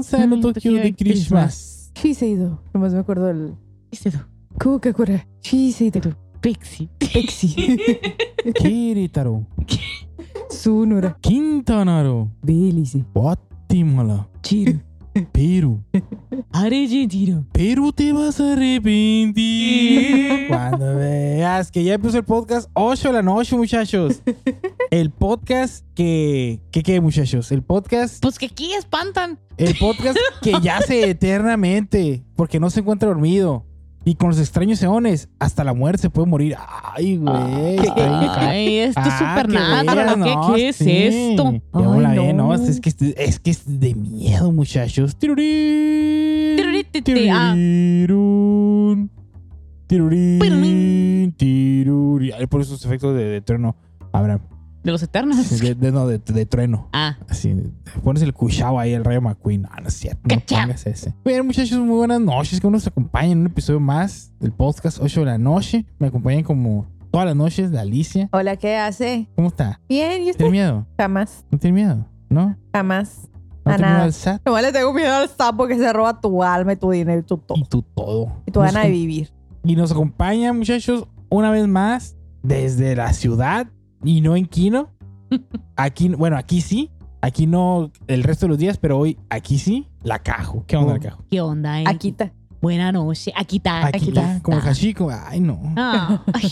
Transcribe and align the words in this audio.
responsa 0.00 0.26
no 0.26 0.40
Tokyo 0.40 0.74
de 0.74 0.94
Christmas. 0.94 1.92
Shiseido. 1.94 2.62
Nomás 2.72 2.94
me 2.94 3.00
acuerdo 3.00 3.26
del 3.26 3.54
Coca-Cola. 4.58 5.26
Shiseido. 5.42 6.16
Pixie. 6.40 6.88
Pepsi. 6.98 7.54
Querétaro. 8.54 9.46
Sonora. 10.48 11.16
Quintana 11.20 12.02
Roo. 12.02 12.30
Belice. 12.42 13.04
Guatemala. 13.12 14.28
Chile. 14.42 14.82
Perú. 15.32 15.82
Argentina. 16.52 17.44
Pero 17.52 17.92
te 17.92 18.12
vas 18.12 18.40
a 18.40 18.52
arrepentir. 18.52 20.46
Cuando 20.48 20.96
veas 20.96 21.70
que 21.70 21.84
ya 21.84 21.94
empezó 21.94 22.18
el 22.18 22.24
podcast 22.24 22.68
8 22.74 23.08
de 23.08 23.14
la 23.14 23.22
noche, 23.22 23.56
muchachos. 23.56 24.22
El 24.90 25.10
podcast 25.10 25.84
que... 25.94 26.60
¿Qué 26.70 26.82
qué, 26.82 27.00
muchachos? 27.00 27.52
El 27.52 27.62
podcast... 27.62 28.22
Pues 28.22 28.38
que 28.38 28.46
aquí 28.46 28.72
espantan. 28.74 29.38
El 29.56 29.76
podcast 29.76 30.18
que 30.42 30.54
yace 30.62 31.10
eternamente 31.10 32.24
porque 32.36 32.58
no 32.60 32.70
se 32.70 32.80
encuentra 32.80 33.08
dormido. 33.08 33.66
Y 34.04 34.14
con 34.14 34.30
los 34.30 34.38
extraños 34.38 34.82
eones, 34.82 35.28
hasta 35.38 35.62
la 35.62 35.74
muerte 35.74 36.00
se 36.02 36.10
puede 36.10 36.26
morir. 36.26 36.56
Ay, 36.94 37.16
güey. 37.18 37.76
bien 37.78 37.94
ca- 37.94 38.48
Ay, 38.48 38.76
esto 38.78 39.00
es 39.00 39.06
Ah, 39.10 39.34
súper 39.36 39.46
qué 39.52 39.58
nada. 39.58 39.94
¿Qué, 40.14 40.16
no, 40.16 40.54
qué 40.54 40.68
es 40.70 40.76
sí. 40.76 40.90
esto? 40.90 41.48
Ay, 41.72 42.32
no. 42.32 42.32
no. 42.32 42.54
Es 42.54 42.80
que 42.80 42.88
es, 42.88 42.96
es 43.16 43.38
que 43.40 43.50
es 43.50 43.80
de 43.80 43.94
miedo, 43.94 44.52
muchachos. 44.52 45.16
Tirurín. 45.16 46.56
Ah. 47.30 47.54
Tirurín. 49.86 51.34
Tirurín. 51.36 52.32
Ay, 52.38 52.46
por 52.46 52.60
esos 52.62 52.84
efectos 52.84 53.14
de, 53.14 53.24
de 53.24 53.40
trueno. 53.42 53.76
Abraham. 54.12 54.40
De 54.82 54.92
los 54.92 55.02
eternos. 55.02 55.60
De, 55.60 55.74
de- 55.74 55.92
no, 55.92 56.06
de, 56.06 56.18
de 56.18 56.46
trueno. 56.46 56.88
Ah, 56.92 57.18
Así, 57.28 57.54
pones 58.02 58.22
el 58.22 58.32
cuchao 58.32 58.78
ahí, 58.78 58.92
el 58.94 59.04
Rayo 59.04 59.20
McQueen. 59.20 59.62
No, 59.62 59.68
no 59.82 59.88
es 59.88 59.94
cierto. 59.94 60.20
No 60.34 60.40
pongas 60.40 60.86
ese. 60.86 61.14
Bien, 61.24 61.44
muchachos, 61.46 61.78
muy 61.80 61.96
buenas 61.96 62.20
noches. 62.20 62.60
Que 62.60 62.70
nos 62.70 62.86
acompañen 62.86 63.32
en 63.32 63.38
un 63.40 63.46
episodio 63.48 63.78
más 63.80 64.32
del 64.40 64.52
podcast 64.52 64.98
8 65.00 65.20
de 65.20 65.26
la 65.26 65.38
noche. 65.38 65.84
Me 65.98 66.06
acompañan 66.06 66.42
como 66.44 66.86
todas 67.10 67.26
las 67.26 67.36
noches 67.36 67.70
la 67.72 67.82
Alicia. 67.82 68.28
Hola, 68.32 68.56
¿qué 68.56 68.76
hace? 68.76 69.28
¿Cómo 69.36 69.48
está? 69.48 69.80
Bien, 69.88 70.12
¿y 70.12 70.16
¿Tiene 70.16 70.30
usted? 70.30 70.50
miedo? 70.50 70.86
Jamás. 70.96 71.44
¿No 71.50 71.58
tiene 71.58 71.74
miedo? 71.74 72.06
¿No? 72.30 72.56
Jamás. 72.72 73.28
¿No 73.66 73.72
A 73.72 73.76
tiene 73.76 73.90
miedo 73.90 74.04
al 74.04 74.12
SAT? 74.14 74.42
Nomás 74.46 74.62
le 74.62 74.72
tengo 74.72 74.94
miedo 74.94 75.12
al 75.14 75.28
sapo 75.28 75.66
que 75.66 75.76
se 75.76 75.92
roba 75.92 76.18
tu 76.20 76.42
alma 76.42 76.72
y 76.72 76.76
tu 76.76 76.90
dinero 76.90 77.20
y 77.20 77.24
tu 77.24 77.36
todo. 77.36 77.58
Y 77.58 77.64
tú 77.64 77.82
todo. 77.82 78.32
Y 78.46 78.50
tu 78.50 78.60
Nos 78.62 78.72
gana 78.72 78.86
de 78.86 78.90
vivir. 78.92 79.30
Y 79.62 79.76
nos 79.76 79.92
acompaña, 79.92 80.54
muchachos, 80.54 81.06
una 81.28 81.50
vez 81.50 81.68
más 81.68 82.16
desde 82.42 82.96
la 82.96 83.12
ciudad 83.12 83.66
y 84.04 84.20
no 84.20 84.36
en 84.36 84.46
Quino. 84.46 84.90
Aquí, 85.76 86.08
bueno, 86.08 86.36
aquí 86.36 86.60
sí. 86.60 86.90
Aquí 87.22 87.46
no 87.46 87.90
el 88.06 88.22
resto 88.22 88.46
de 88.46 88.50
los 88.50 88.58
días, 88.58 88.78
pero 88.78 88.98
hoy 88.98 89.18
aquí 89.28 89.58
sí. 89.58 89.86
La 90.02 90.20
Cajo. 90.20 90.64
¿Qué 90.66 90.76
onda, 90.76 90.94
la 90.94 90.98
Cajo? 91.00 91.24
¿qué 91.30 91.40
onda? 91.40 91.80
eh? 91.80 91.84
Aquí 91.86 92.08
está. 92.08 92.32
Buena 92.62 92.92
noche. 92.92 93.32
Aquí 93.36 93.58
está. 93.58 93.86
Aquí 93.86 94.08
está, 94.08 94.40
como 94.42 94.58
el 94.58 94.66
hachico. 94.66 95.10
Ay, 95.10 95.40
no. 95.40 95.60
Ah, 95.76 96.22
ay, 96.32 96.50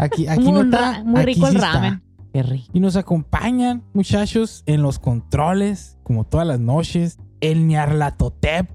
Aquí, 0.00 0.26
aquí 0.28 0.42
muy, 0.44 0.52
no 0.52 0.62
está. 0.62 1.02
muy 1.04 1.20
aquí 1.22 1.34
rico 1.34 1.46
el 1.46 1.52
sí 1.52 1.56
está. 1.58 1.72
ramen. 1.72 2.02
Qué 2.32 2.42
rico. 2.42 2.70
Y 2.74 2.80
nos 2.80 2.96
acompañan, 2.96 3.82
muchachos, 3.94 4.62
en 4.66 4.82
los 4.82 4.98
controles, 4.98 5.98
como 6.02 6.24
todas 6.24 6.46
las 6.46 6.60
noches. 6.60 7.18
El 7.40 7.66
Nyarlathotep 7.66 8.68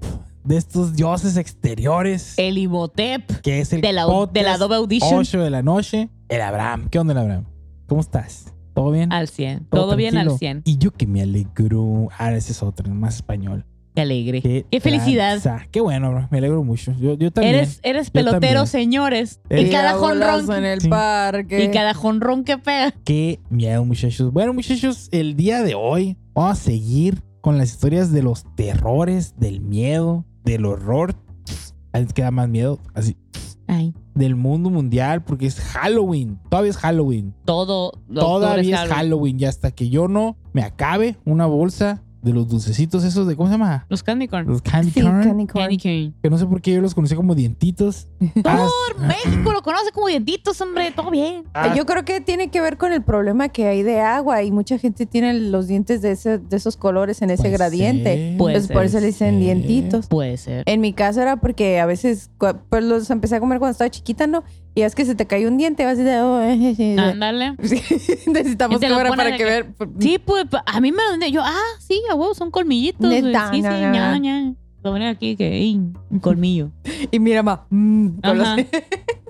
de 0.44 0.56
estos 0.56 0.94
dioses 0.94 1.36
exteriores, 1.36 2.34
El 2.38 2.58
Imhotep 2.58 3.40
que 3.40 3.60
es 3.60 3.72
el 3.72 3.80
de 3.80 3.92
la, 3.92 4.04
podcast 4.06 4.32
de 4.34 4.42
la 4.42 4.54
Adobe 4.54 4.76
Audition 4.76 5.18
8 5.20 5.40
de 5.42 5.50
la 5.50 5.62
noche. 5.62 6.10
El 6.28 6.40
Abraham. 6.42 6.88
¿Qué 6.90 6.98
onda, 6.98 7.12
el 7.12 7.18
Abraham? 7.18 7.44
¿Cómo 7.86 8.00
estás? 8.00 8.52
¿Todo 8.74 8.90
bien? 8.90 9.12
al 9.12 9.28
100. 9.28 9.66
Todo, 9.70 9.94
bien 9.96 10.16
al 10.16 10.24
tranquilo? 10.26 10.38
100. 10.38 10.62
Y 10.64 10.78
yo 10.78 10.90
que 10.92 11.06
me 11.06 11.22
alegro. 11.22 12.08
Ah, 12.18 12.32
ese 12.32 12.52
es 12.52 12.62
otro, 12.62 12.92
más 12.92 13.16
español. 13.16 13.64
Qué 13.94 14.00
alegre. 14.02 14.42
Qué, 14.42 14.66
Qué 14.68 14.80
felicidad. 14.80 15.40
tranza. 15.40 15.68
Qué 15.70 15.80
bueno, 15.80 16.10
bro. 16.10 16.26
Me 16.32 16.38
alegro 16.38 16.64
mucho. 16.64 16.92
Yo, 16.98 17.14
yo 17.14 17.30
también. 17.30 17.54
Eres, 17.54 17.78
eres 17.84 18.10
pelotero, 18.10 18.40
también. 18.40 18.66
señores. 18.66 19.40
Eh, 19.50 19.62
Y 19.62 19.70
cada 19.70 19.94
jonrón. 19.94 20.50
en 20.56 20.64
el 20.64 20.80
Sí. 20.80 20.88
parque. 20.88 21.62
Y 21.64 21.70
cada 21.70 21.94
jonrón 21.94 22.42
que 22.42 22.58
pega. 22.58 22.92
Qué 23.04 23.38
miedo, 23.50 23.84
muchachos. 23.84 24.32
Bueno, 24.32 24.52
muchachos, 24.52 25.08
el 25.12 25.36
día 25.36 25.62
de 25.62 25.76
hoy 25.76 26.16
vamos 26.34 26.58
a 26.58 26.60
seguir 26.60 27.22
con 27.40 27.56
las 27.58 27.70
historias 27.70 28.10
de 28.10 28.24
los 28.24 28.44
terrores, 28.56 29.34
del 29.38 29.60
miedo, 29.60 30.24
del 30.42 30.64
horror. 30.64 31.14
Ahí 31.92 32.04
queda 32.06 32.32
más 32.32 32.48
miedo. 32.48 32.80
Así. 32.94 33.16
Ay, 33.66 33.94
Del 34.14 34.36
mundo 34.36 34.70
mundial, 34.70 35.24
porque 35.24 35.46
es 35.46 35.58
Halloween. 35.60 36.38
Todavía 36.50 36.70
es 36.70 36.76
Halloween. 36.76 37.34
todo. 37.44 37.92
Todavía 38.12 38.76
todo 38.76 38.86
es 38.86 38.92
Halloween. 38.92 39.40
Y 39.40 39.44
hasta 39.44 39.70
que 39.70 39.88
yo 39.88 40.08
no 40.08 40.36
me 40.52 40.62
acabe 40.62 41.16
una 41.24 41.46
bolsa 41.46 42.02
de 42.24 42.32
los 42.32 42.48
dulcecitos 42.48 43.04
esos 43.04 43.26
de. 43.26 43.36
¿Cómo 43.36 43.48
se 43.48 43.54
llama? 43.54 43.86
Los 43.88 44.02
candy 44.02 44.26
corn. 44.28 44.46
Los 44.48 44.62
candy 44.62 44.90
Sí, 44.90 45.00
corn. 45.02 45.22
candy 45.22 45.46
corn. 45.46 45.64
Candy 45.64 45.78
corn. 45.78 46.14
Que 46.22 46.30
no 46.30 46.38
sé 46.38 46.46
por 46.46 46.60
qué 46.62 46.72
yo 46.72 46.80
los 46.80 46.94
conocí 46.94 47.14
como 47.14 47.34
dientitos. 47.34 48.08
Ah, 48.46 48.66
Todo 48.96 49.06
México 49.06 49.52
lo 49.52 49.62
conoce 49.62 49.90
como 49.92 50.08
dientitos, 50.08 50.60
hombre. 50.60 50.90
Todo 50.92 51.10
bien. 51.10 51.44
ah, 51.54 51.74
Yo 51.74 51.86
creo 51.86 52.04
que 52.04 52.20
tiene 52.20 52.48
que 52.50 52.60
ver 52.60 52.76
con 52.78 52.92
el 52.92 53.02
problema 53.02 53.48
que 53.48 53.66
hay 53.66 53.82
de 53.82 54.00
agua 54.00 54.42
y 54.42 54.50
mucha 54.50 54.78
gente 54.78 55.06
tiene 55.06 55.34
los 55.34 55.66
dientes 55.68 56.02
de, 56.02 56.12
ese- 56.12 56.38
de 56.38 56.56
esos 56.56 56.76
colores 56.76 57.22
en 57.22 57.30
ese 57.30 57.42
puede 57.44 57.54
gradiente. 57.56 58.04
ser, 58.04 58.18
Entonces 58.32 58.68
por 58.68 58.84
eso 58.84 59.00
le 59.00 59.06
dicen 59.06 59.34
ser. 59.34 59.38
dientitos. 59.40 60.06
Puede 60.08 60.36
ser. 60.36 60.62
En 60.66 60.80
mi 60.80 60.92
caso 60.92 61.20
era 61.20 61.36
porque 61.36 61.78
a 61.80 61.86
veces 61.86 62.30
pues 62.38 62.84
los 62.84 63.10
empecé 63.10 63.36
a 63.36 63.40
comer 63.40 63.58
cuando 63.58 63.72
estaba 63.72 63.90
chiquita, 63.90 64.26
¿no? 64.26 64.44
Y 64.76 64.82
es 64.82 64.94
que 64.94 65.04
se 65.04 65.14
te 65.14 65.26
cae 65.26 65.46
un 65.46 65.56
diente, 65.56 65.84
vas 65.84 65.98
a 65.98 66.02
decir, 66.02 66.20
oh, 66.20 66.40
eh, 66.42 66.54
eh, 66.54 66.74
eh. 66.78 66.96
Ándale. 66.98 67.54
Sí, 67.62 67.80
necesitamos 68.26 68.80
cámara 68.80 69.10
para 69.10 69.30
que 69.32 69.36
que- 69.38 69.44
ver. 69.44 69.66
Sí, 70.00 70.18
pues 70.18 70.46
a 70.66 70.80
mí 70.80 70.90
me 70.90 70.98
lo 71.18 71.26
yo, 71.28 71.42
ah, 71.44 71.60
sí, 71.78 72.02
a 72.10 72.14
huevo, 72.14 72.34
son 72.34 72.50
colmillitos. 72.50 73.08
Neta, 73.08 73.50
sí, 73.52 73.56
sí, 73.58 73.62
ña, 73.62 74.18
ña. 74.18 74.54
Lo 74.82 74.90
ponen 74.92 75.08
aquí 75.08 75.36
que 75.36 75.60
un 76.10 76.18
colmillo. 76.20 76.70
Y 77.10 77.18
mira, 77.20 77.42
ma, 77.42 77.66
mm, 77.70 78.08
con 78.20 78.38
los- 78.38 78.46
Ajá. 78.48 78.60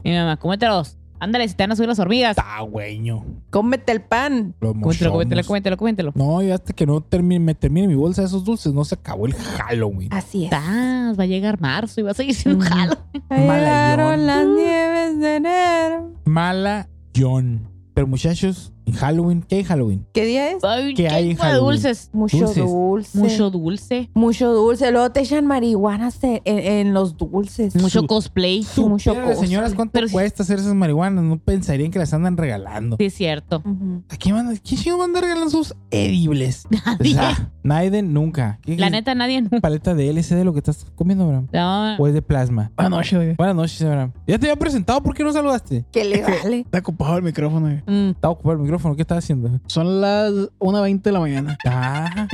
Y 0.03 0.09
mi 0.11 0.17
mamá, 0.17 0.37
cómetelos. 0.39 0.97
Ándale, 1.25 1.49
si 1.49 1.55
te 1.55 1.63
van 1.63 1.73
a 1.73 1.77
subir 1.77 1.89
las 1.89 1.99
hormigas. 1.99 2.37
Está 2.37 2.61
güeño. 2.61 3.25
cómete 3.51 3.93
el 3.93 4.03
pan. 4.03 4.55
Cómetelo, 4.61 5.11
cómetelo, 5.13 5.43
cómetelo, 5.45 5.77
cómetelo. 5.77 6.13
No, 6.15 6.43
y 6.43 6.51
hasta 6.51 6.73
que 6.75 6.85
no 6.87 7.01
termine, 7.01 7.41
me 7.41 7.55
termine 7.55 7.89
mi 7.89 7.95
bolsa 7.95 8.21
de 8.23 8.29
esos 8.29 8.45
dulces, 8.45 8.73
no 8.75 8.85
se 8.85 8.95
acabó 8.95 9.27
el 9.27 9.33
Halloween. 9.35 10.13
Así 10.13 10.45
es. 10.45 10.53
Estás, 10.53 11.19
va 11.19 11.23
a 11.23 11.27
llegar 11.27 11.61
marzo 11.61 12.01
y 12.01 12.05
va 12.05 12.11
a 12.11 12.15
seguir 12.15 12.35
siendo 12.35 12.63
Ujú. 12.65 12.69
jalo. 12.75 12.95
Llegaron 13.31 13.47
Malayón. 13.47 14.27
las 14.27 14.47
nieves 14.47 15.19
de 15.21 15.37
enero. 15.37 16.13
Mala 16.27 16.89
John. 17.17 17.69
Pero 17.95 18.07
muchachos, 18.07 18.73
Halloween, 18.93 19.43
¿qué 19.49 19.57
hay 19.57 19.61
en 19.63 19.67
Halloween? 19.67 20.07
¿Qué 20.13 20.25
día 20.27 20.51
es? 20.51 20.63
Ay, 20.65 20.95
¿Qué 20.95 21.05
qué 21.05 21.09
hay 21.09 21.31
en 21.31 21.37
de 21.37 21.43
Halloween? 21.43 21.71
dulces. 21.83 22.11
Mucho 22.13 22.37
Dulces. 22.39 22.57
dulce. 22.65 23.19
Mucho 23.19 23.51
dulce. 23.51 24.11
Mucho 24.15 24.53
dulce. 24.53 24.91
Luego 24.93 25.11
te 25.11 25.21
echan 25.21 25.47
marihuana 25.47 26.11
en, 26.23 26.41
en 26.45 26.95
los 26.95 27.17
dulces. 27.17 27.75
Mucho 27.77 28.01
Su- 28.01 28.07
cosplay. 28.07 28.65
Mucho 28.77 29.15
cosas. 29.15 29.41
señoras 29.41 29.75
cuánto 29.75 29.93
Pero 29.93 30.09
cuesta 30.11 30.43
hacer 30.43 30.59
esas 30.59 30.75
marihuanas. 30.75 31.25
No 31.25 31.39
pensarían 31.39 31.91
que 31.91 31.99
las 31.99 32.13
andan 32.13 32.37
regalando. 32.37 32.97
Sí, 32.99 33.07
es 33.07 33.15
cierto. 33.15 33.63
¿A 34.11 34.17
quién 34.17 34.35
manda? 34.35 34.53
¿Quién 34.63 34.81
chingo 34.81 34.99
manda 34.99 35.21
regalando 35.21 35.51
sus 35.51 35.75
edibles? 35.91 36.67
O 36.75 36.97
Nadie. 36.97 37.15
sea, 37.15 37.51
nadie 37.63 38.03
nunca. 38.03 38.59
¿Qué 38.63 38.77
La 38.77 38.91
neta, 38.91 39.15
nadie. 39.15 39.43
paleta 39.63 39.95
de 39.95 40.11
LCD 40.11 40.45
lo 40.45 40.53
que 40.53 40.59
estás 40.59 40.87
comiendo, 40.95 41.25
Abraham? 41.25 41.49
No, 41.53 41.97
¿O 41.97 42.07
es 42.07 42.15
de 42.15 42.23
plasma? 42.23 42.71
Buenas 42.77 42.91
noches, 42.91 43.15
güey. 43.19 43.35
Buenas 43.37 43.57
noches, 43.57 43.83
Abraham. 43.83 44.13
Ya 44.27 44.39
te 44.39 44.47
había 44.47 44.57
presentado, 44.57 45.03
¿por 45.03 45.15
qué 45.15 45.23
no 45.25 45.33
saludaste? 45.33 45.85
¿Qué 45.93 46.05
le 46.05 46.23
vale? 46.23 46.61
Está 46.61 46.79
ocupado 46.79 47.17
el 47.17 47.23
micrófono, 47.25 47.67
güey. 47.67 47.83
mm, 47.87 48.11
Estaba 48.11 48.33
ocupado 48.33 48.53
el 48.57 48.63
micrófono, 48.63 48.74
¿qué 48.97 49.03
estás 49.03 49.19
haciendo? 49.19 49.61
Son 49.67 50.01
las 50.01 50.31
1.20 50.59 51.03
de 51.03 51.13
la 51.13 51.21
mañana. 51.21 51.59
Ah. 51.67 52.29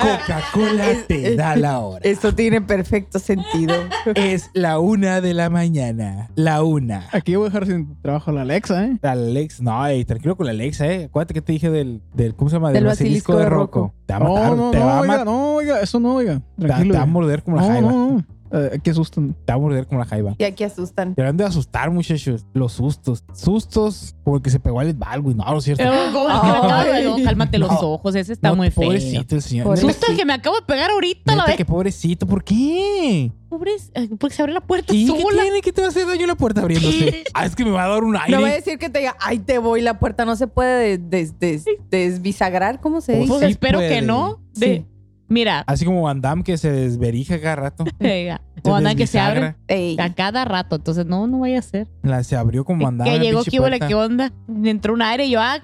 Coca-Cola 0.00 0.84
te 1.06 1.34
da 1.36 1.56
la 1.56 1.78
hora. 1.80 2.00
Esto 2.04 2.34
tiene 2.34 2.60
perfecto 2.60 3.18
sentido. 3.18 3.74
Es 4.14 4.50
la 4.54 4.78
una 4.78 5.20
de 5.20 5.34
la 5.34 5.50
mañana. 5.50 6.30
La 6.36 6.62
una. 6.62 7.06
Aquí 7.12 7.34
voy 7.36 7.46
a 7.46 7.50
dejar 7.50 7.66
sin 7.66 7.96
trabajo 8.00 8.30
a 8.30 8.34
la 8.34 8.42
Alexa, 8.42 8.84
¿eh? 8.86 8.98
La 9.02 9.12
Alex, 9.12 9.60
no, 9.60 9.86
ey, 9.86 10.04
tranquilo 10.04 10.36
con 10.36 10.46
la 10.46 10.52
Alexa, 10.52 10.86
eh. 10.86 11.04
Acuérdate 11.04 11.34
que 11.34 11.42
te 11.42 11.52
dije 11.52 11.70
del, 11.70 12.00
del 12.14 12.34
¿cómo 12.34 12.48
se 12.50 12.56
llama? 12.56 12.70
Del 12.72 12.84
basilisco 12.84 13.36
de 13.36 13.46
Rocco. 13.46 13.92
Te 14.06 14.14
va 14.14 14.18
a 14.18 14.22
matar, 14.28 14.50
No, 14.50 14.56
no, 14.56 14.70
te, 14.70 14.78
no, 14.78 14.86
va 14.86 14.98
a 14.98 15.00
oiga, 15.00 15.18
ma- 15.18 15.24
no, 15.24 15.54
oiga, 15.54 15.80
eso 15.80 16.00
no, 16.00 16.14
oiga. 16.14 16.40
te- 16.58 16.66
Tranquilo. 16.66 16.92
te 16.92 16.98
va 16.98 17.04
a 17.04 17.06
morder 17.06 17.42
como 17.42 17.56
la 17.56 17.62
no, 17.62 17.68
jaiba. 17.68 17.90
no, 17.90 18.08
no. 18.12 18.24
Eh, 18.52 18.78
¿Qué 18.82 18.90
asustan? 18.90 19.34
Te 19.44 19.52
va 19.52 19.56
a 19.56 19.58
morder 19.58 19.86
como 19.86 20.00
la 20.00 20.06
jaiba. 20.06 20.34
Y 20.38 20.44
aquí 20.44 20.64
asustan. 20.64 21.14
Te 21.14 21.22
van 21.22 21.36
de 21.36 21.44
asustar, 21.44 21.90
muchachos. 21.90 22.46
Los 22.54 22.72
sustos. 22.72 23.24
Sustos 23.34 24.14
porque 24.24 24.50
se 24.50 24.58
pegó 24.60 24.80
al 24.80 24.94
güey. 25.20 25.34
No, 25.34 25.44
no 25.44 25.58
es 25.58 25.64
cierto. 25.64 25.82
pero 25.84 25.94
¿cómo 26.12 26.28
es 26.30 26.40
que 26.40 26.46
me 26.46 26.56
acabo 26.56 26.82
de- 26.84 26.92
Ay. 26.92 27.04
no, 27.04 27.24
cálmate 27.24 27.58
los 27.58 27.70
No. 27.70 27.78
ojos, 27.80 28.14
ese 28.14 28.32
está 28.32 28.48
No, 28.50 28.56
muy 28.56 28.70
feo. 28.70 28.84
Pobrecito 28.86 29.34
el 29.36 29.42
señor. 29.42 29.64
Pobre- 29.66 29.76
Neta, 29.82 29.88
Justo 29.92 30.06
el 30.12 30.16
que 30.18 30.24
me 30.24 30.32
acabo 30.32 30.56
de 30.56 30.62
pegar 30.62 30.90
ahorita, 30.90 31.34
la 31.36 31.46
vez. 31.46 31.56
que 31.56 31.64
pobrecito. 31.64 32.26
¿Por 32.26 32.42
qué? 32.44 33.32
Pobre, 33.48 33.72
eh, 33.94 34.08
porque 34.18 34.36
se 34.36 34.42
abre 34.42 34.52
la 34.52 34.60
puerta 34.60 34.94
¿Y 34.94 35.06
qué 35.06 35.20
sola. 35.22 35.42
tiene? 35.42 35.60
¿Qué 35.62 35.72
te 35.72 35.80
va 35.80 35.86
a 35.86 35.90
hacer 35.90 36.06
daño 36.06 36.26
la 36.26 36.34
puerta 36.34 36.60
abriéndose? 36.60 37.24
ah, 37.34 37.46
es 37.46 37.56
que 37.56 37.64
me 37.64 37.70
va 37.70 37.84
a 37.84 37.88
dar 37.88 38.04
un 38.04 38.14
aire. 38.16 38.30
No 38.32 38.40
voy 38.42 38.50
a 38.50 38.54
decir 38.54 38.78
que 38.78 38.90
te 38.90 38.98
diga, 38.98 39.16
ay, 39.20 39.38
te 39.38 39.58
voy, 39.58 39.80
la 39.80 39.98
puerta 39.98 40.24
no 40.26 40.36
se 40.36 40.46
puede 40.48 40.98
des- 40.98 41.38
des- 41.40 41.64
des- 41.64 41.64
desbisagrar, 41.90 42.80
¿cómo 42.80 43.00
se 43.00 43.12
Pues 43.12 43.20
dice? 43.22 43.32
Pues 43.32 43.46
sí 43.46 43.52
espero 43.52 43.78
puede. 43.78 43.88
que 43.88 44.02
no. 44.02 44.40
De, 44.54 44.66
Sí. 44.78 44.86
Mira, 45.28 45.60
Así 45.66 45.84
como 45.84 46.02
Van 46.02 46.20
Damme 46.20 46.42
que 46.42 46.56
se 46.56 46.70
desverija 46.70 47.40
cada 47.40 47.56
rato. 47.56 47.84
oiga, 48.00 48.40
o 48.64 48.74
andan 48.74 48.96
que 48.96 49.06
se 49.06 49.20
abre 49.20 49.56
Ey. 49.68 49.96
a 50.00 50.14
cada 50.14 50.44
rato. 50.44 50.76
Entonces, 50.76 51.06
no, 51.06 51.26
no 51.26 51.40
vaya 51.40 51.58
a 51.58 51.62
ser. 51.62 51.86
La, 52.02 52.22
se 52.24 52.36
abrió 52.36 52.64
como 52.64 52.84
Van 52.84 52.98
Damme. 52.98 53.12
que 53.12 53.18
llegó, 53.20 53.40
huele, 53.40 53.78
puerta. 53.78 53.88
qué 53.88 53.94
onda. 53.94 54.32
Entró 54.64 54.94
un 54.94 55.02
aire 55.02 55.26
y 55.26 55.30
yo, 55.30 55.40
ah. 55.40 55.58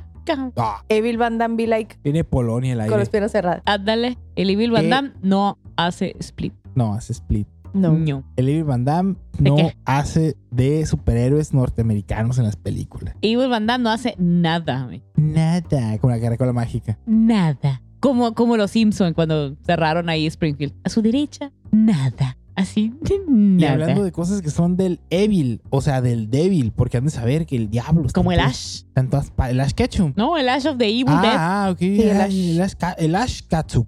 Ah, 0.57 0.83
Evil 0.89 1.19
Van 1.19 1.37
Damme 1.37 1.55
be 1.57 1.67
like 1.67 1.97
tiene 2.03 2.25
Polonia 2.25 2.73
el 2.73 2.79
con 2.79 2.85
aire. 2.85 2.97
las 2.99 3.09
piernas 3.11 3.33
cerradas. 3.33 3.63
Ándale. 3.67 4.17
El 4.37 4.49
Evil 4.49 4.71
Van 4.71 4.85
¿Qué? 4.85 4.89
Damme 4.89 5.13
no 5.23 5.59
hace 5.77 6.15
split. 6.19 6.55
No, 6.75 6.95
hace 6.95 7.13
split. 7.13 7.47
No. 7.75 7.93
No. 7.93 8.25
El 8.37 8.49
Evil 8.49 8.65
Van 8.65 8.85
Damme 8.85 9.17
¿De 9.39 9.51
no 9.51 9.57
qué? 9.57 9.77
hace 9.85 10.37
de 10.51 10.87
superhéroes 10.87 11.53
norteamericanos 11.53 12.39
en 12.39 12.45
las 12.45 12.57
películas. 12.57 13.15
Evil 13.21 13.49
Van 13.49 13.67
Damme 13.67 13.85
no 13.85 13.91
hace 13.91 14.15
nada, 14.17 14.85
güey. 14.85 15.03
Nada. 15.17 15.99
Con 15.99 16.11
la 16.11 16.21
caracola 16.21 16.53
mágica. 16.55 16.99
Nada. 17.05 17.83
Como, 18.05 18.35
como 18.35 18.59
los 18.59 18.71
Simpson 18.71 19.15
cuando 19.15 19.57
cerraron 19.65 20.11
ahí 20.11 20.27
Springfield. 20.27 20.75
A 20.85 20.91
su 20.91 21.01
derecha, 21.01 21.51
nada. 21.73 22.37
Así, 22.55 22.93
Y 23.11 23.27
nada. 23.27 23.73
hablando 23.73 24.05
de 24.05 24.13
cosas 24.13 24.41
que 24.43 24.51
son 24.51 24.77
del 24.77 25.01
Evil, 25.11 25.61
o 25.71 25.81
sea, 25.81 26.01
del 26.03 26.31
débil, 26.31 26.71
porque 26.71 26.99
han 26.99 27.05
de 27.07 27.11
saber 27.11 27.47
que 27.47 27.57
el 27.57 27.69
diablo 27.71 28.03
está 28.07 28.21
Como 28.21 28.31
el 28.31 28.39
Ash. 28.39 28.83
pa- 29.35 29.51
el 29.51 29.59
Ash 29.59 29.73
Ketchum. 29.73 30.13
No, 30.17 30.37
el 30.37 30.49
Ash 30.51 30.67
of 30.67 30.77
the 30.77 30.85
Evil 30.87 31.07
Dead. 31.07 31.35
Ah, 31.35 31.65
ah, 31.67 31.71
ok. 31.73 31.81
el 31.83 32.11
Ah, 32.21 32.25
Ash. 32.25 32.33
el, 32.35 32.61
Ash, 32.61 32.73
el 32.99 33.15
Ash. 33.17 33.41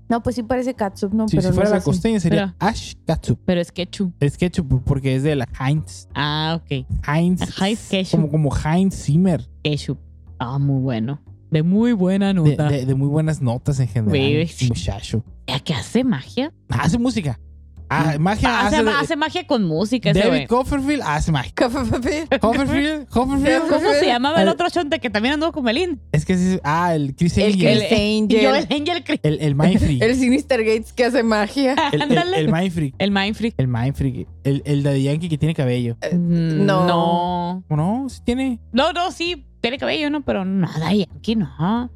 No, 0.08 0.20
pues 0.22 0.34
sí 0.34 0.42
parece 0.42 0.74
catsup, 0.74 1.12
¿no? 1.12 1.28
Sí, 1.28 1.36
pero 1.36 1.50
si 1.50 1.54
fuera 1.54 1.69
no 1.70 1.76
la 1.76 1.82
costeña 1.82 2.19
sería 2.19 2.56
Pero- 2.58 2.70
Ash 2.70 2.94
Ketchup. 3.06 3.38
Pero 3.44 3.60
es 3.60 3.70
ketchup. 3.70 4.14
Es 4.19 4.36
ketchup 4.38 4.82
porque 4.84 5.14
es 5.14 5.22
de 5.22 5.36
la 5.36 5.46
Heinz. 5.60 6.08
Ah, 6.14 6.58
ok. 6.60 6.86
Heinz. 7.06 7.42
Heinz 7.60 7.88
ketchup. 7.88 8.20
Como, 8.22 8.30
como 8.30 8.50
Heinz 8.64 8.96
Zimmer. 8.96 9.46
Ketchup. 9.62 9.98
Ah, 10.40 10.58
muy 10.58 10.80
bueno. 10.82 11.20
De 11.50 11.62
muy 11.62 11.93
buena 11.93 12.32
nota. 12.32 12.69
de- 12.69 12.87
de 12.87 12.94
muy 12.94 13.08
buenas 13.08 13.40
notas 13.40 13.78
en 13.81 13.88
general. 13.88 14.46
Sí. 14.48 14.69
Muchacho. 14.69 15.25
¿Ya 15.46 15.60
que 15.60 15.75
hace 15.75 16.02
magia? 16.04 16.52
Hace 16.69 16.98
música. 16.98 17.38
Ah, 17.88 18.16
magia 18.18 18.66
hace, 18.66 18.76
hace, 18.76 18.84
de- 18.84 18.90
hace 18.90 19.16
magia 19.16 19.46
con 19.46 19.64
música 19.64 20.10
ese 20.10 20.18
David 20.20 20.30
güey. 20.32 20.46
Copperfield 20.48 21.02
hace 21.04 21.30
magia. 21.32 21.52
Copperfield. 21.54 22.38
Copperfield, 22.40 23.08
Copperfield. 23.08 23.68
¿Cómo 23.68 23.92
se 23.94 24.06
llamaba 24.06 24.42
el 24.42 24.48
otro 24.48 24.68
chonte 24.70 24.98
que 24.98 25.08
también 25.10 25.34
anduvo 25.34 25.52
con 25.52 25.64
Melín? 25.64 26.00
Es 26.12 26.24
que 26.24 26.36
sí, 26.36 26.58
ah, 26.64 26.94
el 26.94 27.14
Chris 27.14 27.36
El 27.38 27.52
Angel. 27.54 27.78
Chris 27.78 27.92
Angel. 27.92 28.40
Yo, 28.42 28.54
el 28.56 28.66
Angel 28.70 29.04
Cri- 29.04 29.20
El, 29.22 29.38
el 29.40 29.54
Mindfreak. 29.54 30.02
El 30.02 30.14
Sinister 30.16 30.64
Gates 30.64 30.92
que 30.92 31.04
hace 31.04 31.22
magia. 31.22 31.74
El, 31.92 32.02
el, 32.02 32.02
Ándale. 32.02 32.38
el 32.40 32.52
Mindfreak. 32.52 32.94
El 32.98 33.10
Mindfreak. 33.10 33.54
El 33.56 33.68
Mindfreak. 33.68 34.26
El, 34.44 34.62
el 34.64 34.82
de 34.82 35.02
Yankee 35.02 35.28
que 35.28 35.38
tiene 35.38 35.54
cabello. 35.54 35.96
Mm, 36.12 36.66
no. 36.66 36.86
No. 36.86 37.64
¿O 37.68 37.76
no? 37.76 38.08
Sí 38.08 38.20
tiene. 38.24 38.58
No, 38.72 38.92
no, 38.92 39.10
sí, 39.12 39.44
tiene 39.60 39.78
cabello, 39.78 40.10
¿no? 40.10 40.22
Pero 40.24 40.44
nada, 40.44 40.92
Yankee, 40.92 41.36
no. 41.36 41.90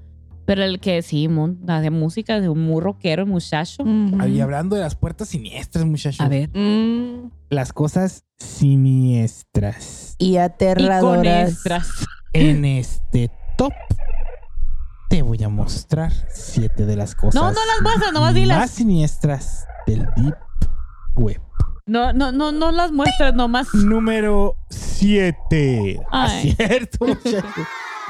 Pero 0.50 0.64
el 0.64 0.80
que 0.80 1.00
sí, 1.02 1.28
de 1.28 1.90
música 1.90 2.40
de 2.40 2.48
un 2.48 2.60
muy 2.64 2.80
rockero, 2.80 3.24
muchacho. 3.24 3.84
Y 4.26 4.40
hablando 4.40 4.74
de 4.74 4.82
las 4.82 4.96
puertas 4.96 5.28
siniestras, 5.28 5.84
muchachos. 5.84 6.20
A 6.20 6.26
ver. 6.28 6.50
Mm, 6.52 7.30
Las 7.50 7.72
cosas 7.72 8.24
siniestras. 8.36 10.16
Y 10.18 10.30
Y 10.30 10.34
con 10.34 10.42
aterradoras. 10.42 11.62
En 12.32 12.64
este 12.64 13.30
top 13.56 13.72
te 15.08 15.22
voy 15.22 15.40
a 15.44 15.48
mostrar 15.48 16.12
siete 16.28 16.84
de 16.84 16.96
las 16.96 17.14
cosas. 17.14 17.36
No, 17.36 17.52
no 17.52 17.60
las 17.66 17.82
muestras, 17.82 18.12
nomás 18.12 18.30
Más 18.30 18.34
dilas. 18.34 18.70
siniestras 18.72 19.66
del 19.86 20.04
Deep 20.16 20.34
Web. 21.14 21.40
No, 21.86 22.12
no, 22.12 22.32
no, 22.32 22.50
no 22.50 22.72
las 22.72 22.90
muestras, 22.90 23.34
nomás. 23.34 23.72
Número 23.72 24.56
7. 24.70 26.00
Ay. 26.10 26.56
Cierto, 26.56 27.06
muchachos. 27.06 27.44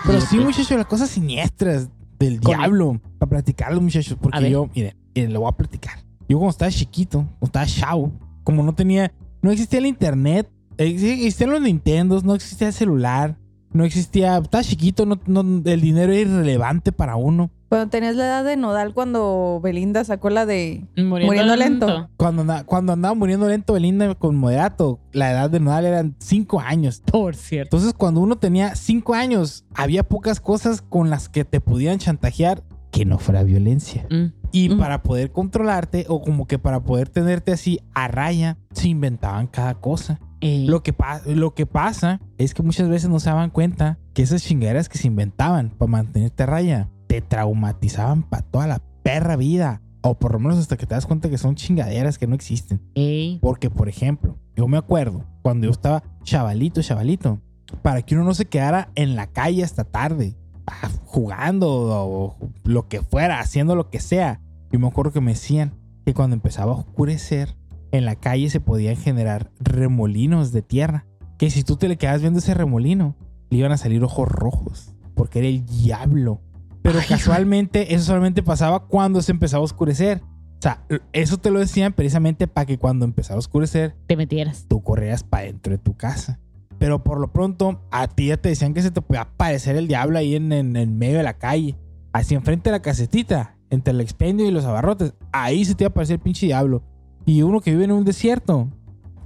Pero 0.06 0.20
sí, 0.22 0.38
muchachos, 0.38 0.70
las 0.70 0.86
cosas 0.86 1.10
siniestras 1.10 1.90
del 2.20 2.40
Con- 2.40 2.56
diablo. 2.56 3.00
Para 3.18 3.30
platicarlo, 3.30 3.80
muchachos. 3.80 4.16
Porque 4.20 4.36
yo, 4.50 4.70
miren, 4.74 4.94
miren, 5.14 5.32
lo 5.32 5.40
voy 5.40 5.48
a 5.48 5.56
platicar. 5.56 5.98
Yo 6.28 6.38
cuando 6.38 6.50
estaba 6.50 6.70
chiquito, 6.70 7.18
cuando 7.40 7.46
estaba 7.46 7.66
chavo, 7.66 8.12
como 8.44 8.62
no 8.62 8.74
tenía, 8.74 9.12
no 9.42 9.50
existía 9.50 9.80
el 9.80 9.86
internet, 9.86 10.48
ex- 10.78 11.02
existían 11.02 11.50
los 11.50 11.60
Nintendos, 11.60 12.22
no 12.22 12.34
existía 12.34 12.68
el 12.68 12.72
celular, 12.74 13.36
no 13.72 13.84
existía, 13.84 14.38
estaba 14.38 14.62
chiquito, 14.62 15.06
no, 15.06 15.18
no- 15.26 15.40
el 15.64 15.80
dinero 15.80 16.12
era 16.12 16.20
irrelevante 16.30 16.92
para 16.92 17.16
uno. 17.16 17.50
Cuando 17.70 17.88
tenías 17.88 18.16
la 18.16 18.24
edad 18.26 18.44
de 18.44 18.56
Nodal, 18.56 18.92
cuando 18.92 19.60
Belinda 19.62 20.02
sacó 20.04 20.28
la 20.28 20.44
de. 20.44 20.84
Muriendo, 20.96 21.26
Muriendo 21.26 21.54
lento. 21.56 22.10
Cuando, 22.16 22.42
anda- 22.42 22.64
cuando 22.64 22.92
andaba 22.92 23.14
muriendo 23.14 23.48
lento 23.48 23.74
Belinda 23.74 24.12
con 24.16 24.34
Moderato, 24.34 24.98
la 25.12 25.30
edad 25.30 25.48
de 25.48 25.60
Nodal 25.60 25.86
eran 25.86 26.16
5 26.18 26.60
años. 26.60 27.00
Por 27.10 27.36
cierto. 27.36 27.76
Entonces, 27.76 27.94
cuando 27.96 28.20
uno 28.20 28.36
tenía 28.38 28.74
5 28.74 29.14
años, 29.14 29.64
había 29.72 30.02
pocas 30.02 30.40
cosas 30.40 30.82
con 30.82 31.10
las 31.10 31.28
que 31.28 31.44
te 31.44 31.60
podían 31.60 31.98
chantajear 31.98 32.64
que 32.90 33.04
no 33.04 33.18
fuera 33.20 33.44
violencia. 33.44 34.04
Mm. 34.10 34.32
Y 34.50 34.70
Mm. 34.70 34.78
para 34.80 35.04
poder 35.04 35.30
controlarte 35.30 36.06
o 36.08 36.20
como 36.22 36.48
que 36.48 36.58
para 36.58 36.80
poder 36.82 37.08
tenerte 37.08 37.52
así 37.52 37.78
a 37.94 38.08
raya, 38.08 38.58
se 38.72 38.88
inventaban 38.88 39.46
cada 39.46 39.74
cosa. 39.74 40.18
Ey. 40.40 40.66
Lo 40.66 40.82
que, 40.82 40.92
lo 41.26 41.54
que 41.54 41.66
pasa 41.66 42.20
es 42.36 42.52
que 42.52 42.64
muchas 42.64 42.88
veces 42.88 43.08
no 43.10 43.20
se 43.20 43.30
daban 43.30 43.50
cuenta 43.50 43.98
que 44.12 44.22
esas 44.22 44.42
chingaderas 44.42 44.88
que 44.88 44.98
se 44.98 45.06
inventaban 45.06 45.70
para 45.70 45.88
mantenerte 45.88 46.42
a 46.42 46.46
raya 46.46 46.88
te 47.10 47.20
traumatizaban 47.20 48.22
para 48.22 48.44
toda 48.44 48.68
la 48.68 48.80
perra 49.02 49.34
vida. 49.34 49.82
O 50.00 50.14
por 50.14 50.30
lo 50.30 50.38
menos 50.38 50.58
hasta 50.58 50.76
que 50.76 50.86
te 50.86 50.94
das 50.94 51.06
cuenta 51.06 51.28
que 51.28 51.38
son 51.38 51.56
chingaderas 51.56 52.18
que 52.18 52.28
no 52.28 52.36
existen. 52.36 52.80
Ey. 52.94 53.40
Porque, 53.42 53.68
por 53.68 53.88
ejemplo, 53.88 54.38
yo 54.54 54.68
me 54.68 54.78
acuerdo 54.78 55.24
cuando 55.42 55.64
yo 55.66 55.72
estaba 55.72 56.04
chavalito, 56.22 56.80
chavalito, 56.82 57.40
para 57.82 58.02
que 58.02 58.14
uno 58.14 58.22
no 58.22 58.32
se 58.32 58.44
quedara 58.44 58.92
en 58.94 59.16
la 59.16 59.26
calle 59.26 59.64
hasta 59.64 59.82
tarde, 59.82 60.36
ah, 60.68 60.88
jugando 61.04 61.68
o 61.68 62.36
lo 62.62 62.86
que 62.86 63.02
fuera, 63.02 63.40
haciendo 63.40 63.74
lo 63.74 63.90
que 63.90 63.98
sea. 63.98 64.40
Yo 64.70 64.78
me 64.78 64.86
acuerdo 64.86 65.10
que 65.10 65.20
me 65.20 65.32
decían 65.32 65.74
que 66.06 66.14
cuando 66.14 66.34
empezaba 66.34 66.70
a 66.70 66.76
oscurecer, 66.76 67.56
en 67.90 68.04
la 68.04 68.14
calle 68.14 68.50
se 68.50 68.60
podían 68.60 68.94
generar 68.94 69.50
remolinos 69.58 70.52
de 70.52 70.62
tierra. 70.62 71.06
Que 71.38 71.50
si 71.50 71.64
tú 71.64 71.74
te 71.74 71.88
le 71.88 71.96
quedas 71.96 72.20
viendo 72.20 72.38
ese 72.38 72.54
remolino, 72.54 73.16
le 73.50 73.58
iban 73.58 73.72
a 73.72 73.78
salir 73.78 74.04
ojos 74.04 74.28
rojos, 74.28 74.94
porque 75.16 75.40
era 75.40 75.48
el 75.48 75.66
diablo. 75.66 76.40
Pero 76.82 76.98
Ay, 76.98 77.06
casualmente 77.08 77.94
eso 77.94 78.04
solamente 78.04 78.42
pasaba 78.42 78.86
cuando 78.86 79.20
se 79.22 79.32
empezaba 79.32 79.60
a 79.60 79.64
oscurecer. 79.64 80.22
O 80.22 80.62
sea, 80.62 80.84
eso 81.12 81.38
te 81.38 81.50
lo 81.50 81.58
decían 81.58 81.92
precisamente 81.92 82.46
para 82.46 82.66
que 82.66 82.78
cuando 82.78 83.04
empezara 83.04 83.36
a 83.36 83.38
oscurecer, 83.38 83.94
Te 84.06 84.16
metieras. 84.16 84.66
tú 84.68 84.82
corrieras 84.82 85.22
para 85.24 85.44
dentro 85.44 85.72
de 85.72 85.78
tu 85.78 85.94
casa. 85.96 86.38
Pero 86.78 87.02
por 87.04 87.18
lo 87.20 87.32
pronto, 87.32 87.82
a 87.90 88.08
ti 88.08 88.26
ya 88.28 88.36
te 88.38 88.50
decían 88.50 88.72
que 88.74 88.82
se 88.82 88.90
te 88.90 89.00
podía 89.02 89.22
aparecer 89.22 89.76
el 89.76 89.88
diablo 89.88 90.18
ahí 90.18 90.34
en, 90.36 90.52
en, 90.52 90.76
en 90.76 90.98
medio 90.98 91.18
de 91.18 91.22
la 91.22 91.34
calle. 91.38 91.76
Así 92.12 92.34
enfrente 92.34 92.70
de 92.70 92.76
la 92.76 92.82
casetita, 92.82 93.56
entre 93.70 93.92
el 93.92 94.00
expendio 94.00 94.46
y 94.46 94.50
los 94.50 94.64
abarrotes. 94.64 95.14
Ahí 95.32 95.64
se 95.64 95.74
te 95.74 95.84
iba 95.84 95.88
a 95.88 95.92
aparecer 95.92 96.14
el 96.14 96.20
pinche 96.22 96.46
diablo. 96.46 96.82
Y 97.26 97.42
uno 97.42 97.60
que 97.60 97.70
vive 97.72 97.84
en 97.84 97.92
un 97.92 98.04
desierto, 98.04 98.68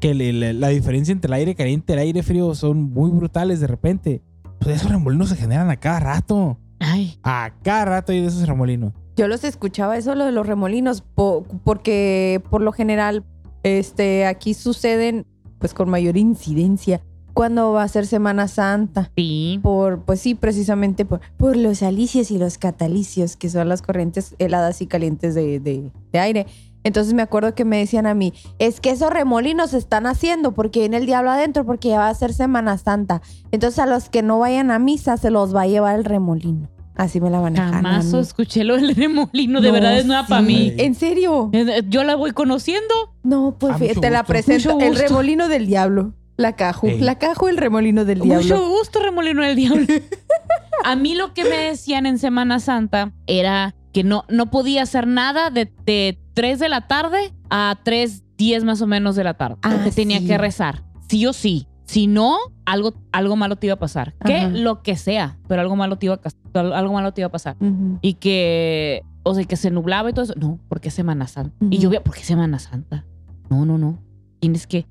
que 0.00 0.14
le- 0.14 0.32
le- 0.32 0.52
la 0.52 0.68
diferencia 0.68 1.12
entre 1.12 1.28
el 1.28 1.32
aire 1.34 1.54
caliente 1.54 1.92
y 1.92 1.94
el 1.94 2.00
aire 2.00 2.22
frío 2.24 2.54
son 2.54 2.82
muy 2.92 3.10
brutales 3.10 3.60
de 3.60 3.66
repente. 3.68 4.22
Pues 4.58 4.76
esos 4.76 4.90
remolinos 4.90 5.28
se 5.30 5.36
generan 5.36 5.70
a 5.70 5.76
cada 5.76 6.00
rato. 6.00 6.58
Ay. 6.78 7.18
A 7.22 7.52
cada 7.62 7.84
rato 7.84 8.12
hay 8.12 8.20
de 8.20 8.28
esos 8.28 8.46
remolinos. 8.46 8.92
Yo 9.16 9.28
los 9.28 9.44
escuchaba 9.44 9.96
eso, 9.96 10.14
lo 10.14 10.24
de 10.24 10.32
los 10.32 10.46
remolinos, 10.46 11.00
po- 11.02 11.44
porque 11.64 12.42
por 12.50 12.60
lo 12.62 12.72
general, 12.72 13.24
este, 13.62 14.26
aquí 14.26 14.54
suceden, 14.54 15.26
pues 15.58 15.72
con 15.72 15.88
mayor 15.88 16.16
incidencia, 16.16 17.00
cuando 17.32 17.72
va 17.72 17.82
a 17.82 17.88
ser 17.88 18.06
Semana 18.06 18.46
Santa. 18.48 19.10
Sí. 19.16 19.58
Por, 19.62 20.02
pues 20.02 20.20
sí, 20.20 20.34
precisamente 20.34 21.04
por, 21.04 21.20
por 21.36 21.56
los 21.56 21.82
alicios 21.82 22.30
y 22.30 22.38
los 22.38 22.58
catalicios, 22.58 23.36
que 23.36 23.48
son 23.50 23.68
las 23.68 23.82
corrientes 23.82 24.34
heladas 24.38 24.82
y 24.82 24.86
calientes 24.86 25.34
de, 25.34 25.58
de- 25.60 25.90
de 26.12 26.18
aire. 26.18 26.46
Entonces 26.84 27.14
me 27.14 27.22
acuerdo 27.22 27.54
que 27.54 27.64
me 27.64 27.78
decían 27.78 28.06
a 28.06 28.14
mí, 28.14 28.32
es 28.58 28.80
que 28.80 28.90
esos 28.90 29.10
remolinos 29.10 29.70
se 29.70 29.78
están 29.78 30.06
haciendo 30.06 30.52
porque 30.52 30.80
viene 30.80 30.98
el 30.98 31.06
diablo 31.06 31.30
adentro, 31.30 31.64
porque 31.64 31.88
ya 31.88 31.98
va 31.98 32.08
a 32.08 32.14
ser 32.14 32.32
Semana 32.32 32.78
Santa. 32.78 33.22
Entonces 33.50 33.78
a 33.78 33.86
los 33.86 34.08
que 34.10 34.22
no 34.22 34.38
vayan 34.38 34.70
a 34.70 34.78
misa 34.78 35.16
se 35.16 35.30
los 35.30 35.54
va 35.54 35.62
a 35.62 35.66
llevar 35.66 35.96
el 35.96 36.04
remolino. 36.04 36.68
Así 36.94 37.20
me 37.20 37.28
la 37.30 37.40
manejan. 37.40 37.68
a 37.68 37.76
Jamás 37.76 38.12
escuché 38.14 38.62
lo 38.62 38.76
del 38.76 38.94
remolino. 38.94 39.60
De 39.60 39.68
No, 39.68 39.72
verdad 39.74 39.98
es 39.98 40.06
nueva 40.06 40.26
para 40.26 40.42
mí. 40.42 40.72
¿En 40.76 40.94
serio? 40.94 41.50
Eh, 41.52 41.82
Yo 41.88 42.04
la 42.04 42.14
voy 42.14 42.30
conociendo. 42.30 42.94
No, 43.24 43.56
pues 43.58 43.76
fíjate, 43.78 44.00
te 44.00 44.10
la 44.10 44.22
presento. 44.22 44.78
El 44.78 44.94
remolino 44.94 45.48
del 45.48 45.66
diablo. 45.66 46.14
La 46.36 46.54
cajo. 46.54 46.86
Ey. 46.86 47.00
La 47.00 47.18
cajo, 47.18 47.48
el 47.48 47.56
remolino 47.56 48.04
del 48.04 48.20
diablo. 48.20 48.42
Mucho 48.42 48.68
gusto, 48.68 49.00
remolino 49.00 49.42
del 49.42 49.56
diablo. 49.56 49.86
A 50.84 50.96
mí 50.96 51.14
lo 51.14 51.32
que 51.32 51.44
me 51.44 51.56
decían 51.56 52.06
en 52.06 52.18
Semana 52.18 52.60
Santa 52.60 53.12
era 53.26 53.74
que 53.92 54.04
no, 54.04 54.24
no 54.28 54.50
podía 54.50 54.82
hacer 54.82 55.06
nada 55.06 55.50
de, 55.50 55.72
de 55.86 56.18
3 56.34 56.58
de 56.58 56.68
la 56.68 56.86
tarde 56.86 57.32
a 57.48 57.78
3, 57.82 58.24
10 58.36 58.64
más 58.64 58.82
o 58.82 58.86
menos 58.86 59.16
de 59.16 59.24
la 59.24 59.34
tarde. 59.34 59.56
Ah, 59.62 59.86
tenía 59.94 60.18
sí. 60.18 60.26
que 60.26 60.38
rezar. 60.38 60.82
Sí 61.08 61.26
o 61.26 61.32
sí. 61.32 61.66
Si 61.86 62.06
no, 62.06 62.38
algo, 62.64 62.94
algo 63.12 63.36
malo 63.36 63.56
te 63.56 63.66
iba 63.66 63.74
a 63.74 63.78
pasar. 63.78 64.14
Que 64.24 64.48
lo 64.48 64.82
que 64.82 64.96
sea, 64.96 65.38
pero 65.48 65.60
algo 65.60 65.76
malo 65.76 65.96
te 65.96 66.06
iba 66.06 66.14
a, 66.14 66.60
algo 66.60 66.94
malo 66.94 67.12
te 67.12 67.20
iba 67.20 67.28
a 67.28 67.32
pasar. 67.32 67.56
Y 68.00 68.14
que, 68.14 69.02
o 69.22 69.34
sea, 69.34 69.44
que 69.44 69.56
se 69.56 69.70
nublaba 69.70 70.10
y 70.10 70.12
todo 70.12 70.24
eso. 70.24 70.34
No, 70.36 70.58
porque 70.68 70.88
es 70.88 70.94
Semana 70.94 71.26
Santa. 71.26 71.54
Y 71.70 71.78
yo 71.78 71.90
veía, 71.90 72.02
¿por 72.02 72.14
qué 72.14 72.22
Semana 72.22 72.58
Santa? 72.58 73.04
No, 73.50 73.66
no, 73.66 73.78
no. 73.78 73.98
Tienes 74.40 74.66
que, 74.66 74.86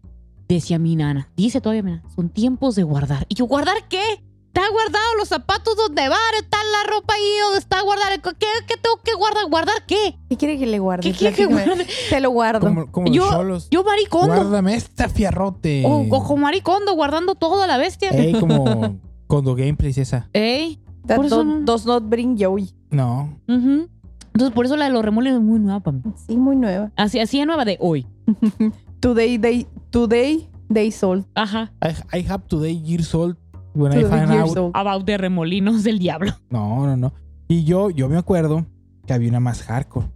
decía 0.47 0.77
mi 0.79 0.95
nana, 0.95 1.29
dice 1.35 1.61
todavía 1.61 1.83
mi 1.83 1.91
nana, 1.91 2.03
son 2.15 2.29
tiempos 2.29 2.75
de 2.75 2.83
guardar. 2.83 3.25
Y 3.27 3.35
yo, 3.35 3.45
¿guardar 3.45 3.75
qué? 3.89 4.23
Está 4.55 4.69
guardado 4.71 5.15
los 5.17 5.29
zapatos 5.29 5.75
donde 5.75 6.07
van, 6.09 6.19
está 6.39 6.57
la 6.71 6.87
ropa 6.91 7.15
ahí 7.15 7.39
donde 7.41 7.57
está 7.57 7.81
guardada. 7.81 8.15
¿Qué, 8.19 8.45
qué 8.67 8.75
tengo 8.77 8.97
que 9.03 9.13
guardar? 9.15 9.49
¿Guardar 9.49 9.75
qué? 9.87 10.15
¿Qué 10.29 10.37
quiere 10.37 10.59
que 10.59 10.67
le 10.67 10.77
guarde? 10.77 11.01
¿Qué 11.11 11.17
quiere 11.17 11.35
que 11.35 11.45
guarde? 11.47 11.87
Te 12.11 12.19
lo 12.19 12.29
guardo. 12.29 12.87
Como, 12.91 13.07
Yo- 13.11 13.27
cholos. 13.31 13.67
Yo 13.71 13.83
maricondo. 13.83 14.27
Guárdame 14.35 14.75
esta 14.75 15.09
fierrote. 15.09 15.83
O, 15.87 16.05
o 16.07 16.23
como 16.23 16.43
maricondo, 16.43 16.93
guardando 16.93 17.33
todo 17.33 17.63
a 17.63 17.67
la 17.67 17.77
bestia. 17.77 18.11
Ey, 18.11 18.33
como 18.39 18.99
cuando 19.25 19.55
gameplays 19.55 19.97
esa. 19.97 20.29
Ey, 20.33 20.79
That 21.07 21.15
Por 21.15 21.25
eso 21.25 21.43
no. 21.43 21.61
does 21.61 21.85
not 21.87 22.03
bring 22.07 22.37
joy. 22.37 22.69
No. 22.91 23.35
Entonces, 23.47 24.51
por 24.53 24.65
eso 24.65 24.77
la 24.77 24.85
de 24.85 24.91
los 24.91 25.03
remolinos 25.03 25.39
es 25.39 25.43
muy 25.43 25.59
nueva 25.59 25.79
para 25.79 25.97
mí. 25.97 26.03
Sí, 26.27 26.37
muy 26.37 26.55
nueva. 26.55 26.91
Así, 26.95 27.19
así 27.19 27.39
de 27.39 27.47
nueva 27.47 27.65
de 27.65 27.77
hoy. 27.81 28.05
Today, 28.99 29.37
they, 29.39 29.67
today, 29.89 30.47
they 30.71 30.91
sold. 30.91 31.25
Ajá. 31.35 31.73
I, 31.81 32.19
I 32.19 32.25
have 32.29 32.43
today 32.47 32.79
years 32.79 33.13
old 33.15 33.35
when 33.73 33.93
I 33.93 34.03
find 34.03 34.31
out. 34.31 34.57
old. 34.57 34.71
About 34.75 35.05
de 35.05 35.17
remolinos 35.17 35.83
del 35.83 35.99
diablo. 35.99 36.33
No, 36.49 36.85
no, 36.85 36.95
no. 36.97 37.13
Y 37.47 37.63
yo, 37.63 37.89
yo 37.89 38.09
me 38.09 38.17
acuerdo 38.17 38.65
que 39.05 39.13
había 39.13 39.29
una 39.29 39.39
más 39.39 39.63
hardcore. 39.63 40.07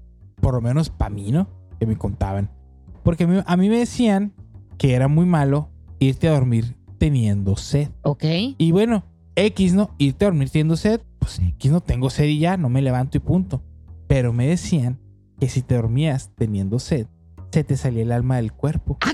Por 0.42 0.54
lo 0.54 0.62
menos 0.62 0.90
para 0.90 1.10
mí, 1.10 1.32
¿no? 1.32 1.48
Que 1.80 1.86
me 1.86 1.98
contaban. 1.98 2.50
Porque 3.04 3.24
a 3.26 3.28
mí, 3.28 3.40
a 3.46 3.58
mí 3.58 3.70
me 3.70 3.78
decían 3.80 4.34
que 4.78 4.94
era 4.94 5.08
muy 5.08 5.26
malo 5.26 5.70
irte 6.00 6.28
a 6.28 6.32
dormir 6.34 6.76
teniendo 6.98 7.56
sed. 7.58 7.90
Ok. 8.04 8.24
Y 8.58 8.72
bueno, 8.72 9.04
X, 9.36 9.74
¿no? 9.74 9.92
Irte 9.98 10.26
a 10.26 10.30
dormir 10.30 10.50
teniendo 10.50 10.76
sed. 10.78 11.02
Pues 11.20 11.40
X, 11.40 11.72
no 11.72 11.82
tengo 11.82 12.10
sed 12.10 12.26
y 12.26 12.40
ya, 12.40 12.58
no 12.58 12.70
me 12.70 12.82
levanto 12.82 13.18
y 13.18 13.20
punto. 13.20 13.62
Pero 14.08 14.34
me 14.34 14.48
decían 14.48 15.00
que 15.40 15.50
si 15.50 15.62
te 15.62 15.76
dormías 15.76 16.32
teniendo 16.36 16.80
sed, 16.80 17.08
se 17.52 17.64
te 17.64 17.78
salía 17.78 18.04
el 18.04 18.12
alma 18.12 18.38
del 18.38 18.54
cuerpo. 18.54 18.98
Ah, 19.02 19.14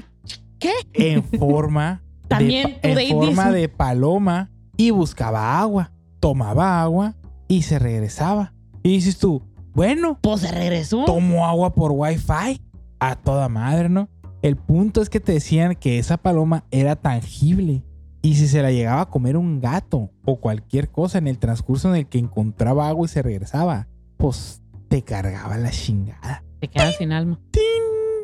¿qué? 0.60 0.72
En 0.94 1.24
forma 1.24 2.03
También 2.28 2.78
de, 2.82 2.92
en 3.10 3.10
forma 3.18 3.46
dice- 3.48 3.58
de 3.60 3.70
paloma 3.70 4.50
y 4.78 4.92
buscaba 4.92 5.60
agua, 5.60 5.92
tomaba 6.20 6.82
agua 6.82 7.16
y 7.48 7.64
se 7.64 7.80
regresaba. 7.80 8.54
Y 8.82 8.90
dices 8.94 9.18
tú, 9.18 9.44
bueno, 9.74 10.18
Pues 10.22 10.42
se 10.42 10.52
regresó. 10.52 11.06
tomo 11.06 11.46
agua 11.46 11.74
por 11.74 11.92
wifi 11.94 12.62
a 13.00 13.16
toda 13.16 13.50
madre, 13.50 13.90
¿no? 13.90 14.10
El 14.42 14.56
punto 14.58 15.02
es 15.02 15.10
que 15.10 15.20
te 15.20 15.32
decían 15.34 15.76
que 15.76 16.00
esa 16.00 16.18
paloma 16.18 16.66
era 16.72 16.96
tangible 16.96 17.84
y 18.22 18.36
si 18.36 18.48
se 18.48 18.62
la 18.62 18.72
llegaba 18.72 19.02
a 19.02 19.10
comer 19.10 19.38
un 19.38 19.60
gato 19.62 20.12
o 20.26 20.38
cualquier 20.40 20.90
cosa 20.90 21.18
en 21.18 21.28
el 21.28 21.38
transcurso 21.40 21.90
en 21.90 21.96
el 21.98 22.08
que 22.08 22.18
encontraba 22.20 22.88
agua 22.90 23.06
y 23.06 23.10
se 23.10 23.22
regresaba, 23.22 23.88
pues 24.18 24.62
te 24.90 25.02
cargaba 25.02 25.58
la 25.58 25.72
chingada. 25.72 26.44
Te 26.60 26.68
quedas 26.68 26.96
sin 26.98 27.12
alma. 27.12 27.40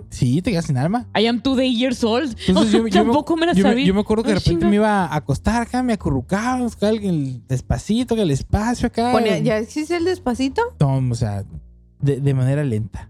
Sí, 0.10 0.42
te 0.42 0.52
quedas 0.52 0.66
sin 0.66 0.78
alma. 0.78 1.08
I 1.20 1.28
am 1.28 1.42
today 1.42 1.74
years 1.76 2.04
old. 2.04 2.36
Entonces 2.48 2.72
yo, 2.72 2.78
yo 2.80 2.84
me- 2.84 2.90
Tampoco 2.92 3.38
me 3.38 3.46
la 3.46 3.54
yo, 3.54 3.64
sabía. 3.64 3.86
yo 3.86 3.94
me 3.94 4.02
acuerdo 4.02 4.24
que 4.24 4.30
de 4.30 4.36
Ah, 4.36 4.40
repente 4.40 4.60
chinga. 4.62 4.70
me 4.70 4.76
iba 4.78 5.06
a 5.06 5.16
acostar 5.16 5.62
acá, 5.62 5.84
me 5.84 5.94
acurrucaba, 5.94 6.62
buscaba 6.64 6.92
el, 6.92 7.42
despacito, 7.48 8.16
que 8.16 8.24
el 8.24 8.32
espacio 8.32 8.88
acá. 8.88 9.12
Ponía- 9.12 9.38
¿Ya 9.40 9.58
existe 9.60 9.96
el 9.96 10.06
despacito? 10.06 10.62
No, 10.80 10.98
o 11.12 11.16
sea, 11.16 11.44
de, 12.02 12.20
de 12.22 12.34
manera 12.34 12.64
lenta. 12.64 13.10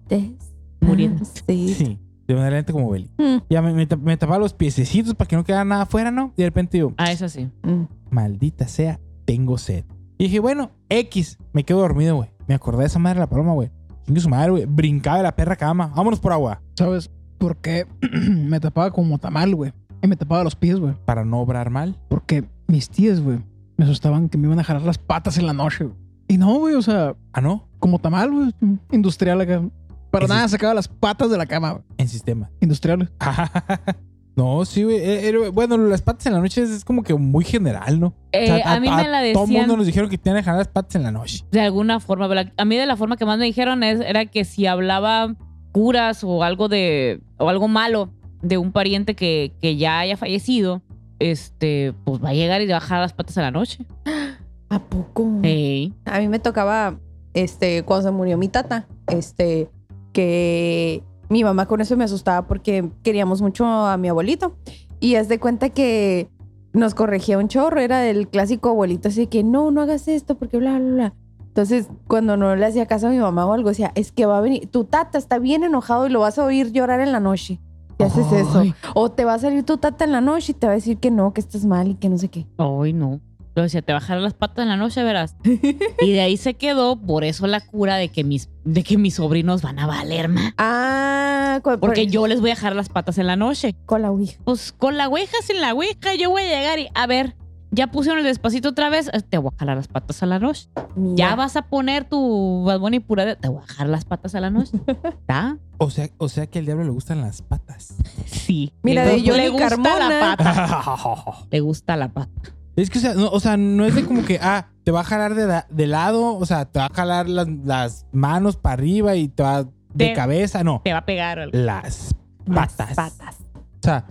Muriendo. 0.81 1.23
Sí. 1.47 1.73
Sí, 1.73 1.99
de 2.27 2.35
manera 2.35 2.57
lenta 2.57 2.73
como 2.73 2.89
Beli. 2.89 3.09
Mm, 3.17 3.37
Ya 3.49 3.61
me, 3.61 3.73
me, 3.73 3.87
tap- 3.87 4.01
me 4.01 4.17
tapaba 4.17 4.39
los 4.39 4.53
piececitos 4.53 5.15
para 5.15 5.27
que 5.27 5.35
no 5.35 5.43
quedara 5.43 5.65
nada 5.65 5.83
afuera, 5.83 6.11
¿no? 6.11 6.33
Y 6.37 6.41
de 6.43 6.47
repente 6.49 6.77
digo, 6.77 6.93
Ah, 6.97 7.11
eso 7.11 7.27
sí. 7.29 7.49
mm. 7.63 7.83
maldita 8.11 8.67
sea, 8.67 8.99
tengo 9.25 9.57
sed. 9.57 9.85
Y 10.17 10.25
dije, 10.25 10.39
bueno, 10.39 10.71
X, 10.89 11.37
me 11.53 11.63
quedo 11.63 11.79
dormido, 11.79 12.17
güey. 12.17 12.29
Me 12.47 12.55
acordé 12.55 12.81
de 12.81 12.87
esa 12.87 12.99
madre 12.99 13.15
de 13.15 13.21
la 13.21 13.29
paloma, 13.29 13.53
güey. 13.53 13.71
Chingue 14.09 14.21
su 14.21 14.29
madre, 14.29 14.49
güey. 14.49 14.65
Brincaba 14.65 15.17
de 15.17 15.23
la 15.23 15.35
perra 15.35 15.55
cama. 15.55 15.91
Vámonos 15.95 16.19
por 16.19 16.33
agua. 16.33 16.59
¿Sabes 16.75 17.11
por 17.37 17.57
qué 17.57 17.85
me 18.11 18.59
tapaba 18.59 18.89
como 18.89 19.19
tamal, 19.19 19.53
güey? 19.53 19.71
Y 20.01 20.07
me 20.07 20.15
tapaba 20.15 20.43
los 20.43 20.55
pies, 20.55 20.79
güey. 20.79 20.95
Para 21.05 21.23
no 21.23 21.37
obrar 21.39 21.69
mal. 21.69 21.95
Porque 22.07 22.43
mis 22.65 22.89
tías, 22.89 23.19
güey, 23.21 23.37
me 23.77 23.85
asustaban 23.85 24.27
que 24.27 24.39
me 24.39 24.47
iban 24.47 24.59
a 24.59 24.63
jalar 24.63 24.81
las 24.81 24.97
patas 24.97 25.37
en 25.37 25.45
la 25.45 25.53
noche, 25.53 25.83
güey. 25.83 25.95
Y 26.27 26.39
no, 26.39 26.57
güey, 26.57 26.73
o 26.73 26.81
sea, 26.81 27.13
Ah, 27.33 27.41
no. 27.41 27.67
como 27.77 27.99
tamal, 27.99 28.31
güey. 28.31 28.51
Industrial 28.91 29.39
acá. 29.41 29.61
Para 30.09 30.25
nada 30.25 30.47
sacaba 30.47 30.73
las 30.73 30.87
patas 30.87 31.29
de 31.29 31.37
la 31.37 31.45
cama, 31.45 31.73
güey. 31.73 31.83
En 31.99 32.07
sistema. 32.07 32.49
Industrial. 32.61 33.11
no, 34.43 34.65
sí, 34.65 34.83
güey. 34.83 34.97
Eh, 34.97 35.29
eh, 35.29 35.49
bueno, 35.49 35.77
las 35.77 36.01
patas 36.01 36.25
en 36.27 36.33
la 36.33 36.39
noche 36.39 36.61
es, 36.63 36.69
es 36.69 36.85
como 36.85 37.03
que 37.03 37.13
muy 37.13 37.43
general, 37.45 37.99
¿no? 37.99 38.07
O 38.07 38.13
Eh, 38.31 38.45
sea, 38.47 38.73
a, 38.73 38.79
mí 38.79 38.89
me 38.89 39.07
la 39.07 39.19
Todo 39.33 39.43
el 39.43 39.49
decían 39.49 39.49
mundo 39.61 39.77
nos 39.77 39.85
dijeron 39.85 40.09
que 40.09 40.17
tenían 40.17 40.41
que 40.41 40.45
jalar 40.45 40.59
las 40.59 40.67
patas 40.67 40.95
en 40.95 41.03
la 41.03 41.11
noche. 41.11 41.45
de 41.51 41.61
alguna 41.61 41.99
forma. 41.99 42.27
pero 42.29 42.43
la- 42.43 42.53
A 42.57 42.65
mí 42.65 42.75
de 42.77 42.85
la 42.85 42.95
forma 42.95 43.17
que 43.17 43.25
más 43.25 43.37
me 43.37 43.45
dijeron 43.45 43.83
es, 43.83 43.99
era 44.01 44.25
que 44.25 44.45
si 44.45 44.65
hablaba 44.65 45.35
curas 45.71 46.23
o 46.23 46.43
algo 46.43 46.67
de 46.69 47.21
o 47.37 47.49
algo 47.49 47.67
malo 47.67 48.09
de 48.41 48.57
un 48.57 48.71
pariente 48.71 49.15
que, 49.15 49.53
que 49.61 49.75
ya 49.77 49.99
haya 49.99 50.15
fallecido, 50.17 50.81
este, 51.19 51.93
pues 52.05 52.23
va 52.23 52.29
a 52.29 52.33
llegar 52.33 52.61
y 52.61 52.65
le 52.65 52.71
va 52.73 52.77
a 52.77 52.79
bajar 52.81 53.01
las 53.01 53.13
patas 53.13 53.37
a 53.37 53.41
la 53.41 53.51
noche. 53.51 53.85
¿A 54.69 54.79
poco? 54.79 55.23
A 55.23 56.19
mí 56.19 56.27
me 56.29 56.39
tocaba, 56.39 56.97
este, 57.33 57.83
cuando 57.83 58.07
se 58.09 58.11
murió 58.15 58.37
mi 58.37 58.47
tata, 58.47 58.87
este, 59.07 59.69
que 60.13 61.03
mi 61.29 61.43
mamá 61.43 61.67
con 61.67 61.79
eso 61.79 61.95
me 61.95 62.03
asustaba 62.03 62.47
porque 62.47 62.89
queríamos 63.03 63.41
mucho 63.41 63.65
a 63.65 63.97
mi 63.97 64.09
abuelito. 64.09 64.55
Y 64.99 65.15
haz 65.15 65.29
de 65.29 65.39
cuenta 65.39 65.69
que 65.69 66.29
nos 66.73 66.93
corregía 66.93 67.37
un 67.37 67.47
chorro, 67.47 67.79
era 67.79 67.99
del 67.99 68.27
clásico 68.27 68.69
abuelito, 68.69 69.07
así 69.07 69.27
que 69.27 69.43
no, 69.43 69.71
no 69.71 69.81
hagas 69.81 70.07
esto 70.07 70.35
porque 70.35 70.57
bla, 70.57 70.77
bla, 70.77 70.91
bla. 70.91 71.13
Entonces, 71.47 71.87
cuando 72.07 72.37
no 72.37 72.55
le 72.55 72.65
hacía 72.65 72.85
caso 72.85 73.07
a 73.07 73.09
mi 73.09 73.17
mamá 73.17 73.45
o 73.45 73.53
algo, 73.53 73.69
decía, 73.69 73.91
es 73.95 74.11
que 74.11 74.25
va 74.25 74.37
a 74.37 74.41
venir, 74.41 74.67
tu 74.67 74.83
tata 74.83 75.17
está 75.17 75.39
bien 75.39 75.63
enojado 75.63 76.07
y 76.07 76.09
lo 76.09 76.19
vas 76.19 76.37
a 76.37 76.45
oír 76.45 76.71
llorar 76.71 76.99
en 76.99 77.11
la 77.11 77.19
noche. 77.19 77.59
Si 77.97 78.03
haces 78.03 78.31
eso. 78.31 78.59
Ay. 78.59 78.73
O 78.93 79.09
te 79.11 79.25
va 79.25 79.33
a 79.33 79.39
salir 79.39 79.63
tu 79.63 79.77
tata 79.77 80.05
en 80.05 80.11
la 80.11 80.21
noche 80.21 80.51
y 80.51 80.55
te 80.55 80.67
va 80.67 80.73
a 80.73 80.75
decir 80.75 80.97
que 80.97 81.11
no, 81.11 81.33
que 81.33 81.41
estás 81.41 81.65
mal 81.65 81.89
y 81.89 81.95
que 81.95 82.07
no 82.07 82.17
sé 82.17 82.29
qué. 82.29 82.45
Ay, 82.57 82.93
no. 82.93 83.19
Lo 83.59 83.63
decía, 83.63 83.81
te 83.81 83.91
bajarán 83.91 84.23
las 84.23 84.33
patas 84.33 84.63
en 84.63 84.69
la 84.69 84.77
noche, 84.77 85.03
verás. 85.03 85.35
y 85.43 86.11
de 86.13 86.21
ahí 86.21 86.37
se 86.37 86.53
quedó, 86.53 86.95
por 86.95 87.25
eso 87.25 87.45
la 87.45 87.59
cura 87.59 87.97
de 87.97 88.07
que 88.07 88.23
mis, 88.23 88.47
de 88.63 88.83
que 88.83 88.97
mis 88.97 89.15
sobrinos 89.15 89.61
van 89.61 89.79
a 89.79 89.85
valer 89.85 90.29
más. 90.29 90.53
Ah, 90.57 91.59
con, 91.61 91.77
Porque 91.81 92.03
por- 92.03 92.11
yo 92.11 92.27
les 92.27 92.39
voy 92.39 92.51
a 92.51 92.53
dejar 92.55 92.73
las 92.73 92.87
patas 92.87 93.17
en 93.17 93.27
la 93.27 93.35
noche. 93.35 93.75
con 93.85 94.01
la 94.01 94.11
ouija. 94.11 94.39
Pues 94.45 94.71
con 94.71 94.95
la 94.95 95.09
ouija, 95.09 95.35
sin 95.43 95.59
la 95.59 95.73
ouija, 95.73 96.15
yo 96.17 96.29
voy 96.29 96.43
a 96.43 96.45
llegar 96.47 96.79
y, 96.79 96.87
a 96.95 97.05
ver, 97.05 97.35
ya 97.71 97.87
pusieron 97.91 98.19
el 98.19 98.25
despacito 98.25 98.69
otra 98.69 98.89
vez, 98.89 99.09
eh, 99.13 99.21
te 99.21 99.37
voy 99.37 99.51
a 99.53 99.59
jalar 99.59 99.75
las 99.75 99.89
patas 99.89 100.23
a 100.23 100.25
la 100.25 100.39
noche. 100.39 100.69
Mira. 100.95 101.15
Ya 101.17 101.35
vas 101.35 101.57
a 101.57 101.63
poner 101.63 102.05
tu 102.05 102.63
Bad 102.65 102.79
Bunny 102.79 103.01
pura 103.01 103.25
de, 103.25 103.35
te 103.35 103.49
voy 103.49 103.61
a 103.61 103.67
jalar 103.67 103.89
las 103.89 104.05
patas 104.05 104.35
a 104.35 104.39
la 104.39 104.49
noche. 104.49 104.71
¿Está? 105.03 105.57
O 105.79 105.89
sea, 105.89 106.07
o 106.17 106.29
sea 106.29 106.47
que 106.47 106.59
al 106.59 106.65
diablo 106.65 106.85
le 106.85 106.91
gustan 106.91 107.19
las 107.21 107.41
patas. 107.41 107.93
Sí. 108.25 108.71
Mira, 108.83 109.05
de 109.05 109.19
Johnny 109.19 109.37
le 109.43 109.49
gusta 109.49 109.69
Carmona. 109.69 110.09
la 110.09 110.37
pata. 110.37 111.45
Le 111.51 111.59
gusta 111.59 111.95
la 111.97 112.07
pata. 112.09 112.53
Es 112.81 112.89
que, 112.89 112.99
o 112.99 113.01
sea, 113.01 113.13
no, 113.13 113.27
o 113.29 113.39
sea, 113.39 113.57
no 113.57 113.85
es 113.85 113.95
de 113.95 114.05
como 114.05 114.23
que, 114.25 114.39
ah, 114.41 114.67
te 114.83 114.91
va 114.91 115.01
a 115.01 115.03
jalar 115.03 115.35
de, 115.35 115.45
la- 115.47 115.67
de 115.69 115.87
lado, 115.87 116.35
o 116.37 116.45
sea, 116.45 116.65
te 116.65 116.79
va 116.79 116.85
a 116.85 116.93
jalar 116.93 117.27
las, 117.29 117.47
las 117.65 118.05
manos 118.11 118.55
para 118.55 118.73
arriba 118.73 119.15
y 119.15 119.27
te 119.27 119.43
va 119.43 119.63
de 119.63 119.69
Te- 120.07 120.13
cabeza, 120.13 120.63
no. 120.63 120.81
Te 120.83 120.91
va 120.93 120.99
a 120.99 121.05
pegar. 121.05 121.39
algo. 121.39 121.57
Las 121.57 122.15
Las 122.45 122.73
patas. 122.73 122.95
patas. 122.95 123.35
O 123.55 123.83
sea, 123.83 124.05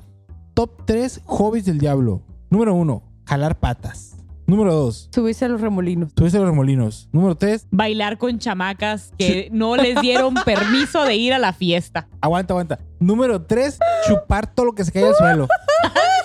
top 0.55 0.85
3 0.85 1.21
hobbies 1.25 1.65
del 1.65 1.79
diablo. 1.79 2.23
Número 2.51 2.75
1, 2.75 3.03
jalar 3.27 3.59
patas. 3.59 4.17
Número 4.47 4.73
2, 4.75 5.11
Subirse 5.13 5.45
a 5.45 5.49
los 5.49 5.61
remolinos. 5.61 6.11
subirse 6.17 6.39
a 6.39 6.41
los 6.41 6.49
remolinos. 6.49 7.09
Número 7.13 7.35
3, 7.37 7.67
Bailar 7.71 8.17
con 8.17 8.39
chamacas 8.39 9.13
que 9.19 9.51
no 9.53 9.77
les 9.77 10.01
dieron 10.01 10.33
permiso 10.47 11.05
de 11.05 11.17
ir 11.17 11.35
a 11.35 11.39
la 11.39 11.53
fiesta. 11.53 12.09
aguanta, 12.23 12.55
aguanta. 12.55 12.79
Número 12.99 13.43
3, 13.43 13.79
chupar 14.07 14.47
todo 14.55 14.65
lo 14.67 14.75
que 14.75 14.85
se 14.87 14.93
caiga 14.93 15.09
al 15.09 15.15
suelo. 15.17 15.49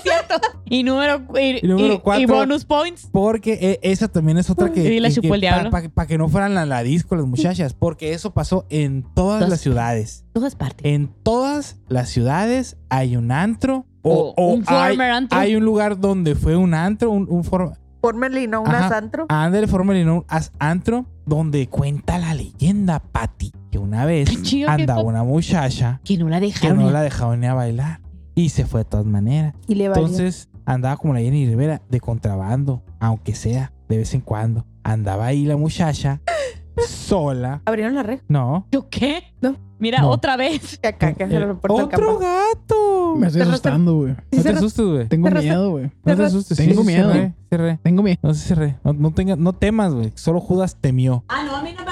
Y 0.65 0.83
número, 0.83 1.21
y, 1.39 1.65
Y 1.65 1.67
número 1.67 1.93
y- 1.95 1.99
cuatro. 1.99 2.21
y 2.21 2.25
bonus 2.25 2.65
points. 2.65 3.07
Porque 3.11 3.53
eh, 3.61 3.79
esa 3.83 4.07
también 4.07 4.37
es 4.37 4.49
otra 4.49 4.69
que. 4.73 4.93
Y 4.93 4.99
la 4.99 5.09
que- 5.09 5.15
chupó 5.15 5.35
el 5.35 5.41
que 5.41 5.47
diablo. 5.47 5.69
Para 5.71 6.07
que 6.07 6.17
no 6.17 6.29
fueran 6.29 6.57
a 6.57 6.65
la 6.65 6.83
disco 6.83 7.15
las 7.15 7.25
muchachas. 7.25 7.73
Porque 7.73 8.13
eso 8.13 8.33
pasó 8.33 8.65
en 8.69 9.03
todas 9.13 9.47
las 9.49 9.59
ciudades. 9.61 10.25
Todas 10.33 10.55
partes. 10.55 10.85
En 10.85 11.09
todas 11.23 11.77
las 11.89 12.09
ciudades 12.09 12.77
hay 12.89 13.15
un 13.15 13.31
antro. 13.31 13.85
O, 14.01 14.33
O 14.35 14.43
o 14.43 14.53
un 14.53 14.63
hay, 14.67 14.97
antro. 14.99 15.37
hay 15.39 15.55
un 15.55 15.63
lugar 15.63 15.99
donde 15.99 16.35
fue 16.35 16.55
un 16.57 16.73
antro. 16.73 17.09
Un, 17.11 17.27
un 17.29 17.43
for- 17.43 17.73
Por 18.01 18.15
Merlino, 18.15 18.61
un 18.61 18.67
Ajá. 18.67 18.87
asantro. 18.87 19.25
Ándale, 19.29 19.67
formerly 19.67 20.03
known 20.03 20.25
as 20.27 20.51
antro. 20.59 21.05
Donde 21.25 21.67
cuenta 21.69 22.17
la 22.17 22.33
leyenda, 22.33 22.99
Patty. 22.99 23.53
Que 23.71 23.77
una 23.79 24.05
vez 24.05 24.29
que 24.39 24.65
andaba 24.67 25.01
una 25.01 25.23
muchacha 25.23 26.01
Que 26.03 26.17
no 26.17 26.27
la 26.27 26.39
que 26.41 26.47
dejaron. 26.47 26.79
no 26.79 26.87
ir. 26.87 26.91
la 26.91 27.01
dejaban 27.01 27.39
ni 27.39 27.47
a 27.47 27.53
bailar. 27.53 28.01
Y 28.35 28.49
se 28.49 28.65
fue 28.65 28.81
de 28.81 28.85
todas 28.85 29.05
maneras. 29.05 29.53
Y 29.67 29.75
le 29.75 29.89
valió. 29.89 30.05
Entonces 30.05 30.49
andaba 30.65 30.97
como 30.97 31.13
la 31.13 31.19
Jenny 31.19 31.45
Rivera 31.47 31.81
de 31.89 31.99
contrabando, 31.99 32.81
aunque 32.99 33.35
sea 33.35 33.71
de 33.89 33.97
vez 33.97 34.13
en 34.13 34.21
cuando. 34.21 34.65
Andaba 34.83 35.25
ahí 35.27 35.45
la 35.45 35.55
muchacha 35.57 36.21
sola. 36.87 37.61
Abrieron 37.65 37.95
la 37.95 38.03
reja. 38.03 38.23
No. 38.27 38.67
¿Yo 38.71 38.89
qué? 38.89 39.23
No. 39.41 39.55
Mira, 39.79 39.99
No. 40.01 40.09
otra 40.11 40.37
vez. 40.37 40.79
Acá, 40.83 41.13
que 41.13 41.25
Otro 41.25 41.89
campo. 41.89 42.17
gato. 42.19 43.15
Me 43.17 43.27
estoy 43.27 43.41
asustando, 43.41 43.95
güey. 43.97 44.15
Sí, 44.31 44.37
No 44.37 44.43
te 44.43 44.49
asustes, 44.49 44.85
güey. 44.85 45.07
Tengo 45.09 45.29
miedo, 45.29 45.71
güey. 45.71 45.91
No 46.05 46.15
te 46.15 46.23
asustes. 46.23 46.57
Tengo 46.57 46.81
Sí, 46.81 46.87
miedo. 46.87 47.11
cerré, 47.11 47.33
cerré. 47.49 47.79
Tengo 47.83 48.01
miedo. 48.03 48.17
No 48.23 48.33
se 48.33 48.47
cerré. 48.47 48.77
No, 48.83 48.93
no, 48.93 49.11
tenga- 49.11 49.35
no 49.35 49.53
temas, 49.53 49.93
güey. 49.93 50.11
Solo 50.15 50.39
Judas 50.39 50.77
temió. 50.79 51.23
Ah, 51.27 51.43
no, 51.45 51.55
a 51.57 51.61
mí 51.63 51.71
no 51.77 51.83
me 51.85 51.91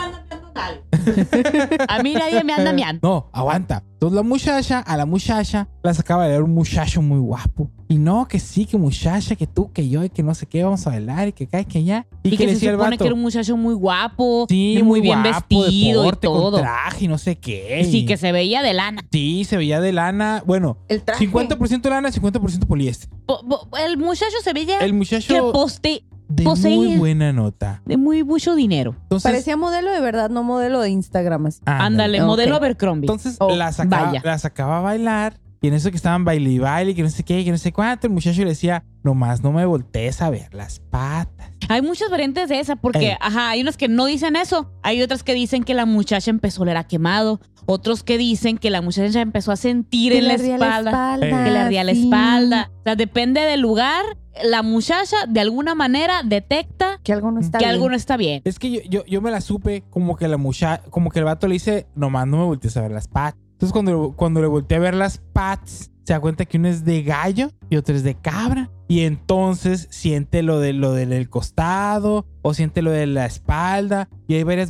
anda 0.54 0.82
miando 0.82 0.82
tal. 0.82 0.82
a 1.88 2.04
mí 2.04 2.14
nadie 2.14 2.44
me 2.44 2.54
anda 2.54 2.74
miando. 2.74 3.00
No, 3.08 3.30
aguanta. 3.34 3.84
Entonces 3.94 4.16
la 4.16 4.24
muchacha, 4.24 4.80
a 4.80 4.98
la 4.98 5.06
muchacha, 5.06 5.68
la 5.84 5.94
sacaba 5.94 6.24
de 6.24 6.30
bailar 6.30 6.44
un 6.44 6.54
muchacho 6.56 7.02
muy 7.02 7.20
guapo. 7.20 7.70
Y 7.88 7.98
no, 7.98 8.28
que 8.28 8.40
sí, 8.40 8.66
que 8.66 8.78
muchacha, 8.78 9.36
que 9.36 9.46
tú, 9.48 9.72
que 9.72 9.88
yo, 9.90 10.04
y 10.04 10.10
que 10.10 10.24
no 10.24 10.34
sé 10.34 10.46
qué, 10.48 10.64
vamos 10.64 10.88
a 10.88 10.92
bailar, 10.92 11.28
y 11.28 11.34
que 11.34 11.46
cae, 11.46 11.66
que 11.66 11.84
ya. 11.84 12.08
Y, 12.24 12.30
Y, 12.30 12.32
que, 12.32 12.38
que, 12.38 12.44
se 12.46 12.54
decía 12.54 12.70
el 12.70 12.76
supone 12.78 12.92
vato. 12.92 13.04
que 13.04 13.08
era 13.08 13.14
un 13.16 13.22
muchacho 13.22 13.58
muy 13.58 13.74
guapo. 13.76 14.46
Sí, 14.50 14.78
y 14.80 14.84
muy, 14.84 15.02
bien 15.02 15.22
guapo, 15.22 15.62
vestido 15.62 16.02
deporte, 16.04 16.28
y 16.28 16.30
todo. 16.30 16.52
Con 16.52 16.62
traje 16.62 17.06
y 17.06 17.08
no 17.10 17.18
sé 17.18 17.36
qué. 17.38 17.82
Y 17.82 17.92
sí, 17.92 17.98
y- 18.00 18.06
que 18.06 18.18
se 18.18 18.32
veía 18.32 18.64
de 18.64 18.74
lana. 18.74 19.04
Sí, 19.12 19.44
se 19.44 19.58
veía 19.58 19.80
de 19.82 19.92
lana. 19.92 20.42
Bueno, 20.48 20.78
El 20.88 21.04
traje. 21.04 21.28
50% 21.28 21.90
lana, 21.90 22.10
50% 22.12 22.66
poliéster. 22.66 23.10
Po- 23.28 23.46
po- 23.48 23.78
El 23.78 23.98
muchacho 23.98 24.38
se 24.44 24.54
veía 24.54 24.80
El 24.80 24.88
que 24.92 24.94
muchacho 24.94 25.52
poste 25.52 26.04
De 26.36 26.44
muy 26.44 26.98
buena 26.98 27.32
nota. 27.34 27.82
De 27.86 27.98
muy 27.98 28.24
mucho 28.24 28.56
dinero. 28.56 28.96
Entonces, 29.04 29.32
Parecía 29.32 29.58
modelo 29.58 29.92
de 29.92 30.02
verdad, 30.02 30.30
no 30.30 30.44
modelo 30.44 30.82
de 30.82 30.90
Instagram. 30.90 31.46
así. 31.48 31.60
Ándale, 31.66 32.22
modelo 32.22 32.56
Abercrombie. 32.56 33.06
Entonces 33.08 33.38
Oh, 33.40 33.56
la, 33.56 33.72
sacaba, 33.72 34.08
vaya. 34.08 34.22
la 34.24 34.38
sacaba 34.38 34.78
a 34.80 34.82
bailar. 34.82 35.40
Y 35.64 35.68
en 35.68 35.76
eso 35.76 35.92
que 35.92 35.96
estaban 35.98 36.26
baile 36.26 36.50
y 36.50 36.58
baile, 36.58 36.96
que 36.96 37.04
no 37.04 37.10
sé 37.12 37.24
qué, 37.24 37.44
que 37.46 37.52
no 37.52 37.58
sé 37.60 37.72
cuánto, 37.72 38.08
el 38.08 38.14
muchacho 38.14 38.42
le 38.42 38.48
decía, 38.50 38.84
nomás 39.04 39.44
no 39.44 39.52
me 39.52 39.64
voltees 39.64 40.20
a 40.24 40.32
ver 40.32 40.52
las 40.56 40.80
patas. 40.80 41.52
Hay 41.70 41.84
muchas 41.84 42.10
variantes 42.10 42.50
de 42.50 42.60
esa 42.60 42.76
porque, 42.78 43.10
Ey. 43.12 43.18
ajá, 43.22 43.50
hay 43.52 43.62
unas 43.62 43.78
que 43.78 43.88
no 43.88 44.06
dicen 44.06 44.36
eso. 44.36 44.72
Hay 44.82 45.04
otras 45.04 45.22
que 45.22 45.36
dicen 45.36 45.64
que 45.64 45.76
la 45.76 45.86
muchacha 45.86 46.32
empezó 46.32 46.62
a 46.62 46.64
oler 46.64 46.78
a 46.78 46.86
quemado. 46.86 47.40
Otros 47.68 48.02
que 48.04 48.18
dicen 48.18 48.58
que 48.58 48.72
la 48.72 48.82
muchacha 48.82 49.22
empezó 49.22 49.52
a 49.52 49.56
sentir 49.56 50.14
Que 50.14 50.18
en 50.18 50.28
la 50.30 50.30
le 50.30 50.34
ardía 50.40 50.58
la 50.58 50.66
espalda. 50.80 51.18
Que 51.20 51.26
le 51.52 51.60
ardía 51.60 51.84
la 51.84 51.94
sí. 51.94 52.04
espalda. 52.06 52.72
O 52.80 52.84
sea, 52.84 52.96
depende 52.96 53.42
del 53.42 53.62
lugar. 53.62 54.04
La 54.44 54.64
muchacha 54.64 55.18
de 55.28 55.40
alguna 55.40 55.76
manera 55.76 56.22
detecta 56.24 57.00
Que 57.04 57.14
algo 57.14 57.32
no 57.32 57.40
está 57.40 57.58
que 57.58 57.66
bien. 57.66 57.76
algo 57.76 57.90
no 57.90 57.96
está 57.96 58.18
bien. 58.18 58.42
Es 58.46 58.60
que 58.60 58.72
yo, 58.72 58.80
yo, 58.90 59.06
yo 59.06 59.22
me 59.22 59.32
la 59.32 59.42
supe 59.42 59.84
como 59.90 60.16
que 60.16 60.28
la 60.28 60.38
muchacha, 60.38 60.84
como 60.90 61.10
que 61.10 61.20
el 61.20 61.26
vato 61.26 61.48
le 61.48 61.54
dice, 61.54 61.88
nomás 61.96 62.28
no 62.28 62.38
me 62.38 62.46
voltees 62.46 62.78
a 62.78 62.82
ver 62.82 62.92
las 62.92 63.08
patas. 63.08 63.40
Entonces 63.52 63.74
cuando, 63.74 64.14
cuando 64.16 64.42
le 64.42 64.48
volteé 64.48 64.78
a 64.78 64.82
ver 64.82 64.96
las 64.96 65.20
patas, 65.34 65.92
se 66.04 66.14
da 66.14 66.20
cuenta 66.20 66.46
que 66.46 66.58
uno 66.58 66.68
es 66.68 66.84
de 66.84 67.04
gallo 67.04 67.52
y 67.70 67.76
otro 67.78 67.96
es 67.96 68.04
de 68.04 68.16
cabra. 68.16 68.72
Y 68.88 69.02
entonces 69.02 69.88
siente 69.92 70.42
lo, 70.44 70.60
de, 70.60 70.74
lo 70.74 70.94
del 70.94 71.30
costado 71.30 72.26
o 72.42 72.54
siente 72.54 72.82
lo 72.82 72.92
de 72.92 73.06
la 73.08 73.26
espalda. 73.26 74.10
Y 74.28 74.34
hay 74.36 74.44
varias 74.44 74.70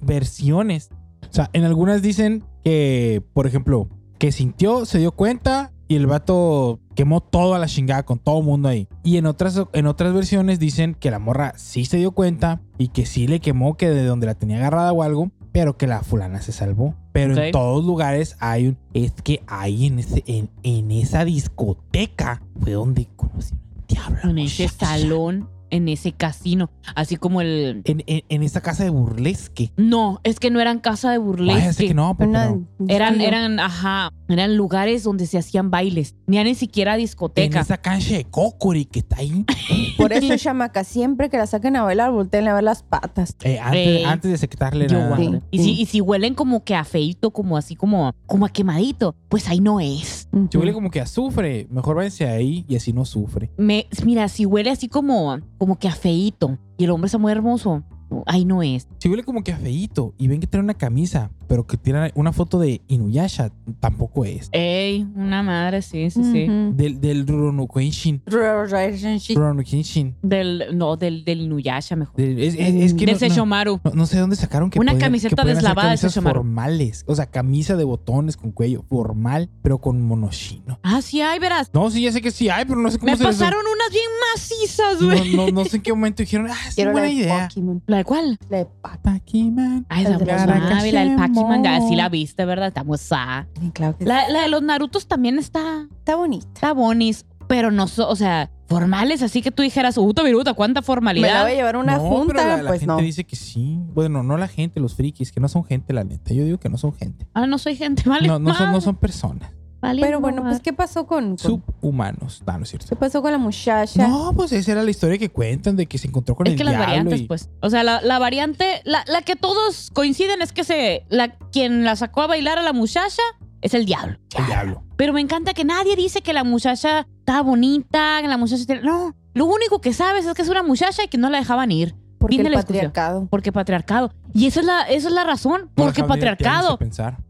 versiones. 0.00 0.88
O 1.28 1.32
sea, 1.32 1.50
en 1.52 1.64
algunas 1.64 2.02
dicen 2.02 2.44
que, 2.64 3.22
por 3.34 3.46
ejemplo, 3.46 3.88
que 4.18 4.32
sintió, 4.32 4.84
se 4.86 4.98
dio 4.98 5.12
cuenta 5.12 5.72
y 5.90 5.96
el 5.96 6.06
vato 6.06 6.78
quemó 6.94 7.20
todo 7.20 7.56
a 7.56 7.58
la 7.58 7.66
chingada 7.66 8.04
con 8.04 8.20
todo 8.20 8.38
el 8.38 8.44
mundo 8.44 8.68
ahí. 8.68 8.86
Y 9.02 9.16
en 9.16 9.26
otras, 9.26 9.60
en 9.72 9.88
otras 9.88 10.14
versiones 10.14 10.60
dicen 10.60 10.94
que 10.94 11.10
la 11.10 11.18
morra 11.18 11.52
sí 11.56 11.84
se 11.84 11.96
dio 11.96 12.12
cuenta 12.12 12.60
y 12.78 12.88
que 12.88 13.06
sí 13.06 13.26
le 13.26 13.40
quemó, 13.40 13.76
que 13.76 13.90
de 13.90 14.04
donde 14.04 14.28
la 14.28 14.36
tenía 14.36 14.58
agarrada 14.58 14.92
o 14.92 15.02
algo, 15.02 15.32
pero 15.50 15.76
que 15.76 15.88
la 15.88 16.04
fulana 16.04 16.42
se 16.42 16.52
salvó. 16.52 16.94
Pero 17.10 17.36
en 17.36 17.50
todos 17.50 17.84
lugares 17.84 18.36
hay 18.38 18.68
un... 18.68 18.78
Es 18.94 19.10
que 19.20 19.42
ahí 19.48 19.86
en, 19.86 19.98
ese, 19.98 20.22
en, 20.28 20.48
en 20.62 20.92
esa 20.92 21.24
discoteca 21.24 22.40
fue 22.60 22.74
donde 22.74 23.08
conocí 23.16 23.54
un 23.54 23.84
diablo. 23.88 24.30
En 24.30 24.38
ese 24.38 24.68
salón, 24.68 25.48
en 25.70 25.88
ese 25.88 26.12
casino. 26.12 26.70
Así 26.94 27.16
como 27.16 27.40
el. 27.40 27.82
En, 27.84 28.02
en, 28.06 28.22
en 28.28 28.42
esa 28.42 28.60
casa 28.60 28.84
de 28.84 28.90
burlesque. 28.90 29.72
No, 29.76 30.20
es 30.24 30.38
que 30.40 30.50
no 30.50 30.60
eran 30.60 30.78
casa 30.80 31.10
de 31.10 31.16
sé 31.16 31.20
burlesque. 31.20 31.88
que 31.88 31.94
no, 31.94 32.16
pero... 32.16 32.30
Pero 32.78 32.88
Eran, 32.88 33.20
eran, 33.20 33.60
ajá, 33.60 34.12
eran 34.28 34.56
lugares 34.56 35.02
donde 35.02 35.26
se 35.26 35.38
hacían 35.38 35.70
bailes. 35.70 36.14
Ni 36.26 36.42
ni 36.42 36.54
siquiera 36.54 36.94
en 36.94 37.00
discoteca. 37.00 37.60
esa 37.60 37.76
cancha 37.78 38.14
de 38.16 38.24
Cocori 38.24 38.84
que 38.84 39.00
está 39.00 39.16
ahí. 39.18 39.44
Por 39.96 40.12
eso, 40.12 40.36
chamaca, 40.38 40.84
siempre 40.84 41.28
que 41.28 41.36
la 41.36 41.46
saquen 41.46 41.76
a 41.76 41.82
bailar, 41.82 42.10
volteen 42.12 42.48
a 42.48 42.54
ver 42.54 42.64
las 42.64 42.82
patas. 42.82 43.36
eh, 43.44 43.58
antes, 43.60 44.04
antes 44.06 44.30
de 44.30 44.38
secretarle 44.38 44.86
guardo. 45.08 45.16
Sí, 45.32 45.38
Y, 45.50 45.58
sí. 45.58 45.64
si, 45.64 45.80
y 45.82 45.86
si 45.86 46.00
huelen 46.00 46.34
como 46.34 46.64
que 46.64 46.74
a 46.74 46.84
feito, 46.84 47.30
como 47.30 47.56
así, 47.56 47.76
como, 47.76 48.14
como 48.26 48.46
a 48.46 48.48
quemadito, 48.50 49.14
pues 49.28 49.48
ahí 49.48 49.60
no 49.60 49.80
es. 49.80 50.28
Si 50.50 50.56
huele 50.58 50.72
como 50.72 50.90
que 50.90 51.00
azufre, 51.00 51.66
mejor 51.70 51.96
váyanse 51.96 52.26
ahí 52.26 52.64
y 52.68 52.76
así 52.76 52.92
no 52.92 53.04
sufre. 53.04 53.50
Me, 53.56 53.86
mira, 54.04 54.28
si 54.28 54.46
huele 54.46 54.70
así 54.70 54.88
como, 54.88 55.38
como 55.60 55.78
que 55.78 55.88
a 55.88 55.94
feito 55.94 56.56
y 56.78 56.84
el 56.84 56.90
hombre 56.90 57.08
está 57.08 57.18
muy 57.18 57.30
hermoso, 57.30 57.84
ahí 58.24 58.46
no 58.46 58.62
es. 58.62 58.88
Si 58.96 59.10
huele 59.10 59.22
como 59.24 59.44
que 59.44 59.52
a 59.52 59.58
feíto 59.58 60.14
y 60.16 60.26
ven 60.26 60.40
que 60.40 60.46
tiene 60.46 60.64
una 60.64 60.72
camisa, 60.72 61.30
pero 61.50 61.66
que 61.66 61.76
tiene 61.76 62.12
una 62.14 62.32
foto 62.32 62.60
de 62.60 62.80
Inuyasha, 62.86 63.50
tampoco 63.80 64.24
es. 64.24 64.48
Ey, 64.52 65.04
una 65.16 65.42
madre, 65.42 65.82
sí, 65.82 66.08
sí, 66.10 66.22
sí. 66.22 66.46
Del, 66.48 67.00
del 67.00 67.26
Ronokenshin. 67.26 68.22
Relationship. 68.24 69.34
Ronokenshin. 69.36 70.14
Del, 70.22 70.66
no, 70.78 70.96
del, 70.96 71.24
del 71.24 71.40
Inuyasha 71.40 71.96
mejor. 71.96 72.14
Del- 72.14 72.38
Es, 72.38 72.54
es- 72.54 72.60
es 72.60 72.94
que 72.94 73.04
del 73.04 73.06
no, 73.06 73.12
no, 73.14 73.18
Sesshomaru. 73.18 73.80
no- 73.82 73.90
no 73.92 74.06
sé 74.06 74.18
dónde 74.20 74.36
sacaron 74.36 74.70
que 74.70 74.78
Una 74.78 74.92
podían- 74.92 75.00
camiseta 75.08 75.42
que 75.42 75.48
deslavada 75.48 75.88
de 75.88 75.96
camisas 75.96 76.12
Sesshomaru. 76.12 76.36
formales. 76.40 77.04
O 77.08 77.16
sea, 77.16 77.26
camisa 77.26 77.74
de 77.74 77.82
botones 77.82 78.36
con 78.36 78.52
cuello 78.52 78.84
formal, 78.88 79.50
pero 79.62 79.78
con 79.78 80.00
monoshino. 80.02 80.78
Ah, 80.84 81.02
sí 81.02 81.20
hay, 81.20 81.40
verás. 81.40 81.70
No, 81.74 81.90
sí, 81.90 82.02
ya 82.02 82.12
sé 82.12 82.22
que 82.22 82.30
sí 82.30 82.48
hay, 82.48 82.64
pero 82.64 82.78
no 82.78 82.92
sé 82.92 82.98
cómo 83.00 83.10
Me 83.10 83.18
se 83.18 83.24
les- 83.24 83.36
pasaron 83.36 83.60
unas 83.60 83.90
bien 83.90 84.04
macizas, 84.32 85.02
güey. 85.02 85.34
No, 85.36 85.46
no, 85.46 85.52
no 85.52 85.64
sé 85.64 85.76
en 85.78 85.82
qué 85.82 85.92
momento 85.92 86.22
dijeron, 86.22 86.46
ah, 86.48 86.54
es 86.68 86.78
la 86.78 86.92
buena 86.92 87.06
de 87.08 87.12
idea. 87.12 87.48
Pokémon. 87.48 87.82
¿La 87.88 87.96
de 87.96 88.04
cuál? 88.04 88.38
La 88.48 88.58
de 88.58 88.66
Pac. 88.80 89.00
Pac-Man. 89.02 89.86
Ay, 89.88 90.04
la 90.04 90.10
de 90.18 90.26
los 90.26 90.42
suave, 90.42 90.92
la 90.92 91.00
del 91.04 91.16
Caracachemo. 91.48 91.86
así 91.86 91.96
la 91.96 92.08
viste, 92.08 92.44
¿verdad? 92.44 92.68
Estamos 92.68 93.06
ah. 93.12 93.46
Claro 93.72 93.96
que 93.96 94.04
sí. 94.04 94.08
La, 94.08 94.28
la 94.28 94.42
de 94.42 94.48
los 94.48 94.62
Narutos 94.62 95.06
también 95.06 95.38
está, 95.38 95.86
Está 95.98 96.16
bonita. 96.16 96.46
está 96.54 96.72
bonis, 96.72 97.26
pero 97.48 97.70
no, 97.70 97.88
so- 97.88 98.08
o 98.08 98.16
sea, 98.16 98.50
formales, 98.68 99.22
así 99.22 99.42
que 99.42 99.50
tú 99.50 99.62
dijeras, 99.62 99.98
uta 99.98 100.22
viruta, 100.22 100.54
cuánta 100.54 100.80
Me 100.80 100.82
la 100.82 100.86
formalidad. 100.86 101.42
voy 101.42 101.52
a 101.52 101.54
llevar 101.56 101.76
una 101.76 101.96
no, 101.96 102.02
junta, 102.08 102.34
pero 102.34 102.48
la, 102.48 102.62
la 102.62 102.68
pues 102.68 102.80
gente 102.80 102.94
no. 102.94 102.98
dice 103.00 103.24
que 103.24 103.34
sí. 103.36 103.78
Bueno, 103.92 104.22
no 104.22 104.36
la 104.36 104.46
gente, 104.46 104.78
los 104.78 104.94
frikis, 104.94 105.32
que 105.32 105.40
no 105.40 105.48
son 105.48 105.64
gente, 105.64 105.92
la 105.92 106.04
neta. 106.04 106.32
Yo 106.32 106.44
digo 106.44 106.58
que 106.58 106.68
no 106.68 106.78
son 106.78 106.92
gente. 106.92 107.26
Ah, 107.34 107.46
no 107.46 107.58
soy 107.58 107.74
gente, 107.76 108.02
vale. 108.08 108.28
no, 108.28 108.38
no, 108.38 108.54
son, 108.54 108.70
no 108.70 108.80
son 108.80 108.94
personas. 108.96 109.50
Pero 109.80 110.20
bueno, 110.20 110.42
pues, 110.42 110.60
¿qué 110.60 110.72
pasó 110.72 111.06
con, 111.06 111.36
con- 111.36 111.38
Subhumanos. 111.38 112.42
No, 112.46 112.58
no 112.58 112.62
es 112.64 112.68
cierto. 112.70 112.86
¿Qué 112.88 112.96
pasó 112.96 113.22
con 113.22 113.32
la 113.32 113.38
muchacha? 113.38 114.06
No, 114.06 114.32
pues 114.34 114.52
esa 114.52 114.72
era 114.72 114.82
la 114.82 114.90
historia 114.90 115.18
que 115.18 115.30
cuentan 115.30 115.76
de 115.76 115.86
que 115.86 115.98
se 115.98 116.08
encontró 116.08 116.34
con 116.34 116.46
Es 116.46 116.52
el 116.52 116.58
que 116.58 116.64
las 116.64 116.72
diablo 116.72 116.86
variantes, 116.86 117.20
y- 117.22 117.24
pues. 117.26 117.48
O 117.62 117.70
sea, 117.70 117.82
la, 117.82 118.00
la 118.02 118.18
variante, 118.18 118.82
la, 118.84 119.04
la 119.06 119.22
que 119.22 119.36
todos 119.36 119.90
coinciden 119.92 120.42
es 120.42 120.52
que 120.52 120.64
se, 120.64 121.04
la, 121.08 121.30
quien 121.52 121.84
la 121.84 121.96
sacó 121.96 122.22
a 122.22 122.26
bailar 122.26 122.58
a 122.58 122.62
la 122.62 122.72
muchacha 122.72 123.22
es 123.62 123.74
el 123.74 123.84
diablo. 123.86 124.18
el 124.38 124.46
diablo. 124.46 124.82
Pero 124.96 125.12
me 125.12 125.20
encanta 125.20 125.54
que 125.54 125.64
nadie 125.64 125.96
dice 125.96 126.20
que 126.22 126.32
la 126.32 126.44
muchacha 126.44 127.06
está 127.18 127.42
bonita, 127.42 128.18
que 128.20 128.28
la 128.28 128.36
muchacha 128.36 128.64
tiene... 128.66 128.82
No, 128.82 129.14
lo 129.34 129.46
único 129.46 129.80
que 129.80 129.92
sabes 129.92 130.26
es 130.26 130.34
que 130.34 130.42
es 130.42 130.48
una 130.48 130.62
muchacha 130.62 131.04
y 131.04 131.08
que 131.08 131.16
no 131.18 131.30
la 131.30 131.38
dejaban 131.38 131.70
ir. 131.70 131.94
Porque 132.20 132.36
el 132.42 132.50
la 132.52 132.58
patriarcado. 132.58 133.26
Porque 133.30 133.50
patriarcado. 133.50 134.12
Y 134.34 134.46
esa 134.46 134.60
es 134.60 134.66
la, 134.66 134.82
esa 134.82 135.08
es 135.08 135.14
la 135.14 135.24
razón. 135.24 135.70
Porque 135.74 136.02
tianguis 136.02 136.04
patriarcado. 136.04 136.78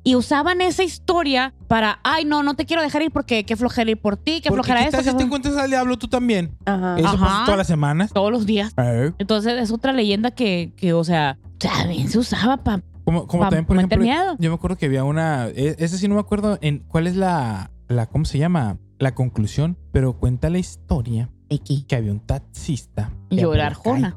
Y 0.03 0.17
usaban 0.17 0.61
esa 0.61 0.83
historia 0.83 1.55
para, 1.69 2.01
ay, 2.03 2.25
no, 2.25 2.43
no 2.43 2.55
te 2.55 2.67
quiero 2.67 2.83
dejar 2.83 3.03
ir 3.03 3.11
porque 3.13 3.45
qué 3.47 3.57
flojera 3.57 3.91
ir 3.91 4.01
por 4.01 4.17
ti, 4.17 4.41
qué 4.41 4.49
Porque 4.51 4.65
flojera 4.65 4.91
¿qué 4.91 4.97
esto. 4.97 5.11
si 5.11 5.17
te 5.17 5.23
encuentras 5.23 5.57
al 5.57 5.71
diablo 5.71 5.97
tú 5.97 6.09
también? 6.09 6.57
Ajá. 6.67 6.99
Eso 6.99 7.07
Ajá. 7.09 7.19
pasa 7.19 7.43
todas 7.45 7.59
las 7.59 7.67
semanas. 7.69 8.13
Todos 8.13 8.33
los 8.33 8.47
días. 8.47 8.73
Eh, 8.77 9.13
Entonces 9.19 9.61
es 9.63 9.71
otra 9.71 9.93
leyenda 9.93 10.33
que, 10.33 10.73
que 10.77 10.93
o 10.93 11.05
sea, 11.05 11.39
también 11.59 12.09
se 12.09 12.19
usaba 12.19 12.57
para 12.59 12.83
Como, 13.05 13.27
como 13.29 13.45
también, 13.45 13.65
por 13.67 13.77
ejemplo, 13.77 13.99
miedo. 13.99 14.35
yo 14.41 14.51
me 14.51 14.57
acuerdo 14.57 14.77
que 14.77 14.87
había 14.87 15.05
una... 15.05 15.47
e- 15.49 15.77
Ese 15.79 15.99
sí 15.99 16.09
no 16.09 16.15
me 16.17 16.21
acuerdo 16.21 16.59
en 16.61 16.81
cuál 16.81 17.07
es 17.07 17.15
la, 17.17 17.71
la... 17.89 18.07
¿Cómo 18.07 18.25
se 18.25 18.39
llama? 18.39 18.77
La 18.99 19.15
conclusión. 19.15 19.77
Pero 19.93 20.15
cuenta 20.15 20.51
la 20.51 20.59
historia 20.59 21.31
X. 21.49 21.85
que 21.87 21.97
había 21.97 22.13
un 22.13 22.21
taxista. 22.21 23.11
por 23.31 23.39
calle- 23.39 23.63
Arjona. 23.63 24.17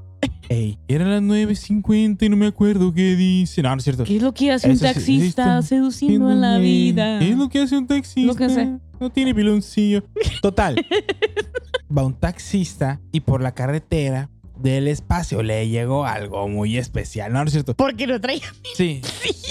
Ey, 0.53 0.77
eran 0.87 1.09
las 1.09 1.23
9.50 1.23 2.27
y 2.27 2.29
no 2.29 2.37
me 2.37 2.45
acuerdo 2.45 2.93
qué 2.93 3.15
dice. 3.15 3.63
No, 3.63 3.69
no 3.69 3.77
es 3.77 3.83
cierto. 3.85 4.03
¿Qué 4.03 4.17
es 4.17 4.21
lo 4.21 4.35
que 4.35 4.51
hace 4.51 4.67
un 4.67 4.73
Eso 4.73 4.85
sí, 4.85 4.93
taxista 4.93 5.61
sí, 5.63 5.69
seduciendo 5.69 6.27
a 6.27 6.35
la 6.35 6.59
vida? 6.59 7.17
¿Qué 7.17 7.31
es 7.31 7.37
lo 7.37 7.49
que 7.49 7.59
hace 7.59 7.75
un 7.75 7.87
taxista? 7.87 8.27
Lo 8.27 8.35
que 8.35 8.49
sé. 8.49 8.77
No 8.99 9.09
tiene 9.09 9.33
piloncillo. 9.33 10.03
Total. 10.43 10.75
Va 11.97 12.05
un 12.05 12.13
taxista 12.13 13.01
y 13.11 13.21
por 13.21 13.41
la 13.41 13.55
carretera 13.55 14.29
del 14.63 14.87
espacio 14.87 15.43
le 15.43 15.67
llegó 15.69 16.05
algo 16.05 16.47
muy 16.47 16.77
especial. 16.77 17.31
No, 17.31 17.39
no 17.39 17.45
es 17.45 17.51
cierto. 17.51 17.75
Porque 17.75 18.07
lo 18.07 18.19
traía. 18.19 18.41
Sí. 18.75 19.01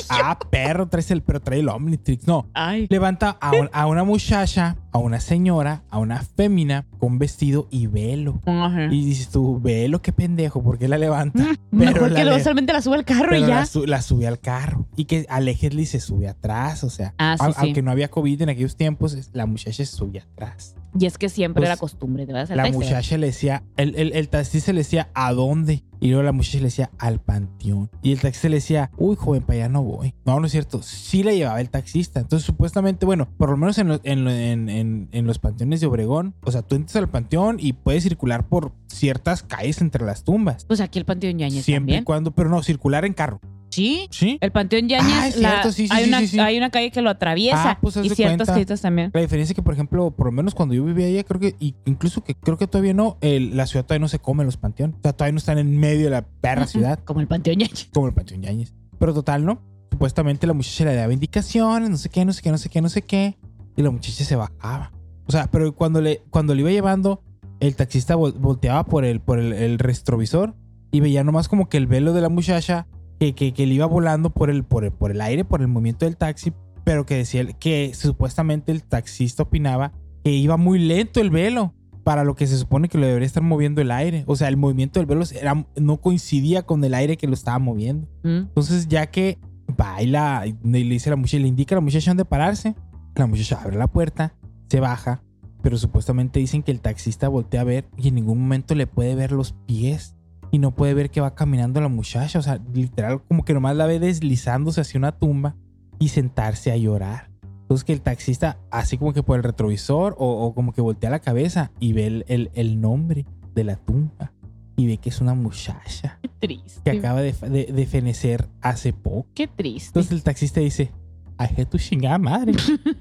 Ah, 0.08 0.38
perro, 0.50 0.88
traes 0.88 1.10
el, 1.10 1.22
pero 1.22 1.40
trae 1.40 1.60
el 1.60 1.68
Omnitrix. 1.68 2.26
No. 2.26 2.48
Ay. 2.54 2.86
Levanta 2.90 3.36
a, 3.40 3.52
un- 3.52 3.70
a 3.72 3.86
una 3.86 4.04
muchacha, 4.04 4.76
a 4.90 4.98
una 4.98 5.20
señora, 5.20 5.84
a 5.90 5.98
una 5.98 6.22
fémina 6.22 6.86
con 6.98 7.18
vestido 7.18 7.68
y 7.70 7.86
velo. 7.86 8.40
Ajá. 8.46 8.86
Y 8.86 9.04
dices 9.04 9.28
tú, 9.28 9.60
velo, 9.60 10.02
qué 10.02 10.12
pendejo, 10.12 10.62
¿por 10.62 10.78
qué 10.78 10.88
la 10.88 10.98
levanta? 10.98 11.46
Mejor 11.70 12.10
la 12.10 12.18
que 12.18 12.24
le- 12.24 12.30
luego 12.30 12.38
solamente 12.42 12.72
la 12.72 12.82
sube 12.82 12.96
al 12.96 13.04
carro 13.04 13.26
pero 13.30 13.36
y 13.36 13.40
ya. 13.48 13.48
La, 13.60 13.66
su- 13.66 13.86
la 13.86 14.02
sube 14.02 14.26
al 14.26 14.40
carro. 14.40 14.86
Y 14.96 15.04
que 15.04 15.24
Alejandro 15.28 15.84
se 15.84 16.00
sube 16.00 16.28
atrás. 16.28 16.84
O 16.84 16.90
sea, 16.90 17.14
Ah, 17.18 17.36
sí, 17.38 17.44
au- 17.44 17.50
sí. 17.52 17.56
aunque 17.58 17.82
no 17.82 17.90
había 17.90 18.08
COVID 18.08 18.42
en 18.42 18.48
aquellos 18.48 18.76
tiempos, 18.76 19.30
la 19.32 19.46
muchacha 19.46 19.72
se 19.72 19.86
subía 19.86 20.24
atrás. 20.32 20.74
Y 20.98 21.06
es 21.06 21.18
que 21.18 21.28
siempre 21.28 21.60
Pues, 21.62 21.68
era 21.70 21.76
costumbre, 21.76 22.26
te 22.26 22.32
vas 22.32 22.50
a 22.50 22.56
La 22.56 22.70
muchacha 22.70 23.16
le 23.16 23.26
decía, 23.28 23.62
el, 23.76 23.94
el, 23.96 24.12
el 24.12 24.28
taxista 24.28 24.72
le 24.72 24.78
decía, 24.78 25.08
¿a 25.14 25.32
dónde? 25.32 25.84
Y 26.02 26.08
luego 26.08 26.22
la 26.24 26.32
muchacha 26.32 26.58
le 26.58 26.64
decía, 26.64 26.90
al 26.98 27.20
panteón. 27.20 27.88
Y 28.02 28.12
el 28.12 28.20
taxista 28.20 28.48
le 28.48 28.56
decía, 28.56 28.90
uy, 28.98 29.16
joven, 29.16 29.42
para 29.42 29.60
allá 29.60 29.68
no 29.68 29.82
voy. 29.82 30.14
No, 30.26 30.40
no 30.40 30.46
es 30.46 30.52
cierto. 30.52 30.82
Sí 30.82 31.22
la 31.22 31.32
llevaba 31.32 31.60
el 31.60 31.70
taxista. 31.70 32.20
Entonces, 32.20 32.44
supuestamente, 32.44 33.06
bueno, 33.06 33.28
por 33.38 33.50
lo 33.50 33.56
menos 33.56 33.78
en, 33.78 33.88
lo- 33.88 34.00
en, 34.02 34.26
en, 34.28 35.08
en- 35.12 35.26
los 35.26 35.38
panteones 35.38 35.80
de 35.80 35.86
Obregón, 35.86 36.34
o 36.44 36.50
sea, 36.50 36.62
tú 36.62 36.74
entras 36.74 36.96
al 36.96 37.08
panteón 37.08 37.56
y 37.60 37.72
puedes 37.74 38.02
circular 38.02 38.46
por 38.48 38.72
ciertas 38.88 39.42
calles 39.42 39.80
entre 39.80 40.04
las 40.04 40.24
tumbas. 40.24 40.64
Pues 40.66 40.80
aquí 40.80 40.98
el 40.98 41.04
Panteón 41.04 41.38
Yañez 41.38 41.64
Siempre 41.64 41.96
y 41.98 42.02
cuando, 42.02 42.32
pero 42.32 42.50
no, 42.50 42.62
circular 42.62 43.04
en 43.04 43.14
carro. 43.14 43.40
Sí. 43.70 44.06
¿Sí? 44.10 44.36
El 44.42 44.52
Panteón 44.52 44.86
Yañez, 44.86 45.34
Ah, 45.42 45.62
sí, 45.72 45.86
sí, 45.86 45.88
hay, 45.90 46.06
una, 46.06 46.18
hay 46.44 46.58
una 46.58 46.68
calle 46.70 46.90
que 46.90 47.00
lo 47.00 47.08
atraviesa 47.08 47.70
Ah, 47.70 47.78
pues 47.80 47.96
y 47.96 48.10
ciertas 48.10 48.46
calles 48.48 48.80
también. 48.82 49.10
La 49.14 49.22
diferencia 49.22 49.52
es 49.52 49.56
que, 49.56 49.62
por 49.62 49.72
ejemplo, 49.72 50.10
por 50.10 50.26
lo 50.26 50.32
menos 50.32 50.54
cuando 50.54 50.74
yo 50.74 50.84
vivía 50.84 51.06
allá, 51.06 51.24
creo 51.24 51.40
que, 51.40 51.54
incluso 51.86 52.22
que 52.22 52.34
creo 52.34 52.58
que 52.58 52.66
todavía 52.66 52.92
no, 52.92 53.16
el- 53.22 53.56
la 53.56 53.66
ciudad 53.66 53.86
todavía 53.86 54.00
no 54.02 54.08
se 54.08 54.18
come 54.18 54.44
los 54.44 54.58
panteones. 54.58 54.96
O 54.98 55.02
sea, 55.02 55.14
todavía 55.14 55.32
no 55.32 55.38
están 55.38 55.56
en 55.56 55.78
medio 55.78 55.91
de 55.98 56.10
la 56.10 56.22
perra 56.22 56.66
ciudad, 56.66 56.98
Como 57.04 57.20
el 57.20 57.26
Panteón 57.28 57.58
Yañez. 57.58 57.88
como 57.92 58.06
el 58.06 58.14
panteón 58.14 58.42
Yañez. 58.42 58.72
Pero 58.98 59.12
total, 59.14 59.44
¿no? 59.44 59.60
Supuestamente 59.90 60.46
la 60.46 60.52
muchacha 60.52 60.84
le 60.84 60.94
daba 60.94 61.12
indicaciones, 61.12 61.90
no 61.90 61.96
sé 61.96 62.08
qué, 62.08 62.24
no 62.24 62.32
sé 62.32 62.42
qué, 62.42 62.50
no 62.50 62.58
sé 62.58 62.68
qué, 62.68 62.80
no 62.80 62.88
sé 62.88 63.02
qué. 63.02 63.36
Y 63.76 63.82
la 63.82 63.90
muchacha 63.90 64.24
se 64.24 64.36
bajaba. 64.36 64.92
O 65.26 65.32
sea, 65.32 65.48
pero 65.50 65.74
cuando 65.74 66.00
le, 66.00 66.22
cuando 66.30 66.54
le 66.54 66.60
iba 66.62 66.70
llevando, 66.70 67.22
el 67.60 67.76
taxista 67.76 68.16
vol- 68.16 68.34
volteaba 68.38 68.84
por 68.84 69.04
el, 69.04 69.20
por 69.20 69.38
el, 69.38 69.52
el 69.52 69.78
retrovisor 69.78 70.54
y 70.90 71.00
veía 71.00 71.24
nomás 71.24 71.48
como 71.48 71.68
que 71.68 71.76
el 71.76 71.86
velo 71.86 72.12
de 72.12 72.20
la 72.20 72.28
muchacha 72.28 72.86
que, 73.20 73.34
que, 73.34 73.52
que 73.54 73.66
le 73.66 73.74
iba 73.74 73.86
volando 73.86 74.30
por 74.30 74.50
el, 74.50 74.64
por, 74.64 74.84
el, 74.84 74.92
por 74.92 75.10
el 75.10 75.20
aire, 75.20 75.44
por 75.44 75.60
el 75.60 75.68
movimiento 75.68 76.04
del 76.06 76.16
taxi, 76.16 76.52
pero 76.84 77.06
que 77.06 77.16
decía 77.16 77.44
que 77.52 77.92
supuestamente 77.94 78.72
el 78.72 78.82
taxista 78.82 79.44
opinaba 79.44 79.92
que 80.24 80.30
iba 80.32 80.56
muy 80.56 80.78
lento 80.80 81.20
el 81.20 81.30
velo 81.30 81.72
para 82.04 82.24
lo 82.24 82.34
que 82.34 82.46
se 82.46 82.58
supone 82.58 82.88
que 82.88 82.98
lo 82.98 83.06
debería 83.06 83.26
estar 83.26 83.42
moviendo 83.42 83.80
el 83.80 83.90
aire. 83.90 84.24
O 84.26 84.36
sea, 84.36 84.48
el 84.48 84.56
movimiento 84.56 85.00
del 85.00 85.06
velo 85.06 85.24
era, 85.38 85.66
no 85.76 86.00
coincidía 86.00 86.62
con 86.62 86.82
el 86.84 86.94
aire 86.94 87.16
que 87.16 87.26
lo 87.26 87.34
estaba 87.34 87.58
moviendo. 87.58 88.08
¿Mm? 88.22 88.48
Entonces, 88.48 88.88
ya 88.88 89.06
que 89.06 89.38
baila 89.76 90.44
y 90.46 90.54
le 90.62 90.80
dice 90.80 91.08
a 91.08 91.12
la 91.12 91.16
muchacha, 91.16 91.38
le 91.38 91.48
indica 91.48 91.74
a 91.74 91.78
la 91.78 91.82
muchacha 91.82 92.10
dónde 92.10 92.24
pararse, 92.24 92.74
la 93.14 93.26
muchacha 93.26 93.60
abre 93.62 93.76
la 93.76 93.86
puerta, 93.86 94.34
se 94.68 94.80
baja, 94.80 95.22
pero 95.62 95.78
supuestamente 95.78 96.40
dicen 96.40 96.62
que 96.62 96.72
el 96.72 96.80
taxista 96.80 97.28
voltea 97.28 97.60
a 97.60 97.64
ver 97.64 97.88
y 97.96 98.08
en 98.08 98.16
ningún 98.16 98.40
momento 98.40 98.74
le 98.74 98.86
puede 98.86 99.14
ver 99.14 99.32
los 99.32 99.52
pies 99.66 100.16
y 100.50 100.58
no 100.58 100.74
puede 100.74 100.94
ver 100.94 101.10
que 101.10 101.20
va 101.20 101.34
caminando 101.34 101.80
la 101.80 101.88
muchacha. 101.88 102.38
O 102.38 102.42
sea, 102.42 102.60
literal, 102.74 103.22
como 103.28 103.44
que 103.44 103.54
nomás 103.54 103.76
la 103.76 103.86
ve 103.86 103.98
deslizándose 104.00 104.80
hacia 104.80 104.98
una 104.98 105.12
tumba 105.12 105.56
y 105.98 106.08
sentarse 106.08 106.72
a 106.72 106.76
llorar. 106.76 107.31
Entonces, 107.72 107.84
que 107.86 107.92
el 107.94 108.02
taxista, 108.02 108.58
así 108.70 108.98
como 108.98 109.14
que 109.14 109.22
por 109.22 109.38
el 109.38 109.42
retrovisor 109.42 110.14
o, 110.18 110.44
o 110.44 110.54
como 110.54 110.74
que 110.74 110.82
voltea 110.82 111.08
la 111.08 111.20
cabeza 111.20 111.70
y 111.80 111.94
ve 111.94 112.06
el, 112.06 112.24
el- 112.28 112.50
el 112.52 112.78
nombre 112.82 113.24
de 113.54 113.64
la 113.64 113.76
tumba 113.76 114.30
y 114.76 114.86
ve 114.88 114.98
que 114.98 115.08
es 115.08 115.22
una 115.22 115.32
muchacha 115.32 116.18
Qué 116.20 116.28
triste. 116.38 116.82
que 116.84 116.98
acaba 116.98 117.22
de, 117.22 117.32
de- 117.32 117.72
de 117.72 117.86
fenecer 117.86 118.46
hace 118.60 118.92
poco. 118.92 119.26
Qué 119.34 119.48
triste. 119.48 119.88
Entonces 119.88 120.12
el 120.12 120.22
taxista 120.22 120.60
dice, 120.60 120.92
ay, 121.38 121.64
tu 121.64 121.78
chingada 121.78 122.18
madre. 122.18 122.52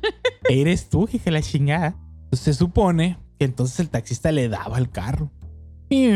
Eres 0.49 0.87
tú, 0.89 1.03
hija 1.11 1.25
de 1.25 1.31
la 1.31 1.41
chingada. 1.41 1.95
Entonces 2.23 2.39
se 2.39 2.53
supone 2.53 3.17
que 3.37 3.43
entonces 3.43 3.77
el 3.81 3.89
taxista 3.89 4.31
le 4.31 4.47
daba 4.47 4.77
el 4.77 4.89
carro. 4.89 5.29
Y- 5.89 6.11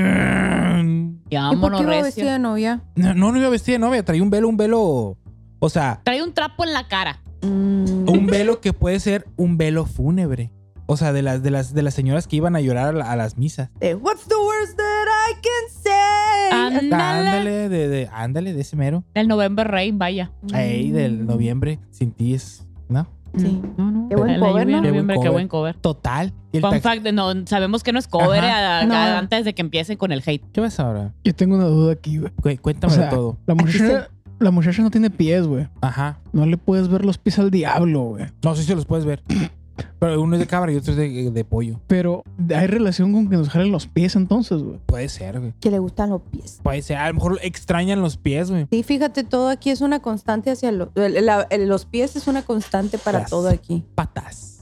Ya, 1.29 1.51
¿Y 1.51 1.55
por 1.57 1.75
qué 1.75 1.83
iba 1.83 2.01
vestida 2.01 2.31
de 2.33 2.39
novia? 2.39 2.83
No, 2.95 3.13
no, 3.13 3.33
no 3.33 3.37
iba 3.37 3.49
vestida 3.49 3.75
de 3.75 3.79
novia, 3.79 4.05
traía 4.05 4.23
un 4.23 4.29
velo, 4.29 4.47
un 4.47 4.55
velo. 4.55 5.17
O 5.59 5.69
sea, 5.69 5.99
Trae 6.05 6.23
un 6.23 6.33
trapo 6.33 6.63
en 6.63 6.71
la 6.71 6.87
cara. 6.87 7.19
Mm, 7.45 8.09
un 8.09 8.27
velo 8.27 8.59
que 8.61 8.73
puede 8.73 8.99
ser 8.99 9.25
un 9.35 9.57
velo 9.57 9.85
fúnebre. 9.85 10.51
O 10.87 10.97
sea, 10.97 11.11
de 11.13 11.23
las, 11.23 11.41
de 11.41 11.49
las, 11.49 11.73
de 11.73 11.81
las 11.81 11.95
señoras 11.95 12.27
que 12.27 12.35
iban 12.35 12.55
a 12.55 12.61
llorar 12.61 12.89
a, 12.89 12.91
la- 12.91 13.11
a 13.11 13.15
las 13.15 13.37
misas. 13.37 13.69
de, 13.79 13.95
What's 13.95 14.25
the 14.27 14.35
worst 14.35 14.77
that 14.77 15.05
I 15.31 15.33
can 15.41 15.83
say? 15.83 16.77
Ándale. 16.79 16.93
Ándale, 17.03 17.69
de, 17.69 17.87
de, 17.87 18.09
ándale, 18.13 18.53
de 18.53 18.61
ese 18.61 18.75
mero. 18.75 19.03
El 19.15 19.27
November 19.27 19.67
Rain, 19.67 19.97
vaya. 19.97 20.31
Ey, 20.53 20.91
del 20.91 21.25
noviembre, 21.25 21.79
sin 21.89 22.11
ti 22.11 22.35
es. 22.35 22.67
¿No? 22.87 23.07
Sí. 23.35 23.61
No, 23.77 23.89
no. 23.91 24.07
Qué 24.09 24.15
buen 24.15 24.39
cover, 24.39 24.67
¿no? 24.67 24.81
Qué 24.83 24.91
buen 24.91 25.07
qué 25.07 25.15
cover. 25.15 25.31
buen 25.31 25.47
cover. 25.47 25.75
Total. 25.77 26.33
Y 26.53 26.57
el 26.57 26.61
Fun 26.61 26.79
fact, 26.81 27.03
no, 27.11 27.33
sabemos 27.47 27.83
que 27.83 27.91
no 27.91 27.97
es 27.99 28.07
cover 28.07 28.45
Ajá. 28.45 28.77
a- 28.77 28.81
a- 28.81 28.85
No. 28.85 28.93
antes 29.17 29.43
de 29.43 29.55
que 29.55 29.61
empiecen 29.63 29.97
con 29.97 30.11
el 30.11 30.21
hate. 30.25 30.43
¿Qué 30.53 30.61
vas 30.61 30.79
ahora? 30.79 31.13
Yo 31.23 31.33
tengo 31.33 31.55
una 31.55 31.65
duda 31.65 31.93
aquí, 31.93 32.19
güey. 32.43 32.57
Cuéntame 32.57 32.93
O 32.93 32.95
sea, 32.95 33.09
todo. 33.09 33.39
La 33.47 33.55
muchacha, 33.55 34.09
la 34.45 34.51
muchacha 34.51 34.81
no 34.81 34.89
tiene 34.91 35.09
pies, 35.09 35.45
güey. 35.45 35.67
Ajá. 35.81 36.19
No 36.31 36.45
le 36.45 36.57
puedes 36.57 36.87
ver 36.87 37.03
los 37.03 37.17
pies 37.17 37.37
al 37.39 37.51
diablo, 37.51 38.03
güey. 38.03 38.25
No 38.43 38.55
sé 38.55 38.63
si 38.63 38.73
los 38.73 38.85
puedes 38.85 39.03
ver. 39.05 39.21
Pero 39.99 40.21
uno 40.21 40.35
es 40.35 40.39
de 40.39 40.47
cabra 40.47 40.71
y 40.71 40.75
otro 40.77 40.93
es 40.93 40.97
de, 40.97 41.31
de 41.31 41.43
pollo. 41.43 41.81
Pero 41.87 42.23
hay 42.55 42.67
relación 42.67 43.11
con 43.11 43.29
que 43.29 43.35
nos 43.35 43.49
jalen 43.49 43.71
los 43.73 43.87
pies 43.87 44.15
entonces, 44.15 44.61
güey. 44.63 44.79
Puede 44.85 45.09
ser, 45.09 45.37
güey. 45.39 45.53
Que 45.59 45.69
le 45.69 45.79
gustan 45.79 46.11
los 46.11 46.21
pies. 46.21 46.59
Puede 46.63 46.81
ser. 46.81 46.95
A 46.97 47.09
lo 47.09 47.15
mejor 47.15 47.39
extrañan 47.43 48.01
los 48.01 48.15
pies, 48.15 48.49
güey. 48.51 48.67
Sí, 48.71 48.83
fíjate, 48.83 49.25
todo 49.25 49.49
aquí 49.49 49.71
es 49.71 49.81
una 49.81 49.99
constante 49.99 50.49
hacia 50.51 50.71
lo- 50.71 50.91
el- 50.95 51.25
la- 51.25 51.45
el- 51.49 51.67
los 51.67 51.85
pies 51.85 52.15
es 52.15 52.27
una 52.27 52.41
constante 52.43 52.97
para 52.97 53.19
Las 53.19 53.29
todo 53.29 53.49
aquí. 53.49 53.83
Patas. 53.95 54.53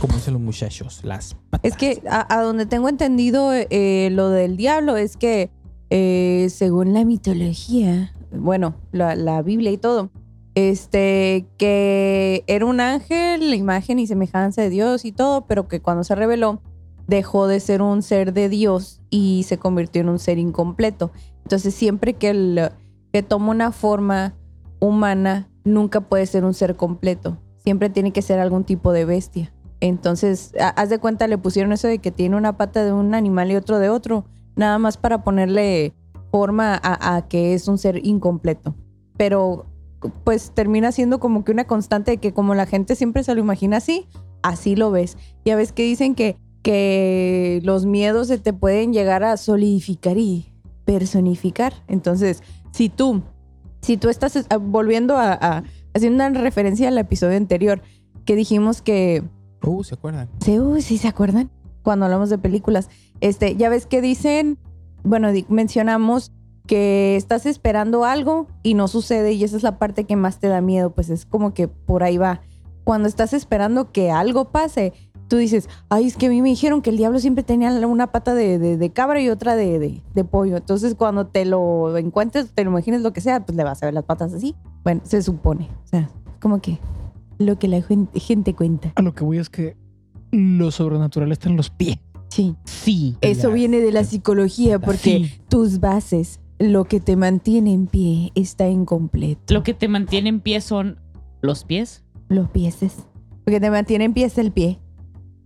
Como 0.00 0.14
dicen 0.14 0.32
los 0.34 0.42
muchachos. 0.42 1.00
Las 1.04 1.34
patas. 1.50 1.70
Es 1.70 1.76
que 1.76 2.02
a, 2.08 2.34
a 2.34 2.42
donde 2.42 2.64
tengo 2.64 2.88
entendido 2.88 3.50
eh, 3.52 4.08
lo 4.12 4.30
del 4.30 4.56
diablo 4.56 4.96
es 4.96 5.16
que 5.18 5.50
eh, 5.90 6.48
según 6.50 6.94
la 6.94 7.04
mitología, 7.04 8.13
bueno, 8.38 8.74
la, 8.92 9.42
Biblia 9.42 9.70
y 9.70 9.78
todo, 9.78 10.10
este, 10.54 11.46
que 11.58 12.44
era 12.46 12.66
un 12.66 12.80
ángel, 12.80 13.50
la 13.50 13.56
imagen 13.56 13.98
y 13.98 14.06
semejanza 14.06 14.62
de 14.62 14.70
Dios 14.70 15.04
y 15.04 15.12
todo, 15.12 15.46
pero 15.46 15.68
que 15.68 15.80
cuando 15.80 16.04
se 16.04 16.14
reveló 16.14 16.60
dejó 17.06 17.46
de 17.46 17.60
ser 17.60 17.82
un 17.82 18.02
ser 18.02 18.32
de 18.32 18.48
Dios 18.48 19.00
y 19.10 19.42
se 19.44 19.58
convirtió 19.58 20.00
en 20.00 20.08
un 20.08 20.18
ser 20.18 20.38
incompleto. 20.38 21.10
Entonces 21.42 21.74
siempre 21.74 22.14
que, 22.14 22.30
el, 22.30 22.70
que 23.12 23.22
toma 23.22 23.50
una 23.50 23.72
forma 23.72 24.34
humana, 24.80 25.48
nunca 25.64 26.00
puede 26.00 26.26
ser 26.26 26.44
un 26.44 26.54
ser 26.54 26.76
completo. 26.76 27.38
Siempre 27.58 27.90
tiene 27.90 28.12
que 28.12 28.22
ser 28.22 28.38
algún 28.38 28.64
tipo 28.64 28.92
de 28.92 29.04
bestia. 29.04 29.52
Entonces, 29.80 30.52
ha- 30.60 30.68
haz 30.68 30.88
de 30.88 30.98
cuenta, 30.98 31.26
le 31.26 31.38
pusieron 31.38 31.72
eso 31.72 31.88
de 31.88 31.98
que 31.98 32.10
tiene 32.10 32.36
una 32.36 32.56
pata 32.56 32.84
de 32.84 32.92
un 32.92 33.14
animal 33.14 33.50
y 33.50 33.56
otro 33.56 33.78
de 33.78 33.90
otro, 33.90 34.24
nada 34.56 34.78
más 34.78 34.96
para 34.96 35.24
ponerle 35.24 35.94
forma 36.34 36.74
a, 36.82 37.14
a 37.14 37.28
que 37.28 37.54
es 37.54 37.68
un 37.68 37.78
ser 37.78 38.04
incompleto. 38.04 38.74
Pero, 39.16 39.66
pues 40.24 40.50
termina 40.52 40.90
siendo 40.90 41.20
como 41.20 41.44
que 41.44 41.52
una 41.52 41.64
constante 41.68 42.10
de 42.10 42.16
que 42.16 42.32
como 42.32 42.56
la 42.56 42.66
gente 42.66 42.96
siempre 42.96 43.22
se 43.22 43.32
lo 43.36 43.40
imagina 43.40 43.76
así, 43.76 44.08
así 44.42 44.74
lo 44.74 44.90
ves. 44.90 45.16
Ya 45.44 45.54
ves 45.54 45.70
que 45.70 45.84
dicen 45.84 46.16
que, 46.16 46.36
que 46.62 47.60
los 47.62 47.86
miedos 47.86 48.26
se 48.26 48.38
te 48.38 48.52
pueden 48.52 48.92
llegar 48.92 49.22
a 49.22 49.36
solidificar 49.36 50.18
y 50.18 50.52
personificar. 50.84 51.72
Entonces, 51.86 52.42
si 52.72 52.88
tú, 52.88 53.22
si 53.80 53.96
tú 53.96 54.08
estás 54.08 54.34
eh, 54.34 54.44
volviendo 54.60 55.16
a, 55.16 55.34
a- 55.34 55.62
haciendo 55.94 56.26
una 56.26 56.40
referencia 56.40 56.88
al 56.88 56.98
episodio 56.98 57.36
anterior, 57.36 57.80
que 58.24 58.34
dijimos 58.34 58.82
que 58.82 59.22
Uh, 59.62 59.84
¿se 59.84 59.94
acuerdan? 59.94 60.28
Sí, 60.40 60.58
uy, 60.58 60.82
sí, 60.82 60.98
¿se 60.98 61.06
acuerdan? 61.06 61.48
Cuando 61.84 62.06
hablamos 62.06 62.28
de 62.28 62.38
películas. 62.38 62.90
Este, 63.20 63.54
ya 63.54 63.68
ves 63.68 63.86
que 63.86 64.02
dicen, 64.02 64.58
bueno, 65.04 65.28
mencionamos 65.48 66.32
que 66.66 67.14
estás 67.16 67.46
esperando 67.46 68.04
algo 68.04 68.46
y 68.62 68.74
no 68.74 68.88
sucede 68.88 69.32
y 69.34 69.44
esa 69.44 69.56
es 69.56 69.62
la 69.62 69.78
parte 69.78 70.04
que 70.04 70.16
más 70.16 70.38
te 70.40 70.48
da 70.48 70.60
miedo, 70.60 70.90
pues 70.90 71.10
es 71.10 71.26
como 71.26 71.52
que 71.54 71.68
por 71.68 72.02
ahí 72.02 72.16
va. 72.16 72.40
Cuando 72.84 73.06
estás 73.08 73.32
esperando 73.34 73.92
que 73.92 74.10
algo 74.10 74.46
pase, 74.50 74.92
tú 75.28 75.36
dices, 75.36 75.68
ay, 75.88 76.06
es 76.06 76.16
que 76.16 76.26
a 76.26 76.30
mí 76.30 76.40
me 76.42 76.48
dijeron 76.50 76.80
que 76.82 76.90
el 76.90 76.96
diablo 76.96 77.18
siempre 77.18 77.44
tenía 77.44 77.70
una 77.86 78.12
pata 78.12 78.34
de, 78.34 78.58
de- 78.58 78.90
cabra 78.90 79.20
y 79.20 79.28
otra 79.28 79.56
de, 79.56 79.78
de- 80.14 80.24
pollo. 80.24 80.56
Entonces 80.56 80.94
cuando 80.94 81.26
te 81.26 81.44
lo 81.44 81.96
encuentres, 81.98 82.50
te 82.54 82.64
lo 82.64 82.70
imagines 82.70 83.02
lo 83.02 83.12
que 83.12 83.20
sea, 83.20 83.44
pues 83.44 83.56
le 83.56 83.64
vas 83.64 83.82
a 83.82 83.86
ver 83.86 83.94
las 83.94 84.04
patas 84.04 84.32
así. 84.32 84.54
Bueno, 84.84 85.00
se 85.04 85.22
supone. 85.22 85.68
O 85.84 85.86
sea, 85.88 86.08
como 86.40 86.60
que 86.60 86.78
lo 87.38 87.58
que 87.58 87.68
la 87.68 87.82
gen- 87.82 88.08
gente 88.14 88.54
cuenta. 88.54 88.92
A 88.96 89.02
lo 89.02 89.14
que 89.14 89.24
voy 89.24 89.38
es 89.38 89.50
que 89.50 89.76
lo 90.30 90.70
sobrenatural 90.70 91.30
está 91.32 91.48
en 91.48 91.56
los 91.56 91.70
pies. 91.70 91.98
Sí. 92.34 92.56
Sí. 92.64 93.16
Eso 93.20 93.50
viene 93.52 93.78
de 93.80 93.92
la 93.92 94.02
psicología 94.04 94.78
porque 94.80 95.24
Sí. 95.24 95.32
tus 95.48 95.78
bases, 95.80 96.40
lo 96.58 96.84
que 96.84 96.98
te 97.00 97.16
mantiene 97.16 97.72
en 97.72 97.86
pie, 97.86 98.32
está 98.34 98.68
incompleto. 98.68 99.54
Lo 99.54 99.62
que 99.62 99.74
te 99.74 99.86
mantiene 99.88 100.28
en 100.30 100.40
pie 100.40 100.60
son 100.60 100.98
los 101.42 101.64
pies. 101.64 102.02
Los 102.28 102.48
pieses. 102.50 102.96
Lo 103.46 103.52
que 103.52 103.60
te 103.60 103.70
mantiene 103.70 104.04
en 104.06 104.14
pie 104.14 104.24
es 104.26 104.38
el 104.38 104.50
pie. 104.52 104.78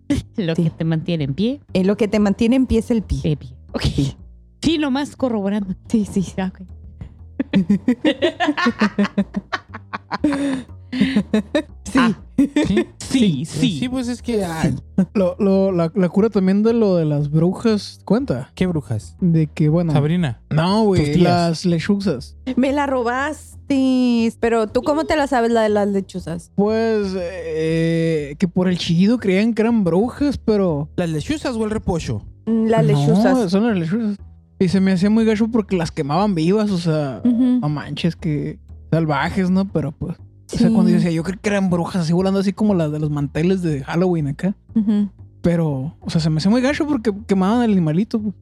Lo 0.37 0.55
Sí. 0.55 0.65
que 0.65 0.71
te 0.71 0.85
mantiene 0.85 1.25
en 1.25 1.35
pie, 1.35 1.61
Eh, 1.75 1.85
lo 1.85 1.97
que 1.97 2.09
te 2.09 2.19
mantiene 2.21 2.57
en 2.57 2.67
pie 2.67 2.79
es 2.79 2.91
el 2.91 3.03
pie. 3.03 3.21
eh, 3.25 3.37
pie. 3.37 3.55
Ok. 3.75 3.83
Sí, 4.63 4.79
nomás 4.79 5.15
corroborando. 5.17 5.75
Sí, 5.89 6.07
sí. 6.11 6.25
Ya, 6.37 6.53
ok. 6.55 6.63
Sí. 10.93 11.99
Ah. 11.99 12.21
Sí. 12.37 12.87
Sí, 12.99 13.45
sí. 13.47 13.79
Sí, 13.81 13.89
pues 13.89 14.07
es 14.09 14.23
que. 14.23 14.45
ay, 14.45 14.77
Lo, 15.15 15.35
lo- 15.39 15.73
la, 15.73 15.91
la 15.95 16.09
cura 16.09 16.29
también 16.31 16.63
de 16.63 16.73
lo 16.73 16.97
de 16.97 17.05
las 17.05 17.31
brujas 17.31 17.99
cuenta. 18.05 18.51
¿Qué 18.55 18.67
brujas? 18.67 19.17
De 19.21 19.47
que, 19.49 19.69
bueno. 19.69 19.93
Sabrina. 19.93 20.41
No, 20.51 20.85
güey. 20.85 21.17
Las 21.17 21.65
lechuzas. 21.65 22.37
Me 22.57 22.73
la 22.73 22.87
robaste. 22.87 24.33
Pero 24.41 24.67
tú, 24.69 24.83
¿cómo 24.83 25.05
te 25.05 25.17
la 25.17 25.27
sabes 25.27 25.51
la 25.51 25.63
de 25.63 25.69
las 25.71 25.89
lechuzas? 25.89 26.53
Pues 26.55 27.15
eh, 27.19 28.37
que 28.39 28.47
por 28.49 28.69
el 28.69 28.79
chillido 28.79 29.19
creían 29.19 29.55
que 29.55 29.63
eran 29.63 29.83
brujas, 29.85 30.39
pero. 30.39 30.91
¿Las 30.97 31.09
lechuzas 31.11 31.57
o 31.57 31.65
el 31.65 31.71
repollo? 31.71 32.23
Mm, 32.47 32.67
Las 32.67 32.85
No, 32.87 32.89
lechuzas. 32.99 33.51
son 33.51 33.67
las 33.67 33.77
lechuzas. 33.77 34.17
Y 34.59 34.69
se 34.69 34.81
me 34.81 34.93
hacía 34.93 35.09
muy 35.11 35.25
gacho 35.25 35.49
porque 35.49 35.77
las 35.77 35.91
quemaban 35.91 36.35
vivas, 36.35 36.71
o 36.71 36.79
sea, 36.79 37.21
Ujú. 37.25 37.59
no 37.61 37.69
manches, 37.69 38.17
que 38.17 38.59
salvajes, 38.91 39.51
¿no? 39.51 39.67
Pero 39.73 39.93
pues. 39.93 40.17
O 40.53 40.57
sea, 40.57 40.71
cuando 40.71 40.89
yo 40.91 40.97
decía, 40.97 41.11
yo 41.11 41.23
creo 41.23 41.39
que 41.41 41.49
eran 41.49 41.69
brujas 41.71 42.03
así 42.03 42.13
volando 42.13 42.41
así 42.41 42.53
como 42.53 42.75
las 42.75 42.91
de 42.91 42.99
los 42.99 43.11
manteles 43.11 43.63
de 43.63 43.85
Halloween 43.85 44.29
acá. 44.29 44.55
Pero, 45.43 45.95
o 46.01 46.11
sea, 46.11 46.21
se 46.21 46.31
me 46.31 46.39
hacía 46.39 46.51
muy 46.51 46.61
gacho 46.61 46.87
porque 46.87 47.13
quemaban 47.27 47.61
al 47.63 47.71
animalito. 47.73 48.21
pues. 48.21 48.35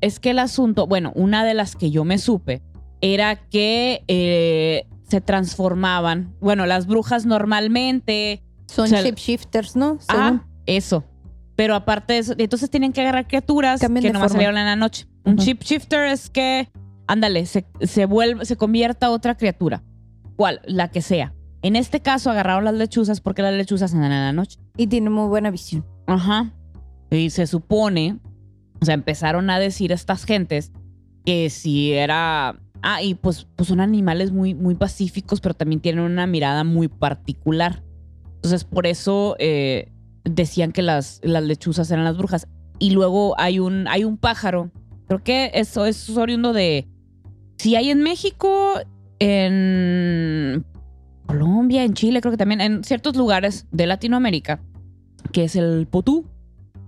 Es 0.00 0.20
que 0.20 0.30
el 0.30 0.38
asunto, 0.38 0.86
bueno, 0.86 1.12
una 1.14 1.44
de 1.44 1.54
las 1.54 1.74
que 1.76 1.90
yo 1.90 2.04
me 2.04 2.18
supe 2.18 2.60
era 3.00 3.36
que 3.36 4.02
eh, 4.08 4.86
se 5.08 5.20
transformaban. 5.20 6.34
Bueno, 6.40 6.66
las 6.66 6.86
brujas 6.86 7.24
normalmente. 7.26 8.42
Son 8.66 8.84
O 8.86 8.88
sea, 8.88 9.02
shapeshifters, 9.02 9.76
¿no? 9.76 9.98
Según. 10.00 10.22
Ah, 10.22 10.44
eso. 10.66 11.04
Pero 11.56 11.74
aparte 11.76 12.14
de 12.14 12.18
eso, 12.18 12.34
entonces 12.36 12.68
tienen 12.68 12.92
que 12.92 13.00
agarrar 13.00 13.28
criaturas 13.28 13.80
Cambian 13.80 14.02
que 14.02 14.08
nomás 14.12 14.28
forma. 14.32 14.32
salieron 14.34 14.58
en 14.58 14.66
la 14.66 14.76
noche. 14.76 15.06
Un 15.24 15.34
Ujú. 15.34 15.44
chip 15.44 15.62
shifter 15.62 16.06
es 16.06 16.28
que, 16.30 16.68
ándale, 17.06 17.46
se, 17.46 17.64
se 17.82 18.06
vuelve, 18.06 18.44
se 18.44 18.56
convierta 18.56 19.06
a 19.06 19.10
otra 19.10 19.36
criatura. 19.36 19.82
¿Cuál? 20.36 20.60
La 20.66 20.90
que 20.90 21.00
sea. 21.00 21.32
En 21.64 21.76
este 21.76 22.00
caso 22.00 22.30
agarraron 22.30 22.64
las 22.64 22.74
lechuzas 22.74 23.22
porque 23.22 23.40
las 23.40 23.54
lechuzas 23.54 23.94
andan 23.94 24.12
en 24.12 24.20
la 24.20 24.32
noche. 24.34 24.58
Y 24.76 24.86
tiene 24.86 25.08
muy 25.08 25.28
buena 25.28 25.50
visión. 25.50 25.82
Ajá. 26.06 26.52
Y 27.10 27.30
se 27.30 27.46
supone, 27.46 28.18
O 28.82 28.84
sea, 28.84 28.92
empezaron 28.92 29.48
a 29.48 29.58
decir 29.58 29.90
estas 29.90 30.26
gentes 30.26 30.72
que 31.24 31.48
si 31.48 31.94
era... 31.94 32.60
Ah, 32.82 33.02
y 33.02 33.14
pues, 33.14 33.46
pues 33.56 33.70
son 33.70 33.80
animales 33.80 34.30
muy, 34.30 34.52
muy 34.52 34.74
pacíficos, 34.74 35.40
pero 35.40 35.54
también 35.54 35.80
tienen 35.80 36.04
una 36.04 36.26
mirada 36.26 36.64
muy 36.64 36.88
particular. 36.88 37.82
Entonces, 38.34 38.64
por 38.64 38.86
eso 38.86 39.34
eh, 39.38 39.90
decían 40.22 40.70
que 40.70 40.82
las, 40.82 41.22
las 41.22 41.44
lechuzas 41.44 41.90
eran 41.90 42.04
las 42.04 42.18
brujas. 42.18 42.46
Y 42.78 42.90
luego 42.90 43.40
hay 43.40 43.58
un, 43.58 43.88
hay 43.88 44.04
un 44.04 44.18
pájaro. 44.18 44.70
Creo 45.06 45.22
que 45.24 45.50
eso 45.54 45.86
es 45.86 46.10
oriundo 46.10 46.52
de. 46.52 46.86
Si 47.56 47.74
hay 47.74 47.88
en 47.88 48.02
México, 48.02 48.74
en 49.18 50.66
Colombia, 51.26 51.84
en 51.84 51.94
Chile, 51.94 52.20
creo 52.20 52.32
que 52.32 52.36
también, 52.36 52.60
en 52.60 52.84
ciertos 52.84 53.16
lugares 53.16 53.66
de 53.70 53.86
Latinoamérica, 53.86 54.60
que 55.32 55.44
es 55.44 55.56
el 55.56 55.86
potú. 55.86 56.26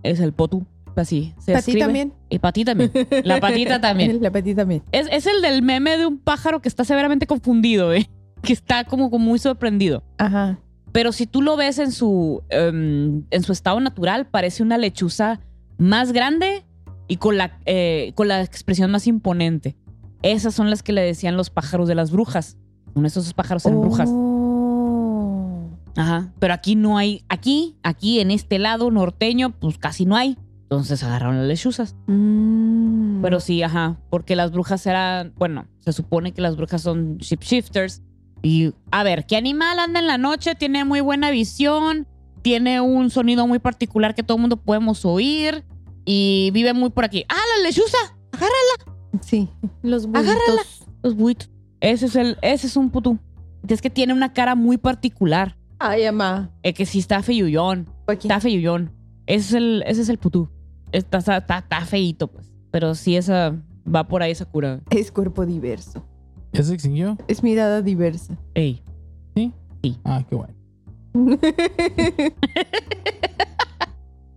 Es 0.02 0.20
el 0.20 0.32
potú. 0.32 0.66
Así. 0.94 1.34
Se 1.38 1.52
¿Para 1.52 1.62
ti 1.62 1.72
escribe. 1.72 1.86
también? 1.86 2.12
Y 2.30 2.38
para 2.38 2.52
ti 2.52 2.64
también. 2.64 2.90
La 3.24 3.40
patita 3.40 3.80
también. 3.82 4.22
La 4.22 4.30
patita 4.30 4.62
también. 4.62 4.82
Es, 4.92 5.08
es 5.10 5.26
el 5.26 5.42
del 5.42 5.62
meme 5.62 5.98
de 5.98 6.06
un 6.06 6.18
pájaro 6.18 6.60
que 6.60 6.68
está 6.68 6.84
severamente 6.84 7.26
confundido, 7.26 7.92
¿eh? 7.92 8.08
Que 8.42 8.52
está 8.52 8.84
como, 8.84 9.10
como 9.10 9.24
muy 9.24 9.38
sorprendido. 9.38 10.02
Ajá. 10.18 10.58
Pero 10.92 11.12
si 11.12 11.26
tú 11.26 11.42
lo 11.42 11.56
ves 11.56 11.78
en 11.78 11.92
su, 11.92 12.42
em, 12.48 13.24
en 13.30 13.42
su 13.42 13.52
estado 13.52 13.80
natural, 13.80 14.26
parece 14.26 14.62
una 14.62 14.78
lechuza 14.78 15.40
más 15.78 16.12
grande 16.12 16.64
y 17.08 17.16
con 17.16 17.36
la, 17.36 17.58
eh, 17.66 18.12
con 18.14 18.28
la 18.28 18.42
expresión 18.42 18.90
más 18.90 19.06
imponente. 19.06 19.76
Esas 20.22 20.54
son 20.54 20.70
las 20.70 20.82
que 20.82 20.92
le 20.92 21.02
decían 21.02 21.36
los 21.36 21.50
pájaros 21.50 21.88
de 21.88 21.94
las 21.94 22.10
brujas. 22.10 22.56
Son 22.96 23.04
esos 23.04 23.34
pájaros 23.34 23.66
eran 23.66 23.82
brujas. 23.82 24.08
Oh. 24.10 25.68
Ajá. 25.96 26.32
Pero 26.38 26.54
aquí 26.54 26.76
no 26.76 26.96
hay, 26.96 27.22
aquí, 27.28 27.76
aquí 27.82 28.20
en 28.20 28.30
este 28.30 28.58
lado 28.58 28.90
norteño, 28.90 29.50
pues 29.50 29.76
casi 29.76 30.06
no 30.06 30.16
hay. 30.16 30.38
Entonces 30.62 31.02
agarraron 31.02 31.36
las 31.36 31.46
lechuzas. 31.46 31.94
Mm. 32.06 33.20
Pero 33.20 33.40
sí, 33.40 33.62
ajá, 33.62 33.98
porque 34.08 34.34
las 34.34 34.50
brujas 34.50 34.86
eran, 34.86 35.34
bueno, 35.36 35.66
se 35.80 35.92
supone 35.92 36.32
que 36.32 36.40
las 36.40 36.56
brujas 36.56 36.80
son 36.80 37.18
shapeshifters. 37.18 38.00
Y 38.42 38.72
a 38.90 39.02
ver, 39.02 39.26
¿qué 39.26 39.36
animal 39.36 39.78
anda 39.78 40.00
en 40.00 40.06
la 40.06 40.16
noche? 40.16 40.54
Tiene 40.54 40.86
muy 40.86 41.02
buena 41.02 41.30
visión, 41.30 42.06
tiene 42.40 42.80
un 42.80 43.10
sonido 43.10 43.46
muy 43.46 43.58
particular 43.58 44.14
que 44.14 44.22
todo 44.22 44.38
el 44.38 44.40
mundo 44.40 44.56
podemos 44.56 45.04
oír 45.04 45.64
y 46.06 46.50
vive 46.54 46.72
muy 46.72 46.88
por 46.88 47.04
aquí. 47.04 47.26
¡Ah, 47.28 47.42
la 47.58 47.68
lechuza! 47.68 47.98
Sí. 49.20 49.50
Los 49.82 50.06
Agárrala. 50.06 50.32
buitos. 50.46 50.86
Los 51.02 51.14
buitos. 51.14 51.50
Ese 51.86 52.06
es, 52.06 52.16
el, 52.16 52.36
ese 52.42 52.66
es 52.66 52.76
un 52.76 52.90
putú. 52.90 53.18
Es 53.68 53.80
que 53.80 53.90
tiene 53.90 54.12
una 54.12 54.32
cara 54.32 54.56
muy 54.56 54.76
particular. 54.76 55.56
Ay, 55.78 56.04
mamá. 56.06 56.50
Es 56.64 56.74
que 56.74 56.84
sí 56.84 56.98
está 56.98 57.22
feyullón. 57.22 57.88
Está 58.08 58.40
feyullón. 58.40 58.90
Ese 59.26 59.46
es 59.46 59.52
el, 59.54 59.84
ese 59.86 60.02
es 60.02 60.08
el 60.08 60.18
putú. 60.18 60.48
Está, 60.90 61.18
está, 61.18 61.36
está, 61.36 61.58
está 61.58 61.80
feíto, 61.82 62.26
pues. 62.26 62.52
Pero 62.72 62.96
sí, 62.96 63.16
esa 63.16 63.54
va 63.86 64.08
por 64.08 64.22
ahí 64.22 64.32
esa 64.32 64.46
cura. 64.46 64.80
Es 64.90 65.12
cuerpo 65.12 65.46
diverso. 65.46 66.04
¿Ya 66.52 66.64
se 66.64 66.74
extinguió? 66.74 67.16
Es 67.28 67.44
mirada 67.44 67.82
diversa. 67.82 68.36
Ey. 68.54 68.82
Ah, 70.02 70.24
qué 70.28 70.34
bueno. 70.34 70.54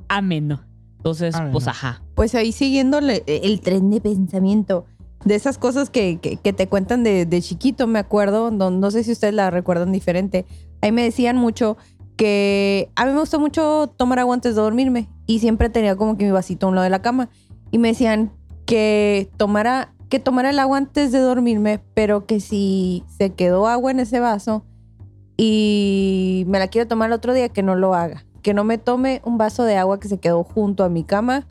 ameno. 0.08 0.62
Entonces, 0.98 1.34
Ameno. 1.34 1.54
pues 1.54 1.68
ajá. 1.68 2.04
pues 2.14 2.36
ahí 2.36 2.52
siguiendo 2.52 3.00
el 3.00 3.62
tren 3.62 3.90
de 3.90 4.02
pensamiento 4.02 4.86
de 5.26 5.36
esas 5.36 5.58
cosas 5.58 5.90
que, 5.90 6.18
que- 6.22 6.38
que 6.38 6.54
te 6.54 6.68
cuentan 6.68 7.04
de, 7.04 7.26
de 7.26 7.42
chiquito, 7.42 7.88
me 7.88 8.00
acuerdo, 8.00 8.52
no, 8.52 8.70
no 8.72 8.92
sé 8.92 9.04
si 9.04 9.12
ustedes 9.12 9.34
la 9.34 9.50
recuerdan 9.52 9.92
diferente. 9.92 10.46
Ahí 10.82 10.92
me 10.92 11.04
decían 11.04 11.36
mucho 11.38 11.78
que 12.16 12.90
a 12.96 13.06
mí 13.06 13.14
me 13.14 13.20
gustó 13.20 13.40
mucho 13.40 13.88
tomar 13.98 14.20
agua 14.20 14.34
antes 14.36 14.56
de 14.56 14.62
dormirme 14.62 15.10
y 15.26 15.40
siempre 15.40 15.70
tenía 15.70 15.96
como 15.96 16.18
que 16.18 16.26
mi 16.26 16.32
vasito 16.32 16.66
a 16.66 16.70
un 16.70 16.76
lado 16.76 16.84
de 16.84 16.90
la 16.90 17.02
cama 17.02 17.30
y 17.72 17.78
me 17.78 17.90
decían 17.90 18.32
que 18.66 19.30
tomara 19.38 19.94
que 20.10 20.20
tomara 20.20 20.50
el 20.50 20.58
agua 20.58 20.78
antes 20.80 21.12
de 21.12 21.20
dormirme, 21.20 21.82
pero 21.94 22.26
que 22.26 22.40
si 22.40 23.04
se 23.16 23.30
quedó 23.34 23.68
agua 23.68 23.92
en 23.92 24.00
ese 24.00 24.20
vaso 24.20 24.66
y 25.38 26.46
me 26.48 26.60
la 26.60 26.68
quiero 26.68 26.88
tomar 26.88 27.08
el 27.10 27.14
otro 27.14 27.34
día, 27.34 27.50
que 27.50 27.62
no 27.64 27.76
lo 27.76 27.94
haga. 27.94 28.26
Que 28.42 28.54
no 28.54 28.64
me 28.64 28.78
tome 28.78 29.22
un 29.24 29.38
vaso 29.38 29.64
de 29.64 29.78
agua 29.78 30.00
que 30.00 30.08
se 30.08 30.18
quedó 30.18 30.44
junto 30.44 30.84
a 30.84 30.90
mi 30.90 31.04
cama 31.04 31.46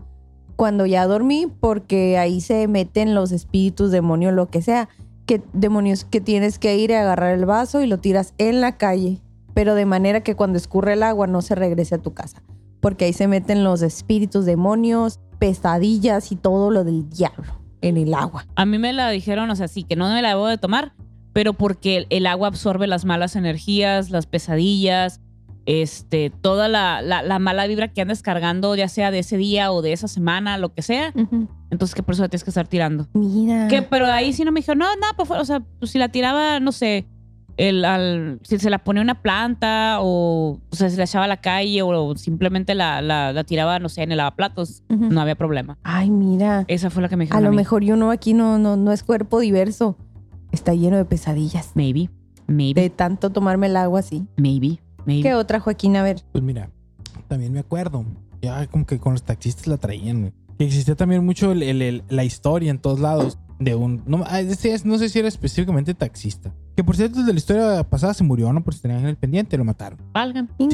cuando 0.58 0.86
ya 0.86 1.06
dormí, 1.06 1.46
porque 1.60 2.18
ahí 2.18 2.40
se 2.40 2.66
meten 2.66 3.14
los 3.14 3.30
espíritus, 3.30 3.92
demonios, 3.92 4.34
lo 4.34 4.50
que 4.50 4.60
sea. 4.60 4.88
Que 5.24 5.40
demonios 5.52 6.04
que 6.04 6.20
tienes 6.20 6.58
que 6.58 6.76
ir 6.76 6.92
a 6.92 7.02
agarrar 7.02 7.32
el 7.38 7.46
vaso 7.46 7.80
y 7.80 7.86
lo 7.86 7.98
tiras 7.98 8.34
en 8.38 8.60
la 8.60 8.76
calle, 8.76 9.22
pero 9.54 9.76
de 9.76 9.86
manera 9.86 10.24
que 10.24 10.34
cuando 10.34 10.58
escurre 10.58 10.94
el 10.94 11.04
agua 11.04 11.28
no 11.28 11.42
se 11.42 11.54
regrese 11.54 11.94
a 11.94 12.02
tu 12.02 12.12
casa, 12.12 12.42
porque 12.80 13.04
ahí 13.04 13.12
se 13.12 13.28
meten 13.28 13.62
los 13.62 13.82
espíritus, 13.82 14.46
demonios, 14.46 15.20
pesadillas 15.38 16.32
y 16.32 16.36
todo 16.36 16.72
lo 16.72 16.82
del 16.82 17.08
diablo 17.08 17.60
en 17.80 17.96
el 17.96 18.12
agua. 18.12 18.44
A 18.56 18.66
mí 18.66 18.78
me 18.78 18.92
la 18.92 19.10
dijeron, 19.10 19.48
o 19.50 19.54
sea, 19.54 19.68
sí, 19.68 19.84
que 19.84 19.94
no 19.94 20.12
me 20.12 20.22
la 20.22 20.30
debo 20.30 20.48
de 20.48 20.58
tomar, 20.58 20.92
pero 21.32 21.52
porque 21.52 21.98
el, 21.98 22.06
el 22.10 22.26
agua 22.26 22.48
absorbe 22.48 22.88
las 22.88 23.04
malas 23.04 23.36
energías, 23.36 24.10
las 24.10 24.26
pesadillas, 24.26 25.20
este, 25.70 26.30
toda 26.30 26.66
la, 26.66 27.02
la- 27.02 27.22
la 27.22 27.38
mala 27.38 27.66
vibra 27.66 27.88
que 27.88 28.00
andas 28.00 28.22
cargando, 28.22 28.74
ya 28.74 28.88
sea 28.88 29.10
de 29.10 29.18
ese 29.18 29.36
día 29.36 29.70
o 29.70 29.82
de 29.82 29.92
esa 29.92 30.08
semana, 30.08 30.56
lo 30.56 30.72
que 30.72 30.80
sea. 30.80 31.12
Entonces, 31.70 31.94
que 31.94 32.02
por 32.02 32.14
eso 32.14 32.22
la 32.22 32.28
tienes 32.30 32.42
que 32.42 32.48
estar 32.50 32.66
tirando. 32.66 33.06
Mira. 33.12 33.68
Que, 33.68 33.82
pero 33.82 34.06
ahí 34.06 34.32
sí 34.32 34.44
no 34.44 34.50
me 34.52 34.60
dijeron, 34.60 34.78
no, 34.78 34.86
no, 34.96 35.06
pues, 35.14 35.30
o 35.30 35.44
sea, 35.44 35.60
pues, 35.78 35.90
si 35.90 35.98
la 35.98 36.08
tiraba, 36.08 36.58
no 36.58 36.72
sé, 36.72 37.06
el, 37.58 37.84
al- 37.84 38.38
si 38.44 38.56
se 38.58 38.70
la 38.70 38.78
ponía 38.78 39.02
una 39.02 39.20
planta 39.20 39.98
o, 40.00 40.58
o 40.70 40.74
sea, 40.76 40.88
se 40.88 40.96
la 40.96 41.04
echaba 41.04 41.26
a 41.26 41.28
la 41.28 41.36
calle 41.42 41.82
o 41.82 42.16
simplemente 42.16 42.74
la, 42.74 43.02
la, 43.02 43.34
la 43.34 43.44
tiraba, 43.44 43.78
no 43.78 43.90
sé, 43.90 44.02
en 44.04 44.12
el 44.12 44.16
lavaplatos, 44.18 44.84
no 44.88 45.20
había 45.20 45.34
problema. 45.34 45.76
Ay, 45.82 46.08
mira. 46.08 46.64
Esa 46.68 46.88
fue 46.88 47.02
la 47.02 47.10
que 47.10 47.16
me 47.16 47.24
A 47.24 47.26
dijeron. 47.26 47.44
lo 47.44 47.50
mí. 47.50 47.56
mejor 47.56 47.84
yo 47.84 47.94
no, 47.96 48.10
aquí 48.10 48.32
no, 48.32 48.58
no, 48.58 48.76
no 48.78 48.90
es 48.90 49.02
cuerpo 49.02 49.38
diverso. 49.38 49.98
Está 50.50 50.72
lleno 50.72 50.96
de 50.96 51.04
pesadillas. 51.04 51.72
Maybe, 51.74 52.08
maybe, 52.46 52.80
De 52.80 52.88
tanto 52.88 53.28
tomarme 53.28 53.66
el 53.66 53.76
agua 53.76 54.00
así. 54.00 54.24
maybe, 54.38 54.80
maybe. 55.06 55.22
¿Qué 55.22 55.34
otra, 55.34 55.60
Joaquín? 55.60 55.96
A 55.96 56.02
ver. 56.02 56.22
Pues 56.32 56.42
mira, 56.44 56.70
también 57.28 57.52
me 57.52 57.60
acuerdo. 57.60 58.04
Ya 58.42 58.66
como 58.68 58.86
que 58.86 58.98
con 58.98 59.12
los 59.14 59.22
taxistas 59.22 59.66
la 59.66 59.76
traían. 59.78 60.32
Que 60.58 60.64
existía 60.64 60.94
también 60.96 61.24
mucho 61.24 61.52
el- 61.52 61.62
el- 61.62 61.82
el- 61.82 62.04
la 62.08 62.24
historia 62.24 62.70
en 62.70 62.78
todos 62.78 63.00
lados 63.00 63.38
de 63.58 63.74
un... 63.74 64.02
No, 64.06 64.24
ah, 64.26 64.40
este 64.40 64.72
es- 64.72 64.84
no 64.84 64.98
sé 64.98 65.08
si 65.08 65.18
era 65.18 65.28
específicamente 65.28 65.94
taxista. 65.94 66.52
Que 66.76 66.84
por 66.84 66.96
cierto, 66.96 67.24
de 67.24 67.32
la 67.32 67.38
historia 67.38 67.82
pasada 67.88 68.14
se 68.14 68.22
murió, 68.24 68.52
¿no? 68.52 68.62
Por 68.62 68.74
si 68.74 68.80
tenían 68.80 69.00
en 69.00 69.06
el 69.06 69.16
pendiente, 69.16 69.56
lo 69.56 69.64
mataron. 69.64 69.98
Valgan. 70.12 70.48
Sí, 70.58 70.68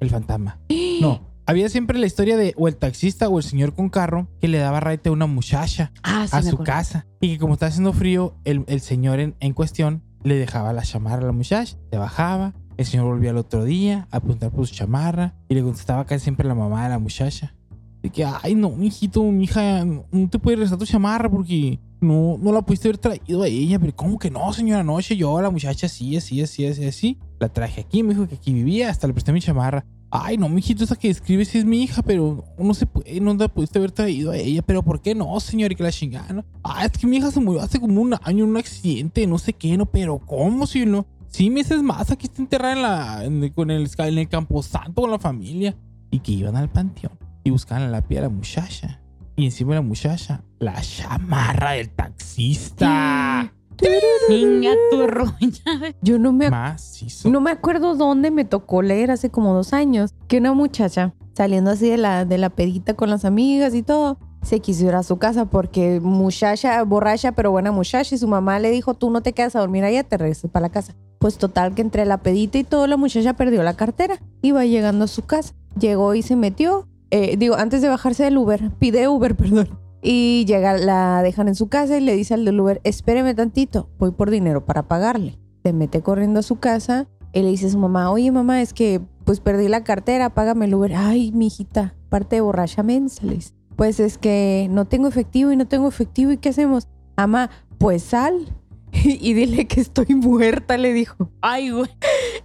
el 0.00 0.10
fantasma. 0.10 0.58
No. 1.00 1.28
Había 1.46 1.68
siempre 1.68 1.98
la 1.98 2.06
historia 2.06 2.36
de 2.36 2.54
o 2.56 2.68
el 2.68 2.76
taxista 2.76 3.28
o 3.28 3.38
el 3.38 3.42
señor 3.44 3.74
con 3.74 3.88
carro 3.88 4.28
que 4.40 4.46
le 4.46 4.58
daba 4.58 4.78
raite 4.78 5.08
a 5.08 5.12
una 5.12 5.26
muchacha 5.26 5.90
Ah, 6.04 6.26
sí, 6.30 6.36
a 6.36 6.42
su 6.42 6.58
casa. 6.58 7.06
Y 7.20 7.30
que 7.32 7.38
como 7.38 7.54
está 7.54 7.66
haciendo 7.66 7.92
frío, 7.92 8.34
el, 8.44 8.62
el 8.68 8.80
señor 8.80 9.18
en, 9.18 9.34
en 9.40 9.52
cuestión 9.52 10.02
le 10.22 10.36
dejaba 10.36 10.72
la 10.72 10.82
chamarra 10.82 11.22
a 11.24 11.26
la 11.26 11.32
muchacha, 11.32 11.76
se 11.90 11.98
bajaba, 11.98 12.52
el 12.80 12.86
señor 12.86 13.04
volvía 13.04 13.28
al 13.28 13.36
otro 13.36 13.62
día 13.62 14.08
a 14.10 14.20
preguntar 14.20 14.50
por 14.50 14.66
su 14.66 14.74
chamarra 14.74 15.34
y 15.50 15.54
le 15.54 15.62
contestaba 15.62 16.06
casi 16.06 16.24
siempre 16.24 16.48
la 16.48 16.54
mamá 16.54 16.84
de 16.84 16.88
la 16.88 16.98
muchacha. 16.98 17.54
De 18.02 18.08
que, 18.08 18.24
ay 18.24 18.54
no, 18.54 18.70
mijito, 18.70 19.22
mija, 19.24 19.84
no 19.84 20.06
no 20.10 20.30
te 20.30 20.38
puedes 20.38 20.58
regresar 20.58 20.78
tu 20.78 20.86
chamarra 20.86 21.30
porque 21.30 21.78
no, 22.00 22.38
no 22.40 22.52
la 22.52 22.62
pudiste 22.62 22.88
haber 22.88 22.96
traído 22.96 23.42
a 23.42 23.48
ella. 23.48 23.78
Pero 23.78 23.94
¿cómo 23.94 24.18
que 24.18 24.30
no, 24.30 24.50
señora? 24.54 24.80
Anoche 24.80 25.14
yo 25.14 25.42
la 25.42 25.50
muchacha 25.50 25.86
así, 25.86 26.16
así, 26.16 26.40
así, 26.40 26.66
así, 26.66 26.86
así. 26.86 27.18
La 27.38 27.50
traje 27.50 27.82
aquí, 27.82 28.02
me 28.02 28.14
dijo 28.14 28.26
que 28.26 28.36
aquí 28.36 28.54
vivía, 28.54 28.88
hasta 28.88 29.06
le 29.06 29.12
presté 29.12 29.30
mi 29.30 29.42
chamarra. 29.42 29.84
Ay, 30.10 30.38
no, 30.38 30.48
mijito, 30.48 30.82
esa 30.82 30.96
que 30.96 31.08
describe 31.08 31.44
sí 31.44 31.58
es 31.58 31.66
mi 31.66 31.82
hija, 31.82 32.00
pero 32.00 32.42
no 32.58 32.72
se 32.72 32.86
puede, 32.86 33.20
no 33.20 33.34
la 33.34 33.48
pudiste 33.48 33.78
haber 33.78 33.92
traído 33.92 34.30
a 34.30 34.38
ella. 34.38 34.62
Pero 34.62 34.82
¿por 34.82 35.02
qué 35.02 35.14
no, 35.14 35.38
señor? 35.38 35.70
Y 35.70 35.76
que 35.76 35.82
la 35.82 35.92
chingada, 35.92 36.32
¿no? 36.32 36.46
Ah, 36.64 36.86
es 36.86 36.92
que 36.92 37.06
mi 37.06 37.18
hija 37.18 37.30
se 37.30 37.40
murió 37.40 37.60
hace 37.60 37.78
como 37.78 38.00
un 38.00 38.14
año 38.14 38.44
en 38.44 38.50
un 38.50 38.56
accidente, 38.56 39.26
no 39.26 39.36
sé 39.36 39.52
qué, 39.52 39.76
¿no? 39.76 39.84
Pero 39.84 40.18
¿cómo, 40.18 40.66
si 40.66 40.86
no? 40.86 41.04
Sí, 41.30 41.48
meses 41.48 41.82
más, 41.82 42.10
aquí 42.10 42.26
está 42.26 42.42
enterrada 42.42 42.72
en, 42.74 42.82
la, 42.82 43.24
en, 43.24 43.44
el- 43.44 43.52
con 43.54 43.70
el, 43.70 43.88
en 43.98 44.18
el 44.18 44.28
camposanto 44.28 45.00
con 45.02 45.10
la 45.10 45.18
familia. 45.18 45.74
Y 46.10 46.18
que 46.18 46.32
iban 46.32 46.56
al 46.56 46.68
panteón 46.68 47.12
y 47.44 47.50
buscaban 47.50 47.90
la 47.92 48.04
la 48.08 48.28
muchacha. 48.28 49.00
Y 49.36 49.44
encima 49.44 49.70
de 49.70 49.76
la 49.76 49.82
muchacha, 49.86 50.42
la 50.58 50.80
chamarra 50.82 51.70
del 51.72 51.88
taxista. 51.90 53.52
Niña 54.28 54.72
tu 54.90 55.06
roña. 55.06 55.94
Yo 56.02 56.18
no 56.18 56.32
me, 56.32 56.50
Macizo. 56.50 57.30
no 57.30 57.40
me 57.40 57.50
acuerdo 57.50 57.94
dónde 57.94 58.30
me 58.30 58.44
tocó 58.44 58.82
leer 58.82 59.10
hace 59.10 59.30
como 59.30 59.54
dos 59.54 59.72
años 59.72 60.12
que 60.28 60.38
una 60.38 60.52
muchacha 60.52 61.14
saliendo 61.32 61.70
así 61.70 61.88
de 61.88 61.96
la, 61.96 62.24
de 62.24 62.36
la 62.38 62.50
pedita 62.50 62.94
con 62.94 63.08
las 63.08 63.24
amigas 63.24 63.74
y 63.74 63.82
todo, 63.82 64.18
se 64.42 64.60
quiso 64.60 64.86
ir 64.86 64.94
a 64.94 65.02
su 65.02 65.18
casa 65.18 65.44
porque 65.44 66.00
muchacha, 66.00 66.82
borracha, 66.84 67.32
pero 67.32 67.50
buena 67.50 67.72
muchacha, 67.72 68.14
y 68.14 68.18
su 68.18 68.28
mamá 68.28 68.58
le 68.58 68.70
dijo, 68.70 68.94
tú 68.94 69.10
no 69.10 69.22
te 69.22 69.32
quedas 69.32 69.56
a 69.56 69.60
dormir 69.60 69.84
allá, 69.84 70.02
te 70.02 70.16
regresas 70.16 70.50
para 70.50 70.66
la 70.66 70.70
casa. 70.70 70.94
Pues 71.18 71.36
total 71.36 71.74
que 71.74 71.82
entre 71.82 72.06
la 72.06 72.18
pedita 72.18 72.58
y 72.58 72.64
todo, 72.64 72.86
la 72.86 72.96
muchacha 72.96 73.34
perdió 73.34 73.62
la 73.62 73.74
cartera. 73.74 74.18
Iba 74.40 74.64
llegando 74.64 75.04
a 75.04 75.08
su 75.08 75.22
casa. 75.22 75.54
Llegó 75.78 76.14
y 76.14 76.22
se 76.22 76.34
metió. 76.34 76.88
eh, 77.10 77.36
digo, 77.36 77.56
antes 77.56 77.82
de 77.82 77.88
bajarse 77.88 78.24
del 78.24 78.38
Uber, 78.38 78.70
pide 78.78 79.06
Uber, 79.08 79.36
perdón. 79.36 79.78
Y 80.02 80.46
llega, 80.46 80.78
la 80.78 81.22
dejan 81.22 81.48
en 81.48 81.54
su 81.54 81.68
casa 81.68 81.98
y 81.98 82.00
le 82.00 82.16
dice 82.16 82.32
al 82.32 82.46
del 82.46 82.58
Uber, 82.58 82.80
espéreme 82.84 83.34
tantito, 83.34 83.90
voy 83.98 84.12
por 84.12 84.30
dinero 84.30 84.64
para 84.64 84.84
pagarle. 84.84 85.38
Se 85.62 85.74
mete 85.74 86.00
corriendo 86.00 86.40
a 86.40 86.42
su 86.42 86.56
casa 86.56 87.06
y 87.34 87.42
le 87.42 87.50
dice 87.50 87.66
a 87.66 87.70
su 87.70 87.78
mamá, 87.78 88.10
oye 88.10 88.32
mamá, 88.32 88.62
es 88.62 88.72
que 88.72 89.02
pues 89.26 89.40
perdí 89.40 89.68
la 89.68 89.84
cartera, 89.84 90.30
págame 90.30 90.64
el 90.64 90.74
Uber. 90.74 90.94
Ay, 90.96 91.32
mijita, 91.32 91.94
parte 92.08 92.36
de 92.36 92.40
borracha 92.40 92.82
mensa, 92.82 93.26
le 93.26 93.34
dice. 93.34 93.59
Pues 93.80 93.98
es 93.98 94.18
que 94.18 94.68
no 94.70 94.84
tengo 94.84 95.08
efectivo 95.08 95.52
y 95.52 95.56
no 95.56 95.66
tengo 95.66 95.88
efectivo. 95.88 96.32
¿Y 96.32 96.36
qué 96.36 96.50
hacemos? 96.50 96.86
Ama, 97.16 97.48
pues 97.78 98.02
sal 98.02 98.54
y 98.92 99.32
dile 99.32 99.66
que 99.68 99.80
estoy 99.80 100.14
muerta, 100.14 100.76
le 100.76 100.92
dijo. 100.92 101.30
Ay, 101.40 101.70
güey. 101.70 101.88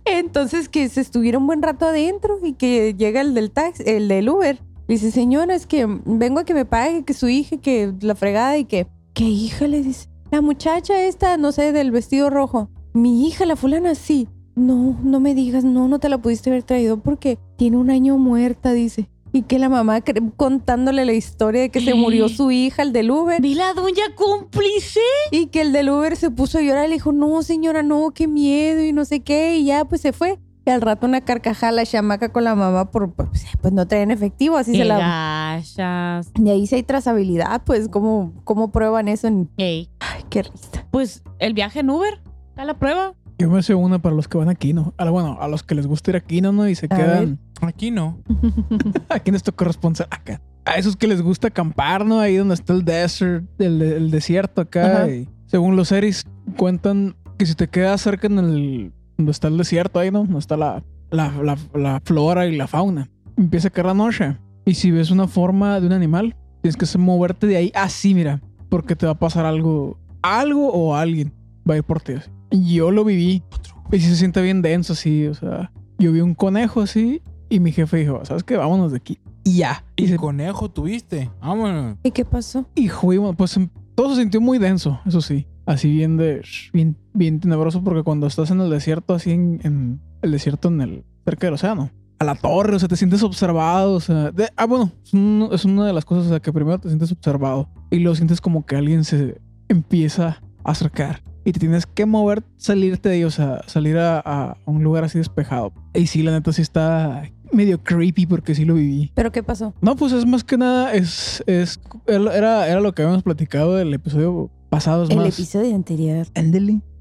Entonces 0.05 0.69
que 0.69 0.87
se 0.87 1.01
estuviera 1.01 1.37
un 1.37 1.45
buen 1.45 1.61
rato 1.61 1.87
adentro 1.87 2.39
y 2.41 2.53
que 2.53 2.93
llega 2.93 3.19
el 3.19 3.33
del 3.33 3.51
taxi, 3.51 3.83
el 3.85 4.07
del 4.07 4.29
Uber. 4.29 4.61
Dice, 4.87 5.11
señora, 5.11 5.55
es 5.55 5.67
que 5.67 5.85
vengo 6.05 6.39
a 6.39 6.45
que 6.45 6.53
me 6.53 6.63
pague, 6.63 7.03
que 7.03 7.13
su 7.13 7.27
hija, 7.27 7.57
que 7.57 7.93
la 7.99 8.15
fregada 8.15 8.57
y 8.57 8.63
que, 8.63 8.87
¿qué 9.13 9.25
hija? 9.25 9.67
Le 9.67 9.83
dice, 9.83 10.07
la 10.31 10.39
muchacha 10.39 11.01
esta, 11.01 11.35
no 11.35 11.51
sé, 11.51 11.73
del 11.73 11.91
vestido 11.91 12.29
rojo. 12.29 12.69
Mi 12.93 13.27
hija, 13.27 13.45
la 13.45 13.57
fulana, 13.57 13.93
sí. 13.95 14.29
No, 14.55 14.97
no 15.03 15.19
me 15.19 15.35
digas, 15.35 15.65
no, 15.65 15.89
no 15.89 15.99
te 15.99 16.07
la 16.07 16.17
pudiste 16.17 16.49
haber 16.49 16.63
traído 16.63 16.95
porque 17.01 17.37
tiene 17.57 17.75
un 17.75 17.89
año 17.89 18.17
muerta, 18.17 18.71
dice. 18.71 19.09
Y 19.35 19.41
que 19.41 19.59
la 19.59 19.67
mamá 19.67 19.99
contándole 20.37 21.03
la 21.03 21.11
historia 21.11 21.59
de 21.61 21.69
que 21.69 21.81
se 21.81 21.93
murió 21.93 22.29
su 22.29 22.51
hija, 22.51 22.83
el 22.83 22.93
del 22.93 23.11
Uber. 23.11 23.41
Vi 23.41 23.53
la 23.53 23.73
doña 23.73 24.03
cómplice. 24.15 25.01
Y 25.29 25.47
que 25.47 25.59
el 25.59 25.73
del 25.73 25.89
Uber 25.89 26.15
se 26.15 26.31
puso 26.31 26.57
a 26.57 26.61
llorar 26.61 26.85
y 26.85 26.87
le 26.87 26.93
dijo, 26.95 27.11
no, 27.11 27.41
señora, 27.43 27.83
no, 27.83 28.11
qué 28.11 28.27
miedo 28.27 28.81
y 28.81 28.93
no 28.93 29.03
sé 29.03 29.19
qué. 29.19 29.57
Y 29.57 29.65
ya, 29.65 29.83
pues 29.83 29.99
se 29.99 30.13
fue. 30.13 30.39
Y 30.65 30.69
al 30.69 30.79
rato 30.81 31.05
una 31.05 31.19
carcajada 31.21 31.73
la 31.73 31.85
chamaca 31.85 32.29
con 32.29 32.45
la 32.45 32.55
mamá 32.55 32.91
por, 32.91 33.11
pues, 33.13 33.45
pues 33.61 33.73
no 33.73 33.85
traen 33.87 34.09
efectivo, 34.09 34.55
así 34.57 34.73
se 34.73 34.85
la... 34.85 34.97
gachas. 34.99 36.31
Y 36.41 36.49
ahí 36.49 36.65
sí 36.65 36.75
hay 36.75 36.83
trazabilidad, 36.83 37.61
pues, 37.65 37.89
¿cómo, 37.89 38.33
cómo 38.45 38.71
prueban 38.71 39.07
eso? 39.09 39.27
En... 39.27 39.49
Ey, 39.57 39.89
Ay, 39.99 40.23
qué 40.29 40.43
risa. 40.43 40.87
pues 40.91 41.23
el 41.39 41.53
viaje 41.53 41.81
en 41.81 41.89
Uber. 41.89 42.19
Está 42.51 42.63
la 42.65 42.79
prueba. 42.79 43.13
Yo 43.37 43.49
me 43.49 43.61
sé 43.61 43.75
una 43.75 43.99
para 44.01 44.15
los 44.15 44.29
que 44.29 44.37
van 44.37 44.47
aquí, 44.47 44.71
¿no? 44.73 44.93
A 44.97 45.03
la- 45.05 45.11
bueno, 45.11 45.37
a 45.41 45.47
los 45.49 45.61
que 45.61 45.75
les 45.75 45.87
gusta 45.87 46.11
ir 46.11 46.15
aquí, 46.15 46.39
¿no? 46.39 46.53
¿no? 46.53 46.69
Y 46.69 46.73
se 46.75 46.85
A 46.85 46.95
quedan. 46.95 47.37
Aquí 47.67 47.91
no. 47.91 48.19
Aquí 49.09 49.31
nuestro 49.31 49.55
corresponsal 49.55 50.07
acá. 50.09 50.41
A 50.65 50.73
esos 50.75 50.95
que 50.95 51.07
les 51.07 51.21
gusta 51.21 51.49
acampar, 51.49 52.05
¿no? 52.05 52.19
Ahí 52.19 52.37
donde 52.37 52.55
está 52.55 52.73
el 52.73 52.83
desert, 52.83 53.45
el, 53.59 53.81
el 53.81 54.11
desierto 54.11 54.61
acá. 54.61 55.07
Y 55.09 55.29
según 55.45 55.75
los 55.75 55.89
series, 55.89 56.25
cuentan 56.57 57.15
que 57.37 57.45
si 57.45 57.53
te 57.55 57.67
quedas 57.67 58.01
cerca 58.01 58.27
en 58.27 58.39
el. 58.39 58.93
donde 59.17 59.31
está 59.31 59.47
el 59.47 59.57
desierto 59.57 59.99
ahí, 59.99 60.09
¿no? 60.11 60.19
Donde 60.19 60.39
está 60.39 60.57
la, 60.57 60.83
la, 61.11 61.31
la, 61.43 61.57
la 61.73 62.01
flora 62.03 62.47
y 62.47 62.55
la 62.55 62.67
fauna. 62.67 63.09
Empieza 63.37 63.67
a 63.67 63.71
caer 63.71 63.87
la 63.87 63.93
noche. 63.93 64.37
Y 64.65 64.73
si 64.73 64.89
ves 64.89 65.11
una 65.11 65.27
forma 65.27 65.79
de 65.79 65.85
un 65.87 65.93
animal, 65.93 66.35
tienes 66.61 66.77
que 66.77 66.97
moverte 66.97 67.45
de 67.45 67.57
ahí 67.57 67.71
así, 67.75 68.15
mira. 68.15 68.41
Porque 68.69 68.95
te 68.95 69.05
va 69.05 69.11
a 69.13 69.19
pasar 69.19 69.45
algo. 69.45 69.99
Algo 70.23 70.71
o 70.71 70.95
alguien 70.95 71.31
va 71.69 71.75
a 71.75 71.77
ir 71.77 71.83
por 71.83 72.01
ti. 72.01 72.13
así. 72.13 72.29
Yo 72.51 72.89
lo 72.89 73.03
viví. 73.05 73.43
Y 73.91 73.99
sí 73.99 74.09
se 74.09 74.15
siente 74.15 74.41
bien 74.41 74.63
denso 74.63 74.93
así, 74.93 75.27
o 75.27 75.35
sea. 75.35 75.71
Yo 75.99 76.11
vi 76.11 76.21
un 76.21 76.33
conejo 76.33 76.81
así 76.81 77.21
y 77.49 77.59
mi 77.59 77.71
jefe 77.71 77.97
dijo, 77.97 78.23
¿sabes 78.25 78.43
qué? 78.43 78.55
Vámonos 78.57 78.91
de 78.91 78.97
aquí. 78.97 79.19
Y 79.43 79.57
ya. 79.57 79.83
Y, 79.95 80.05
¿Y 80.05 80.07
se- 80.07 80.17
conejo 80.17 80.69
tuviste? 80.69 81.29
Vámonos. 81.41 81.97
¿Y 82.03 82.11
qué 82.11 82.25
pasó? 82.25 82.65
y 82.75 82.87
fuimos, 82.89 83.35
pues 83.35 83.55
em, 83.57 83.69
todo 83.95 84.15
se 84.15 84.21
sintió 84.21 84.41
muy 84.41 84.57
denso, 84.57 84.99
eso 85.05 85.21
sí. 85.21 85.47
Así 85.65 85.89
bien 85.91 86.17
de, 86.17 86.41
bien, 86.73 86.95
bien 87.13 87.39
tenebroso 87.39 87.83
porque 87.83 88.03
cuando 88.03 88.27
estás 88.27 88.51
en 88.51 88.61
el 88.61 88.69
desierto, 88.69 89.13
así 89.15 89.31
en, 89.31 89.59
en 89.63 89.99
el 90.21 90.31
desierto 90.31 90.67
en 90.67 90.81
el, 90.81 91.03
cerca 91.25 91.47
del 91.47 91.55
océano, 91.55 91.89
a 92.19 92.23
la 92.23 92.35
torre, 92.35 92.75
o 92.75 92.79
sea, 92.79 92.87
te 92.87 92.95
sientes 92.95 93.23
observado, 93.23 93.93
o 93.93 93.99
sea, 93.99 94.31
de- 94.31 94.49
ah, 94.57 94.65
bueno, 94.67 94.91
es, 95.03 95.13
un- 95.13 95.49
es 95.51 95.65
una 95.65 95.85
de 95.87 95.93
las 95.93 96.05
cosas, 96.05 96.25
o 96.27 96.29
sea, 96.29 96.39
que 96.39 96.53
primero 96.53 96.79
te 96.79 96.87
sientes 96.87 97.11
observado 97.11 97.67
y 97.91 97.99
luego 97.99 98.15
sientes 98.15 98.41
como 98.41 98.65
que 98.65 98.75
alguien 98.75 99.03
se 99.03 99.41
empieza 99.69 100.39
a 100.63 100.71
acercar 100.71 101.21
y 101.45 101.51
te 101.53 101.59
tienes 101.59 101.85
que 101.85 102.05
mover, 102.05 102.43
salirte 102.57 103.07
de 103.07 103.15
ahí, 103.15 103.23
o 103.23 103.31
sea, 103.31 103.61
salir 103.67 103.97
a, 103.97 104.19
a 104.19 104.57
un 104.65 104.83
lugar 104.83 105.03
así 105.03 105.19
despejado. 105.19 105.71
Y 105.93 106.07
sí, 106.07 106.23
la 106.23 106.31
neta 106.31 106.51
sí 106.51 106.61
está 106.61 107.23
medio 107.51 107.81
creepy 107.83 108.25
porque 108.25 108.55
sí 108.55 108.65
lo 108.65 108.73
viví. 108.73 109.11
¿Pero 109.13 109.31
qué 109.31 109.43
pasó? 109.43 109.73
No, 109.79 109.95
pues 109.95 110.11
es 110.11 110.25
más 110.25 110.43
que 110.43 110.57
nada, 110.57 110.93
es, 110.93 111.43
es, 111.47 111.79
era, 112.07 112.67
era 112.67 112.79
lo 112.81 112.93
que 112.93 113.03
habíamos 113.03 113.23
platicado 113.23 113.75
del 113.75 113.93
episodio 113.93 114.49
pasado, 114.69 115.03
es 115.03 115.11
El 115.11 115.17
más, 115.17 115.27
episodio 115.27 115.75
anterior. 115.75 116.27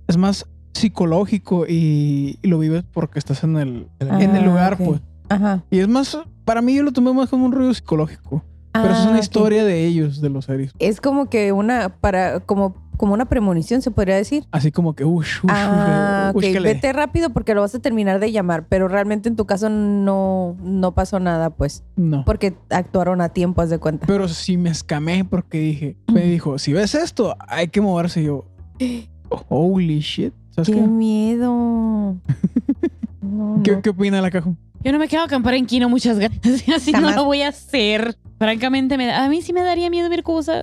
Es 0.07 0.17
más 0.17 0.47
psicológico 0.75 1.67
y, 1.67 2.39
y 2.43 2.49
lo 2.49 2.59
vives 2.59 2.85
porque 2.93 3.19
estás 3.19 3.43
en 3.45 3.57
el, 3.57 3.89
Ah, 4.01 4.23
en 4.23 4.37
el 4.37 4.45
lugar, 4.45 4.77
pues. 4.77 5.01
Ajá. 5.29 5.65
Y 5.71 5.79
es 5.79 5.89
más, 5.89 6.19
para 6.45 6.61
mí 6.61 6.75
yo 6.75 6.83
lo 6.83 6.93
tomé 6.93 7.13
más 7.13 7.31
como 7.31 7.47
un 7.47 7.53
ruido 7.53 7.73
psicológico, 7.73 8.45
pero 8.75 8.91
es 8.93 8.99
Ah, 9.01 9.05
una 9.09 9.17
ok. 9.19 9.23
historia 9.23 9.65
de 9.65 9.87
ellos, 9.87 10.21
de 10.21 10.29
los 10.29 10.45
series. 10.47 10.73
Es 10.79 11.01
como 11.01 11.27
que 11.31 11.53
una, 11.53 11.89
para, 12.01 12.41
como, 12.41 12.75
como 12.97 13.15
una 13.15 13.25
premonición, 13.27 13.83
se 13.83 13.91
podría 13.91 14.17
decir. 14.17 14.45
Así 14.51 14.71
como 14.73 14.95
que, 14.95 15.05
ush, 15.05 15.39
ush, 15.45 15.51
Ah, 15.51 16.33
ush, 16.35 16.45
ok. 16.47 16.55
ush, 16.57 16.63
Vete 16.63 16.93
rápido 16.93 17.31
porque 17.31 17.55
lo 17.55 17.61
vas 17.61 17.75
a 17.75 17.79
terminar 17.79 18.21
de 18.21 18.31
llamar, 18.33 18.67
pero 18.69 18.89
realmente 18.89 19.29
en 19.29 19.37
tu 19.37 19.47
caso 19.47 19.69
no, 19.71 20.57
no 20.63 20.93
pasó 20.93 21.19
nada, 21.21 21.51
pues, 21.51 21.83
No. 21.97 22.25
porque 22.25 22.55
actuaron 22.71 23.21
a 23.21 23.31
tiempo, 23.31 23.63
haz 23.63 23.71
de 23.71 23.79
cuenta. 23.79 24.07
Pero 24.07 24.29
sí 24.29 24.57
me 24.57 24.71
escamé 24.71 25.25
porque 25.25 25.59
dije, 25.59 25.97
me 26.13 26.23
dijo, 26.23 26.59
si 26.59 26.73
ves 26.73 26.95
esto, 26.95 27.37
hay 27.49 27.69
que 27.69 27.81
moverse. 27.81 28.21
Y 28.23 28.25
yo, 28.27 28.45
holy 29.49 30.01
shit. 30.01 30.33
¿Sabes 30.51 30.69
¡Qué 30.69 30.75
qué? 30.75 30.81
miedo! 30.87 32.17
No, 33.23 33.61
¿Qué, 33.65 33.73
no. 33.73 33.81
qué 33.83 33.89
opina 33.91 34.21
la 34.21 34.31
caja? 34.31 34.53
Yo 34.83 34.93
no 34.93 34.99
me 34.99 35.09
quedo 35.09 35.23
a 35.23 35.25
acampar 35.25 35.55
en 35.55 35.65
Kino, 35.65 35.89
muchas 35.89 36.19
gracias. 36.19 36.69
Así 36.77 36.93
no 36.93 37.11
lo 37.11 37.25
voy 37.25 37.41
a 37.41 37.49
hacer. 37.49 38.17
Francamente, 38.45 38.99
me 38.99 39.07
da- 39.07 39.25
a 39.25 39.29
mí 39.31 39.41
sí 39.41 39.53
me 39.55 39.63
daría 39.63 39.89
miedo 39.89 40.11
ver 40.11 40.23
cosas, 40.23 40.63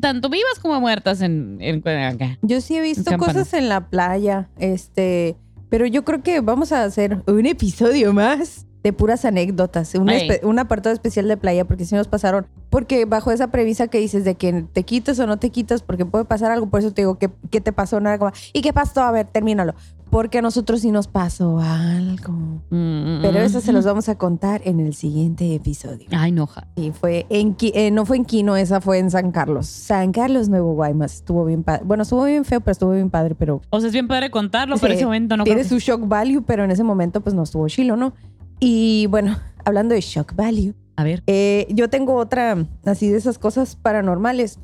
tanto 0.00 0.28
vivas 0.28 0.60
como 0.62 0.80
muertas 0.80 1.20
en, 1.22 1.58
en 1.60 1.86
acá. 1.88 2.38
Yo 2.42 2.60
sí 2.60 2.76
he 2.76 2.80
visto 2.80 3.02
cosas 3.18 3.52
en 3.54 3.68
la 3.68 3.88
playa, 3.88 4.48
este, 4.58 5.36
pero 5.68 5.86
yo 5.86 6.04
creo 6.04 6.22
que 6.22 6.40
vamos 6.40 6.70
a 6.70 6.84
hacer 6.84 7.22
un 7.26 7.46
episodio 7.46 8.12
más 8.12 8.66
de 8.84 8.92
puras 8.92 9.24
anécdotas, 9.24 9.96
un, 9.96 10.08
un 10.44 10.58
apartado 10.60 10.94
especial 10.94 11.26
de 11.26 11.36
playa, 11.36 11.64
porque 11.64 11.84
si 11.84 11.96
nos 11.96 12.06
pasaron, 12.06 12.46
porque 12.70 13.04
bajo 13.04 13.32
esa 13.32 13.48
premisa 13.50 13.88
que 13.88 13.98
dices 13.98 14.24
de 14.24 14.36
que 14.36 14.64
te 14.72 14.84
quitas 14.84 15.18
o 15.18 15.26
no 15.26 15.38
te 15.38 15.50
quitas, 15.50 15.82
porque 15.82 16.06
puede 16.06 16.24
pasar 16.24 16.52
algo, 16.52 16.68
por 16.68 16.78
eso 16.78 16.92
te 16.92 17.02
digo, 17.02 17.18
¿qué, 17.18 17.28
qué 17.50 17.60
te 17.60 17.72
pasó? 17.72 17.98
Nada 18.00 18.32
¿Y 18.52 18.62
qué 18.62 18.72
pasó? 18.72 19.02
A 19.02 19.10
ver, 19.10 19.26
termínalo. 19.26 19.74
Porque 20.10 20.38
a 20.38 20.42
nosotros 20.42 20.80
sí 20.80 20.92
nos 20.92 21.08
pasó 21.08 21.58
algo. 21.58 22.32
Mm, 22.70 23.22
Pero 23.22 23.40
eso 23.40 23.60
se 23.60 23.72
mm. 23.72 23.74
los 23.74 23.84
vamos 23.84 24.08
a 24.08 24.16
contar 24.16 24.62
en 24.64 24.78
el 24.80 24.94
siguiente 24.94 25.54
episodio. 25.54 26.06
Ay, 26.12 26.30
no, 26.32 26.46
ja. 26.46 26.68
Y 26.76 26.92
fue 26.92 27.26
en 27.28 27.56
eh, 27.60 27.90
no 27.90 28.06
fue 28.06 28.16
en 28.16 28.24
Quino, 28.24 28.56
esa 28.56 28.80
fue 28.80 28.98
en 28.98 29.10
San 29.10 29.32
Carlos. 29.32 29.66
San 29.66 30.12
Carlos, 30.12 30.48
Nuevo 30.48 30.74
Guaymas. 30.74 31.14
Estuvo 31.16 31.44
bien 31.44 31.64
padre. 31.64 31.82
Bueno, 31.84 32.04
estuvo 32.04 32.24
bien 32.24 32.44
feo, 32.44 32.60
pero 32.60 32.72
estuvo 32.72 32.92
bien 32.92 33.10
padre, 33.10 33.34
pero 33.34 33.60
O 33.70 33.80
sea, 33.80 33.88
es 33.88 33.92
bien 33.92 34.06
padre 34.06 34.30
contarlo, 34.30 34.76
pero 34.78 34.92
Sí, 34.92 34.98
ese 34.98 35.06
momento 35.06 35.36
no 35.36 35.44
tiene 35.44 35.62
creo 35.62 35.68
su 35.70 35.78
shock 35.78 36.06
value, 36.06 36.42
pero 36.42 36.64
en 36.64 36.70
ese 36.70 36.84
momento 36.84 37.20
pues 37.20 37.34
no 37.34 37.42
estuvo 37.42 37.66
chilo, 37.68 37.96
¿no? 37.96 38.14
Y 38.60 39.06
bueno, 39.08 39.36
hablando 39.64 39.94
de 39.94 40.00
shock 40.00 40.34
value, 40.36 40.74
A 40.94 41.04
ver. 41.04 41.22
eh, 41.26 41.66
yo 41.70 41.90
tengo 41.90 42.14
otra 42.14 42.64
así 42.84 43.08
de 43.08 43.18
esas 43.18 43.38
cosas 43.38 43.74
paranormales, 43.76 44.60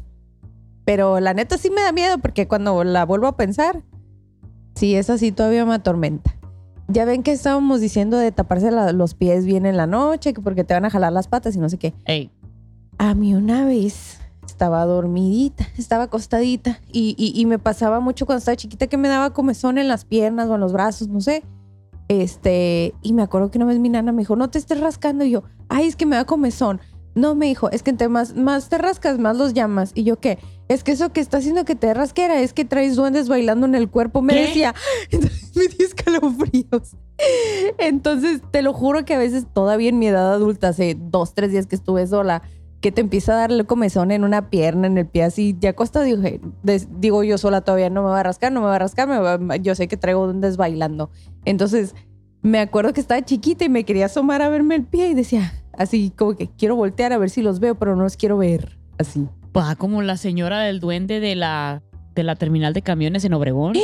pero 0.84 1.20
la 1.20 1.34
neta 1.34 1.58
sí 1.58 1.70
me 1.70 1.82
da 1.82 1.92
miedo 1.92 2.18
porque 2.18 2.48
cuando 2.48 2.84
la 2.84 3.04
vuelvo 3.04 3.26
a 3.26 3.36
pensar, 3.36 3.82
sí, 4.82 4.96
es 4.96 5.10
así 5.10 5.30
todavía 5.30 5.64
me 5.64 5.74
atormenta. 5.74 6.34
Ya 6.88 7.04
ven 7.04 7.22
que 7.22 7.30
estábamos 7.30 7.80
diciendo 7.80 8.16
de 8.16 8.32
taparse 8.32 8.72
la- 8.72 8.90
los 8.90 9.14
pies 9.14 9.46
bien 9.46 9.64
en 9.64 9.76
la 9.76 9.86
noche, 9.86 10.32
que 10.32 10.40
porque 10.40 10.64
te 10.64 10.74
van 10.74 10.84
a 10.84 10.90
jalar 10.90 11.12
las 11.12 11.28
patas 11.28 11.54
y 11.54 11.60
no 11.60 11.68
sé 11.68 11.78
qué. 11.78 11.94
Ey. 12.04 12.32
A 12.98 13.14
mí 13.14 13.32
una 13.32 13.64
vez 13.64 14.18
estaba 14.44 14.84
dormidita, 14.84 15.64
estaba 15.78 16.02
acostadita 16.04 16.80
y, 16.92 17.14
y- 17.16 17.40
y 17.40 17.46
me 17.46 17.60
pasaba 17.60 18.00
mucho 18.00 18.26
cuando 18.26 18.38
estaba 18.40 18.56
chiquita 18.56 18.88
que 18.88 18.96
me 18.96 19.06
daba 19.06 19.32
comezón 19.32 19.78
en 19.78 19.86
las 19.86 20.04
piernas 20.04 20.48
o 20.48 20.56
en 20.56 20.60
los 20.62 20.72
brazos, 20.72 21.06
no 21.06 21.20
sé. 21.20 21.44
Este, 22.08 22.92
y 23.02 23.12
me 23.12 23.22
acuerdo 23.22 23.52
que 23.52 23.58
una 23.58 23.66
vez 23.66 23.78
mi 23.78 23.88
nana 23.88 24.10
me 24.10 24.22
dijo, 24.22 24.34
no 24.34 24.50
te 24.50 24.58
estés 24.58 24.80
rascando. 24.80 25.24
Y 25.24 25.30
yo, 25.30 25.44
ay, 25.68 25.86
es 25.86 25.94
que 25.94 26.06
me 26.06 26.16
da 26.16 26.24
comezón. 26.24 26.80
No, 27.14 27.34
me 27.34 27.46
dijo, 27.46 27.70
es 27.70 27.82
que 27.82 27.90
entre 27.90 28.08
más, 28.08 28.34
más 28.36 28.68
te 28.68 28.78
rascas, 28.78 29.18
más 29.18 29.36
los 29.36 29.52
llamas. 29.52 29.92
Y 29.94 30.04
yo, 30.04 30.18
¿qué? 30.18 30.38
Es 30.68 30.82
que 30.82 30.92
eso 30.92 31.12
que 31.12 31.20
está 31.20 31.38
haciendo 31.38 31.64
que 31.66 31.74
te 31.74 31.92
rasquera 31.92 32.40
es 32.40 32.52
que 32.54 32.64
traes 32.64 32.96
duendes 32.96 33.28
bailando 33.28 33.66
en 33.66 33.74
el 33.74 33.90
cuerpo. 33.90 34.22
Me 34.22 34.32
¿Qué? 34.34 34.40
decía, 34.46 34.74
entonces 35.10 35.52
me 35.56 35.66
dio 35.68 35.86
escalofríos. 35.86 36.96
Entonces, 37.78 38.40
te 38.50 38.62
lo 38.62 38.72
juro 38.72 39.04
que 39.04 39.14
a 39.14 39.18
veces 39.18 39.46
todavía 39.52 39.88
en 39.90 39.98
mi 39.98 40.06
edad 40.08 40.32
adulta, 40.32 40.68
hace 40.68 40.96
dos, 40.98 41.34
tres 41.34 41.52
días 41.52 41.66
que 41.66 41.76
estuve 41.76 42.06
sola, 42.06 42.42
que 42.80 42.90
te 42.90 43.00
empieza 43.00 43.32
a 43.34 43.36
darle 43.36 43.64
comezón 43.64 44.10
en 44.10 44.24
una 44.24 44.50
pierna, 44.50 44.86
en 44.88 44.98
el 44.98 45.06
pie, 45.06 45.24
así, 45.24 45.56
ya 45.60 45.72
dije, 46.04 46.40
des- 46.62 46.88
digo 46.98 47.22
yo 47.22 47.38
sola 47.38 47.60
todavía, 47.60 47.90
no 47.90 48.02
me 48.02 48.08
va 48.08 48.20
a 48.20 48.22
rascar, 48.24 48.50
no 48.50 48.60
me 48.60 48.66
va 48.66 48.74
a 48.76 48.78
rascar, 48.80 49.06
me 49.08 49.18
va- 49.18 49.56
yo 49.56 49.74
sé 49.76 49.86
que 49.86 49.96
traigo 49.96 50.24
duendes 50.24 50.56
bailando. 50.56 51.10
Entonces, 51.44 51.94
me 52.42 52.58
acuerdo 52.58 52.92
que 52.92 53.00
estaba 53.00 53.22
chiquita 53.22 53.64
y 53.64 53.68
me 53.68 53.84
quería 53.84 54.06
asomar 54.06 54.42
a 54.42 54.48
verme 54.48 54.74
el 54.74 54.84
pie 54.84 55.08
y 55.08 55.14
decía, 55.14 55.61
así 55.76 56.12
como 56.16 56.36
que 56.36 56.48
quiero 56.48 56.76
voltear 56.76 57.12
a 57.12 57.18
ver 57.18 57.30
si 57.30 57.42
los 57.42 57.60
veo, 57.60 57.74
pero 57.76 57.96
no 57.96 58.02
los 58.02 58.16
quiero 58.16 58.38
ver, 58.38 58.78
así. 58.98 59.26
Ah, 59.54 59.76
como 59.76 60.00
la 60.02 60.16
señora 60.16 60.60
del 60.60 60.80
duende 60.80 61.20
de 61.20 61.34
la, 61.34 61.82
de 62.14 62.22
la 62.22 62.36
terminal 62.36 62.72
de 62.72 62.82
camiones 62.82 63.24
en 63.24 63.34
Obregón. 63.34 63.74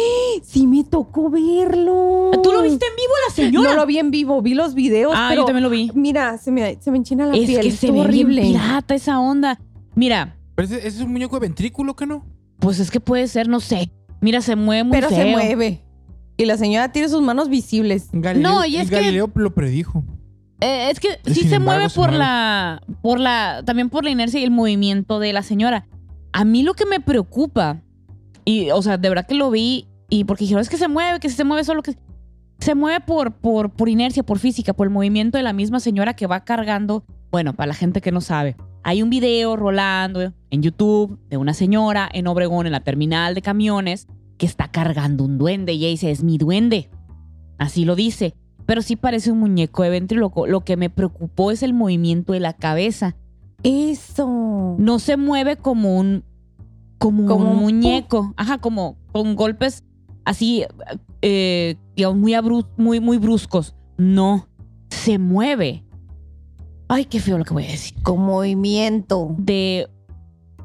Sí 0.43 0.67
me 0.67 0.85
tocó 0.85 1.29
verlo. 1.31 2.31
¿Tú 2.43 2.53
lo 2.53 2.63
viste 2.63 2.87
en 2.87 2.97
vivo 2.97 3.13
la 3.29 3.35
señora? 3.35 3.71
No 3.71 3.77
lo 3.77 3.87
vi 3.87 3.99
en 3.99 4.11
vivo, 4.11 4.41
vi 4.41 4.55
los 4.55 4.75
videos, 4.75 5.13
ah, 5.15 5.27
pero 5.31 5.43
yo 5.43 5.47
también 5.47 5.65
lo 5.65 5.71
vi. 5.71 5.91
mira, 5.95 6.39
se 6.39 6.51
me, 6.51 6.79
se 6.81 6.91
me 6.91 6.99
enchina 6.99 7.27
la 7.27 7.37
Es 7.37 7.47
piel. 7.47 7.61
que 7.61 7.71
se 7.71 7.87
estuvo 7.87 8.03
ve 8.05 8.09
bien 8.09 8.27
horrible. 8.27 8.43
pirata 8.43 8.95
esa 8.95 9.21
onda. 9.21 9.61
Mira, 9.95 10.37
Pero 10.55 10.67
ese, 10.67 10.79
ese 10.79 10.89
es 10.89 11.01
un 11.01 11.13
muñeco 11.13 11.37
de 11.37 11.41
ventrículo, 11.41 11.95
¿qué 11.97 12.07
no? 12.07 12.25
pues 12.61 12.81
es 12.81 12.91
que 12.91 12.99
puede 13.01 13.29
ser, 13.29 13.49
no 13.49 13.61
sé. 13.61 13.91
Mira, 14.21 14.41
se 14.41 14.57
mueve 14.57 14.83
muy 14.85 14.93
pero 14.93 15.09
se 15.11 15.27
mueve. 15.27 15.85
Y 16.37 16.45
la 16.45 16.57
señora 16.57 16.91
tiene 16.93 17.09
sus 17.09 17.23
manos 17.23 17.49
visibles. 17.49 18.09
Galileo, 18.13 18.51
No, 18.53 18.65
y 18.65 18.77
es 18.77 18.89
que- 18.89 18.97
Galileo 18.97 19.31
lo 19.35 19.55
predijo. 19.55 20.03
Eh, 20.61 20.91
es 20.91 21.01
que 21.01 21.21
sí 21.25 21.41
Sin 21.41 21.51
se 21.51 21.57
embargo, 21.57 21.79
mueve 21.79 21.91
se 21.91 21.97
por 21.97 22.09
mueve. 22.09 22.19
la, 22.19 22.83
por 23.01 23.21
la, 23.21 23.63
también 23.65 23.91
por 23.91 24.05
la 24.05 24.11
inercia 24.11 24.41
y 24.41 24.45
el 24.45 24.51
movimiento 24.51 25.21
de 25.21 25.33
la 25.33 25.43
señora. 25.43 25.87
A 26.33 26.45
mí 26.45 26.63
lo 26.63 26.75
que 26.75 26.85
me 26.87 27.01
preocupa, 27.01 27.83
y, 28.45 28.71
o 28.71 28.83
sea, 28.83 28.99
de 28.99 29.09
verdad 29.09 29.27
que 29.27 29.35
lo 29.35 29.51
vi, 29.51 29.87
y 30.11 30.25
porque 30.25 30.45
dijeron, 30.45 30.61
es 30.61 30.69
que 30.69 30.77
se 30.77 30.89
mueve, 30.89 31.21
que 31.21 31.29
si 31.29 31.37
se 31.37 31.45
mueve 31.45 31.65
solo 31.65 31.83
que... 31.83 31.97
Se 32.61 32.75
mueve 32.75 32.99
por, 33.01 33.35
por, 33.35 33.71
por 33.71 33.89
inercia, 33.89 34.25
por 34.25 34.41
física, 34.41 34.73
por 34.73 34.89
el 34.89 34.93
movimiento 34.93 35.37
de 35.39 35.45
la 35.45 35.53
misma 35.53 35.79
señora 35.79 36.15
que 36.15 36.27
va 36.27 36.45
cargando. 36.45 37.05
Bueno, 37.31 37.55
para 37.55 37.69
la 37.69 37.75
gente 37.75 38.01
que 38.01 38.11
no 38.11 38.21
sabe, 38.21 38.57
hay 38.83 39.01
un 39.01 39.11
video 39.11 39.55
rolando 39.55 40.33
en 40.51 40.63
YouTube 40.63 41.21
de 41.31 41.37
una 41.37 41.55
señora 41.55 42.09
en 42.13 42.27
Obregón, 42.27 42.67
en 42.67 42.73
la 42.73 42.81
terminal 42.81 43.37
de 43.37 43.43
camiones, 43.43 44.09
que 44.39 44.47
está 44.47 44.73
cargando 44.73 45.23
un 45.23 45.39
duende. 45.39 45.73
Y 45.75 45.85
ella 45.85 45.91
dice, 45.91 46.11
es 46.11 46.25
mi 46.25 46.37
duende. 46.37 46.91
Así 47.59 47.85
lo 47.85 47.95
dice. 47.95 48.35
Pero 48.69 48.83
sí 48.83 48.97
parece 48.97 49.33
un 49.33 49.39
muñeco 49.39 49.83
de 49.83 49.89
ventríloco. 49.89 50.47
Lo 50.47 50.61
que 50.61 50.77
me 50.77 50.91
preocupó 50.91 51.51
es 51.51 51.63
el 51.63 51.73
movimiento 51.73 52.35
de 52.35 52.41
la 52.41 52.53
cabeza. 52.53 53.17
Eso. 53.63 54.77
No 54.79 54.99
se 54.99 55.17
mueve 55.17 55.57
como 55.57 55.97
un, 55.99 56.23
como, 56.99 57.25
Como 57.25 57.51
un 57.51 57.57
un 57.57 57.63
muñeco. 57.63 58.35
Ajá, 58.37 58.59
como 58.59 58.99
con 59.11 59.37
golpes 59.37 59.85
así, 60.27 60.65
eh, 61.23 61.77
digamos, 61.97 62.19
muy, 62.19 62.33
abru- 62.33 62.69
muy, 62.77 63.01
muy 63.01 63.17
bruscos. 63.17 63.75
No, 63.97 64.47
se 64.91 65.19
mueve. 65.19 65.83
Ay, 66.89 67.07
qué 67.07 67.21
feo 67.21 67.39
lo 67.39 67.45
que 67.45 67.55
voy 67.55 67.65
a 67.65 67.71
decir. 67.71 67.95
Con 68.03 68.21
movimiento. 68.21 69.35
De 69.39 69.89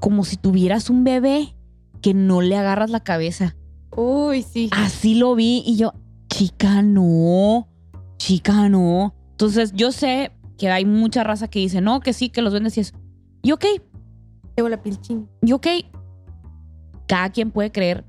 como 0.02 0.26
si 0.26 0.36
tuvieras 0.36 0.90
un 0.90 1.06
bebé 1.06 1.56
que 2.02 2.14
no 2.14 2.42
le 2.42 2.58
agarras 2.58 2.90
la 2.90 3.00
cabeza. 3.00 3.56
Uy, 3.96 4.42
sí. 4.42 4.70
Así 4.74 5.16
lo 5.16 5.36
vi 5.36 5.64
y 5.66 5.78
yo, 5.78 5.94
chica, 6.28 6.82
no, 6.82 7.70
chica, 8.24 8.70
no. 8.70 9.14
Entonces 9.32 9.74
yo 9.74 9.92
sé 9.92 10.32
que 10.58 10.70
hay 10.70 10.86
mucha 10.86 11.24
raza 11.24 11.48
que 11.50 11.60
dice, 11.60 11.82
no, 11.82 12.00
que 12.00 12.14
sí, 12.14 12.30
que 12.30 12.42
los 12.42 12.52
duendes 12.54 12.78
y 12.78 12.82
eso. 12.82 12.96
Y 13.42 13.52
ok, 13.52 13.66
Tengo 14.56 14.70
la 14.70 14.82
piel 14.82 15.00
chin. 15.02 15.28
y 15.42 15.52
ok, 15.52 15.68
cada 17.08 17.30
quien 17.32 17.52
puede 17.52 17.72
creer 17.72 18.06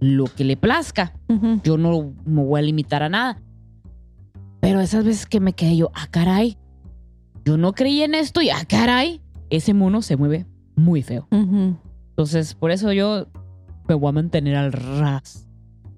lo 0.00 0.24
que 0.26 0.44
le 0.44 0.56
plazca. 0.56 1.14
Yo 1.62 1.78
no 1.78 2.12
me 2.26 2.42
voy 2.42 2.58
a 2.58 2.62
limitar 2.62 3.02
a 3.02 3.08
nada. 3.08 3.40
Pero 4.60 4.80
esas 4.80 5.04
veces 5.04 5.24
que 5.26 5.40
me 5.40 5.52
quedé 5.54 5.76
yo, 5.76 5.90
ah, 5.94 6.08
caray, 6.10 6.58
yo 7.44 7.56
no 7.56 7.72
creí 7.72 8.02
en 8.02 8.14
esto 8.14 8.40
y 8.42 8.50
ah, 8.50 8.64
caray, 8.68 9.20
ese 9.50 9.72
mono 9.72 10.02
se 10.02 10.16
mueve 10.16 10.46
muy 10.76 11.02
feo. 11.02 11.26
Entonces, 11.30 12.54
por 12.54 12.70
eso 12.70 12.92
yo 12.92 13.26
me 13.88 13.94
voy 13.94 14.08
a 14.08 14.12
mantener 14.12 14.56
al 14.56 14.72
ras. 14.72 15.46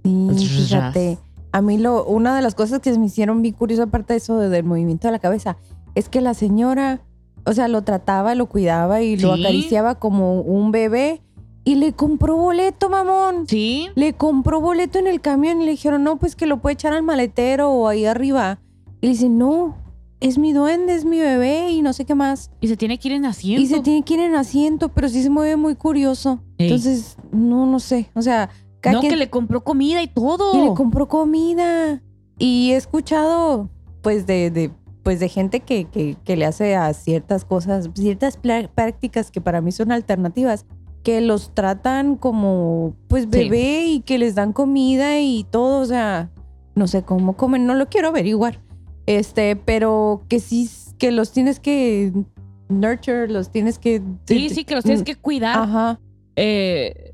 Sí, 0.04 0.26
Ras. 0.28 0.38
fíjate. 0.44 1.18
A 1.56 1.62
mí 1.62 1.78
lo, 1.78 2.04
una 2.04 2.36
de 2.36 2.42
las 2.42 2.54
cosas 2.54 2.80
que 2.80 2.96
me 2.98 3.06
hicieron 3.06 3.40
bien 3.40 3.54
curiosa, 3.54 3.84
aparte 3.84 4.12
de 4.12 4.18
eso 4.18 4.38
de- 4.38 4.48
del 4.50 4.64
movimiento 4.64 5.08
de 5.08 5.12
la 5.12 5.18
cabeza, 5.18 5.56
es 5.94 6.08
que 6.10 6.20
la 6.20 6.34
señora, 6.34 7.00
o 7.46 7.52
sea, 7.54 7.66
lo 7.68 7.82
trataba, 7.82 8.34
lo 8.34 8.46
cuidaba 8.46 9.00
y 9.00 9.16
lo 9.16 9.32
acariciaba 9.32 9.94
como 9.94 10.40
un 10.42 10.70
bebé 10.70 11.22
y 11.64 11.76
le 11.76 11.94
compró 11.94 12.36
boleto, 12.36 12.90
mamón. 12.90 13.46
¿Sí? 13.48 13.88
Le 13.94 14.12
compró 14.12 14.60
boleto 14.60 14.98
en 14.98 15.06
el 15.06 15.20
camión 15.22 15.62
y 15.62 15.64
le 15.64 15.70
dijeron, 15.70 16.04
no, 16.04 16.16
pues 16.18 16.36
que 16.36 16.46
lo 16.46 16.58
puede 16.58 16.74
echar 16.74 16.92
al 16.92 17.02
maletero 17.02 17.70
o 17.70 17.88
ahí 17.88 18.04
arriba. 18.04 18.58
Y 19.00 19.06
le 19.06 19.12
dice, 19.14 19.28
no, 19.30 19.76
es 20.20 20.36
mi 20.38 20.52
duende, 20.52 20.94
es 20.94 21.04
mi 21.06 21.18
bebé 21.18 21.70
y 21.70 21.80
no 21.82 21.92
sé 21.94 22.04
qué 22.04 22.14
más. 22.14 22.50
Y 22.60 22.68
se 22.68 22.76
tiene 22.76 22.98
que 22.98 23.08
ir 23.08 23.14
en 23.14 23.24
asiento. 23.24 23.62
Y 23.62 23.66
se 23.66 23.80
tiene 23.80 24.02
que 24.02 24.14
ir 24.14 24.20
en 24.20 24.34
asiento, 24.34 24.90
pero 24.90 25.08
sí 25.08 25.22
se 25.22 25.30
mueve 25.30 25.56
muy 25.56 25.74
curioso. 25.74 26.40
Ey. 26.58 26.66
Entonces, 26.66 27.16
no, 27.32 27.64
no 27.66 27.80
sé. 27.80 28.10
O 28.14 28.20
sea, 28.22 28.50
cada 28.86 28.94
no, 28.94 29.00
quien- 29.00 29.10
que 29.12 29.16
le 29.16 29.30
compró 29.30 29.62
comida 29.62 30.02
y 30.02 30.08
todo. 30.08 30.54
y 30.56 30.68
le 30.68 30.74
compró 30.74 31.08
comida. 31.08 32.02
Y 32.38 32.72
he 32.72 32.76
escuchado, 32.76 33.68
pues, 34.02 34.26
de, 34.26 34.50
de, 34.50 34.70
pues, 35.02 35.20
de 35.20 35.28
gente 35.28 35.60
que, 35.60 35.84
que, 35.86 36.16
que 36.24 36.36
le 36.36 36.44
hace 36.46 36.74
a 36.76 36.92
ciertas 36.92 37.44
cosas, 37.44 37.88
ciertas 37.94 38.36
prácticas 38.74 39.30
que 39.30 39.40
para 39.40 39.60
mí 39.60 39.72
son 39.72 39.92
alternativas, 39.92 40.66
que 41.02 41.20
los 41.20 41.54
tratan 41.54 42.16
como, 42.16 42.94
pues, 43.08 43.22
Sí. 43.24 43.28
bebé 43.30 43.86
y 43.86 44.00
que 44.00 44.18
les 44.18 44.34
dan 44.34 44.52
comida 44.52 45.18
y 45.20 45.44
todo. 45.50 45.80
O 45.80 45.86
sea, 45.86 46.30
no 46.74 46.86
sé 46.88 47.02
cómo 47.04 47.36
comen, 47.36 47.64
no 47.66 47.74
lo 47.74 47.86
quiero 47.88 48.08
averiguar. 48.08 48.60
Este, 49.06 49.54
pero 49.56 50.24
que 50.28 50.40
sí, 50.40 50.68
que 50.98 51.12
los 51.12 51.30
tienes 51.32 51.60
que 51.60 52.12
nurture, 52.68 53.28
los 53.28 53.50
tienes 53.50 53.78
que... 53.78 54.02
sí, 54.26 54.50
sí, 54.50 54.64
que 54.64 54.74
los 54.74 54.82
tienes 54.84 55.04
que 55.04 55.14
cuidar. 55.14 55.56
Ajá. 55.58 56.00
Eh, 56.34 57.12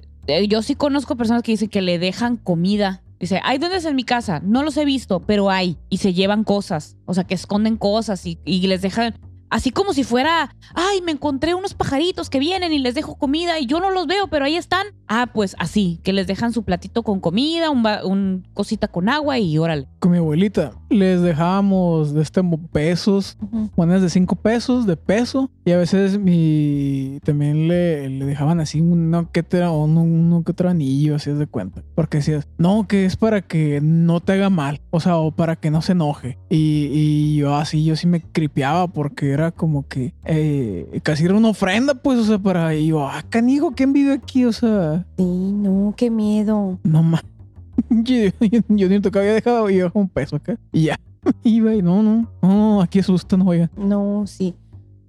yo 0.48 0.62
sí 0.62 0.74
conozco 0.74 1.16
personas 1.16 1.42
que 1.42 1.52
dicen 1.52 1.68
que 1.68 1.82
le 1.82 1.98
dejan 1.98 2.36
comida. 2.36 3.02
Dice, 3.18 3.40
hay 3.44 3.58
duendes 3.58 3.84
en 3.84 3.94
mi 3.94 4.04
casa. 4.04 4.40
No 4.40 4.62
los 4.62 4.76
he 4.76 4.84
visto, 4.84 5.20
pero 5.20 5.50
hay. 5.50 5.78
Y 5.88 5.98
se 5.98 6.12
llevan 6.12 6.44
cosas. 6.44 6.96
O 7.04 7.14
sea, 7.14 7.24
que 7.24 7.34
esconden 7.34 7.76
cosas 7.76 8.26
y, 8.26 8.38
y 8.44 8.66
les 8.66 8.82
dejan. 8.82 9.14
Así 9.52 9.70
como 9.70 9.92
si 9.92 10.02
fuera, 10.02 10.56
ay, 10.74 11.02
me 11.02 11.12
encontré 11.12 11.54
unos 11.54 11.74
pajaritos 11.74 12.30
que 12.30 12.38
vienen 12.38 12.72
y 12.72 12.78
les 12.78 12.94
dejo 12.94 13.16
comida 13.16 13.60
y 13.60 13.66
yo 13.66 13.80
no 13.80 13.90
los 13.90 14.06
veo, 14.06 14.28
pero 14.28 14.46
ahí 14.46 14.56
están. 14.56 14.86
Ah, 15.08 15.28
pues 15.34 15.54
así, 15.58 16.00
que 16.02 16.14
les 16.14 16.26
dejan 16.26 16.54
su 16.54 16.62
platito 16.62 17.02
con 17.02 17.20
comida, 17.20 17.68
un, 17.68 17.86
un 18.04 18.48
cosita 18.54 18.88
con 18.88 19.10
agua 19.10 19.38
y 19.38 19.58
órale. 19.58 19.86
Con 19.98 20.12
mi 20.12 20.16
abuelita 20.16 20.72
les 20.88 21.20
dejábamos 21.20 22.14
de 22.14 22.22
este 22.22 22.42
pesos, 22.72 23.36
Ujú. 23.42 23.70
monedas 23.76 24.00
de 24.00 24.08
cinco 24.10 24.36
pesos, 24.36 24.86
de 24.86 24.96
peso. 24.96 25.50
Y 25.66 25.72
a 25.72 25.76
veces 25.76 26.18
mi 26.18 27.18
también 27.22 27.68
le, 27.68 28.08
le 28.08 28.24
dejaban 28.24 28.58
así 28.60 28.80
uno 28.80 29.30
que 29.32 29.40
otro, 29.40 29.72
uno, 29.72 30.02
uno 30.02 30.42
que 30.44 30.52
otro 30.52 30.68
anillo, 30.70 31.16
así 31.16 31.30
es 31.30 31.38
de 31.38 31.46
cuenta. 31.46 31.82
Porque 31.94 32.18
decías, 32.18 32.48
no, 32.58 32.86
que 32.88 33.04
es 33.04 33.16
para 33.16 33.42
que 33.42 33.80
no 33.82 34.20
te 34.20 34.32
haga 34.32 34.48
mal. 34.50 34.80
O 34.90 35.00
sea, 35.00 35.16
o 35.18 35.30
para 35.30 35.56
que 35.56 35.70
no 35.70 35.82
se 35.82 35.92
enoje. 35.92 36.38
Y, 36.48 36.88
y 36.92 37.36
yo 37.36 37.54
así, 37.54 37.84
yo 37.84 37.96
sí 37.96 38.06
me 38.06 38.22
cripeaba 38.22 38.88
porque 38.88 39.30
era 39.32 39.41
como 39.50 39.86
que 39.88 40.14
eh, 40.24 41.00
casi 41.02 41.24
era 41.24 41.34
una 41.34 41.48
ofrenda, 41.48 41.94
pues, 41.94 42.18
o 42.20 42.24
sea, 42.24 42.38
para. 42.38 42.74
Y 42.74 42.86
yo, 42.88 43.06
ah, 43.06 43.22
canijo, 43.28 43.72
¿quién 43.72 43.92
vive 43.92 44.12
aquí? 44.12 44.44
O 44.44 44.52
sea, 44.52 45.04
Sí, 45.18 45.24
no, 45.24 45.92
qué 45.96 46.10
miedo. 46.10 46.78
no 46.84 47.02
más. 47.02 47.22
Yo, 47.90 48.14
yo, 48.40 48.60
yo 48.68 48.88
ni 48.88 49.00
tocaba, 49.00 49.22
había 49.24 49.34
dejado 49.34 49.68
y 49.70 49.76
yo 49.78 49.90
un 49.94 50.08
peso 50.08 50.36
acá. 50.36 50.56
Y 50.72 50.84
ya. 50.84 50.96
Iba 51.42 51.74
y 51.74 51.82
no, 51.82 52.02
no, 52.02 52.28
no, 52.42 52.80
aquí 52.82 52.98
asustan, 53.00 53.42
oiga. 53.42 53.70
No, 53.76 54.24
sí. 54.26 54.54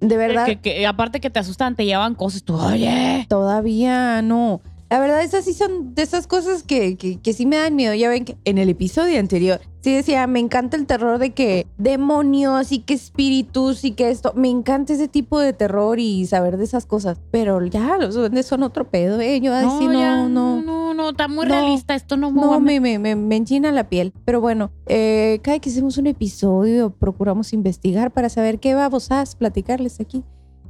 De 0.00 0.16
verdad, 0.16 0.44
Que, 0.46 0.56
que- 0.60 0.86
aparte 0.86 1.20
que 1.20 1.30
te 1.30 1.38
asustan, 1.38 1.76
te 1.76 1.84
llevan 1.86 2.14
cosas. 2.14 2.42
Tú, 2.42 2.54
oye. 2.56 3.26
todavía 3.28 4.20
no. 4.22 4.60
La 4.94 5.00
verdad, 5.00 5.24
esas 5.24 5.44
sí 5.44 5.54
son 5.54 5.92
de 5.96 6.02
esas 6.02 6.28
cosas 6.28 6.62
que, 6.62 6.96
que, 6.96 7.18
que 7.18 7.32
sí 7.32 7.46
me 7.46 7.56
dan 7.56 7.74
miedo. 7.74 7.94
Ya 7.94 8.08
ven 8.08 8.24
que 8.24 8.36
en 8.44 8.58
el 8.58 8.68
episodio 8.68 9.18
anterior 9.18 9.60
sí 9.80 9.92
decía, 9.92 10.28
me 10.28 10.38
encanta 10.38 10.76
el 10.76 10.86
terror 10.86 11.18
de 11.18 11.30
que 11.30 11.66
demonios 11.78 12.70
y 12.70 12.78
que 12.78 12.94
espíritus 12.94 13.84
y 13.84 13.90
que 13.90 14.10
esto. 14.10 14.32
Me 14.36 14.48
encanta 14.48 14.92
ese 14.92 15.08
tipo 15.08 15.40
de 15.40 15.52
terror 15.52 15.98
y 15.98 16.24
saber 16.26 16.58
de 16.58 16.62
esas 16.64 16.86
cosas. 16.86 17.18
Pero 17.32 17.60
ya, 17.66 17.98
los 17.98 18.14
duendes 18.14 18.46
son 18.46 18.62
otro 18.62 18.88
pedo, 18.88 19.20
¿eh? 19.20 19.40
Yo 19.40 19.52
así 19.52 19.88
no, 19.88 19.92
ya, 19.94 20.28
no. 20.28 20.62
no, 20.62 20.94
no, 20.94 21.10
está 21.10 21.26
muy 21.26 21.44
No. 21.44 21.56
realista. 21.56 21.96
Esto 21.96 22.16
no, 22.16 22.30
No, 22.30 22.60
me, 22.60 22.78
me, 22.78 23.00
me, 23.00 23.16
me 23.16 23.34
enchina 23.34 23.72
la 23.72 23.88
piel. 23.88 24.12
Pero 24.24 24.40
bueno, 24.40 24.70
eh, 24.86 25.40
cada 25.42 25.58
que 25.58 25.70
hacemos 25.70 25.98
un 25.98 26.06
episodio, 26.06 26.90
procuramos 26.90 27.52
investigar 27.52 28.12
para 28.12 28.28
saber 28.28 28.60
qué 28.60 28.74
babosas 28.74 29.34
platicarles 29.34 29.98
aquí. 29.98 30.22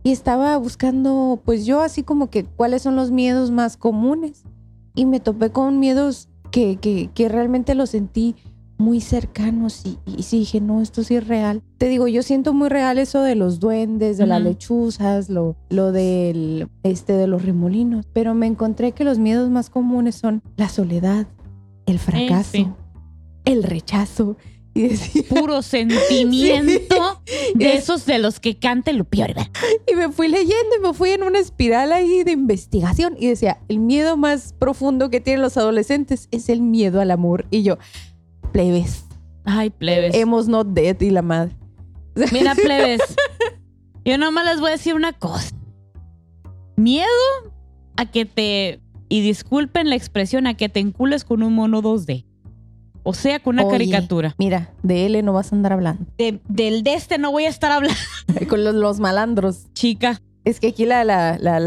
Y 0.05 0.13
estaba 0.13 0.57
buscando, 0.59 1.41
pues 1.45 1.67
yo 1.67 1.81
así 1.81 2.05
como 2.05 2.31
que 2.31 2.45
cuáles 2.45 2.83
son 2.83 2.95
los 2.95 3.11
miedos 3.11 3.51
más 3.51 3.77
comunes. 3.77 4.45
Y 4.95 5.07
me 5.07 5.19
topé 5.19 5.51
con 5.51 5.81
miedos 5.81 6.29
que, 6.53 6.77
que, 6.77 7.11
que 7.13 7.29
realmente 7.29 7.75
los 7.75 7.91
sentí 7.91 8.37
muy 8.77 9.01
cercanos 9.01 9.83
y, 9.87 9.99
y 10.07 10.25
sí 10.25 10.41
dije, 10.41 10.61
no, 10.61 10.83
esto 10.83 11.03
sí 11.05 11.15
es 11.15 11.27
real. 11.27 11.63
Te 11.79 11.89
digo, 11.89 12.09
yo 12.09 12.23
siento 12.23 12.53
muy 12.53 12.69
real 12.69 12.99
eso 12.99 13.23
de 13.23 13.35
los 13.35 13.61
duendes, 13.61 14.19
de 14.19 14.27
las 14.27 14.43
lechuzas, 14.43 15.31
lo, 15.31 15.57
lo 15.71 15.91
del, 15.91 16.69
este, 16.83 17.15
de 17.15 17.27
los 17.27 17.45
remolinos. 17.45 18.07
Pero 18.13 18.35
me 18.35 18.47
encontré 18.47 18.93
que 18.93 19.05
los 19.05 19.19
miedos 19.19 19.51
más 19.51 19.71
comunes 19.71 20.17
son 20.17 20.43
la 20.57 20.69
soledad, 20.69 21.27
el 21.87 21.99
fracaso, 21.99 22.51
sí. 22.53 22.69
el 23.45 23.63
rechazo. 23.63 24.37
Y 24.75 24.89
decía, 24.89 25.23
puro 25.29 25.63
sentimiento 25.63 27.23
de 27.55 27.75
Es- 27.75 27.85
esos 27.85 28.07
de 28.07 28.19
los 28.19 28.41
que 28.41 28.59
canta. 28.59 28.91
¿verdad? 28.93 29.47
Y 29.91 29.95
me 29.95 30.11
fui 30.11 30.29
leyendo 30.29 30.77
y 30.79 30.83
me 30.83 30.93
fui 30.95 31.11
en 31.11 31.23
una 31.23 31.39
espiral 31.39 31.93
ahí 31.93 32.25
de 32.25 32.33
investigación 32.33 33.17
y 33.19 33.29
decía, 33.29 33.59
el 33.69 33.79
miedo 33.79 34.17
más 34.17 34.53
profundo 34.59 35.11
que 35.11 35.21
tienen 35.21 35.43
los 35.43 35.57
adolescentes 35.57 36.29
es 36.33 36.49
el 36.49 36.61
miedo 36.61 37.01
al 37.01 37.11
amor. 37.13 37.47
Y 37.51 37.63
yo, 37.63 37.79
plebes, 38.53 39.05
Ay, 39.45 39.71
plebes. 39.71 40.15
hemos 40.17 40.49
not 40.49 40.67
dead 40.69 41.01
y 41.01 41.11
la 41.11 41.23
madre. 41.23 41.57
Mira, 42.33 42.55
plebes. 42.63 43.01
Yo 44.05 44.19
nomás 44.19 44.45
les 44.45 44.61
voy 44.61 44.69
a 44.71 44.73
decir 44.73 44.95
una 44.95 45.13
cosa. 45.13 45.55
Miedo 46.77 47.07
a 47.97 48.07
que 48.11 48.25
te, 48.25 48.81
y 49.09 49.21
disculpen 49.21 49.89
la 49.89 49.95
expresión, 49.97 50.47
a 50.47 50.55
que 50.57 50.69
te 50.69 50.81
encules 50.81 51.25
con 51.25 51.43
un 51.45 51.55
mono 51.55 51.81
2D. 51.83 52.25
O 53.05 53.13
sea, 53.15 53.39
con 53.39 53.55
una 53.57 53.65
Oye. 53.65 53.73
caricatura. 53.73 54.35
Mira, 54.39 54.71
de 54.83 55.07
L 55.07 55.23
no 55.23 55.33
vas 55.35 55.53
a 55.53 55.57
andar 55.57 55.73
hablando. 55.75 56.05
De- 56.19 56.41
del 56.49 56.83
de 56.83 56.95
este 56.95 57.19
no 57.19 57.31
voy 57.31 57.45
a 57.45 57.49
estar 57.49 57.71
hablando, 57.71 57.97
Con 58.49 58.65
los, 58.65 58.75
los 58.75 58.99
malandros. 58.99 59.67
chica. 59.75 60.21
Es 60.45 60.59
que 60.61 60.69
aquí 60.69 60.85
la, 60.85 61.05
la, 61.05 61.39
la, 61.39 61.59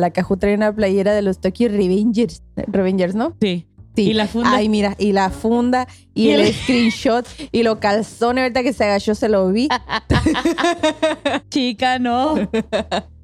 una 0.55 0.73
playera 0.75 1.13
de 1.13 1.21
los 1.21 1.39
Tokyo 1.39 1.67
Revengers. 1.69 2.43
Revengers, 2.67 3.15
¿no? 3.15 3.35
Sí. 3.41 3.65
Sí. 3.95 4.03
Y 4.03 4.13
la 4.13 4.27
funda. 4.27 4.51
Ay, 4.55 4.69
mira, 4.69 4.93
y 4.99 5.11
la 5.13 5.31
funda, 5.31 5.87
y, 6.13 6.25
Y 6.27 6.29
el 6.31 6.41
el- 6.41 6.53
screenshot, 6.53 7.25
y 7.51 7.63
los 7.63 7.79
calzones, 7.79 8.43
ahorita 8.43 8.61
que 8.61 8.71
se 8.73 8.83
agachó 8.83 9.15
se 9.15 9.27
lo 9.29 9.51
vi. 9.51 9.67
Chica, 11.49 11.99
no. 11.99 12.35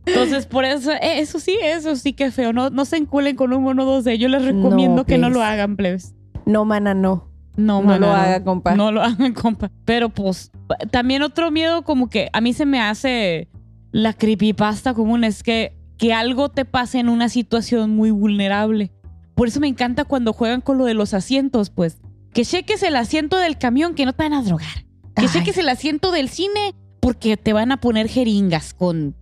Entonces, 0.05 0.45
por 0.47 0.65
eso, 0.65 0.91
eh, 0.91 1.19
eso 1.19 1.39
sí, 1.39 1.57
eso 1.61 1.95
sí 1.95 2.13
que 2.13 2.31
feo. 2.31 2.53
No, 2.53 2.69
no 2.69 2.85
se 2.85 2.97
enculen 2.97 3.35
con 3.35 3.53
un 3.53 3.65
uno 3.65 3.83
o 3.83 3.85
dos 3.85 4.03
de 4.03 4.13
ellos. 4.13 4.31
Les 4.31 4.43
recomiendo 4.43 4.97
No, 4.97 5.05
que 5.05 5.17
no 5.17 5.29
lo 5.29 5.41
hagan, 5.43 5.75
plebes. 5.75 6.13
No, 6.45 6.65
mana, 6.65 6.93
no. 6.93 7.27
No, 7.55 7.83
No 7.83 7.99
lo 7.99 8.11
haga, 8.11 8.43
compa. 8.43 8.75
No 8.75 8.91
lo 8.91 9.01
hagan, 9.03 9.33
compa. 9.33 9.69
Pero 9.85 10.09
pues, 10.09 10.51
también 10.91 11.21
otro 11.21 11.51
miedo 11.51 11.83
como 11.83 12.09
que 12.09 12.29
a 12.33 12.41
mí 12.41 12.53
se 12.53 12.65
me 12.65 12.79
hace 12.79 13.47
la 13.91 14.13
creepypasta 14.13 14.93
común 14.93 15.23
es 15.23 15.43
que, 15.43 15.77
que 15.97 16.13
algo 16.13 16.49
te 16.49 16.65
pase 16.65 16.99
en 16.99 17.09
una 17.09 17.29
situación 17.29 17.91
muy 17.95 18.11
vulnerable. 18.11 18.91
Por 19.35 19.47
eso 19.47 19.59
me 19.59 19.67
encanta 19.67 20.03
cuando 20.03 20.33
juegan 20.33 20.61
con 20.61 20.77
lo 20.77 20.85
de 20.85 20.93
los 20.93 21.13
asientos, 21.13 21.69
pues. 21.69 21.99
Que 22.33 22.43
cheques 22.45 22.81
el 22.83 22.95
asiento 22.95 23.37
del 23.37 23.57
camión 23.57 23.93
que 23.93 24.05
no 24.05 24.13
te 24.13 24.23
van 24.23 24.33
a 24.33 24.41
drogar. 24.41 24.85
Que 25.15 25.23
Ay. 25.23 25.27
cheques 25.31 25.57
el 25.57 25.69
asiento 25.69 26.11
del 26.11 26.29
cine 26.29 26.73
porque 26.99 27.37
te 27.37 27.53
van 27.53 27.71
a 27.71 27.77
poner 27.77 28.07
jeringas 28.07 28.73
con 28.73 29.15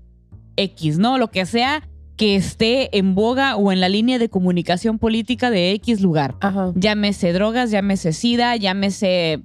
X, 0.56 1.00
¿no? 1.00 1.18
Lo 1.18 1.32
que 1.32 1.46
sea 1.46 1.88
que 2.22 2.36
esté 2.36 2.96
en 3.00 3.16
boga 3.16 3.56
o 3.56 3.72
en 3.72 3.80
la 3.82 3.90
línea 3.90 4.20
de 4.20 4.30
comunicación 4.30 5.00
política 5.00 5.50
de 5.50 5.72
X 5.72 6.02
lugar. 6.02 6.36
Ajá. 6.40 6.72
Llámese 6.76 7.34
drogas, 7.34 7.72
llámese 7.72 8.14
SIDA, 8.14 8.56
llámese, 8.58 9.42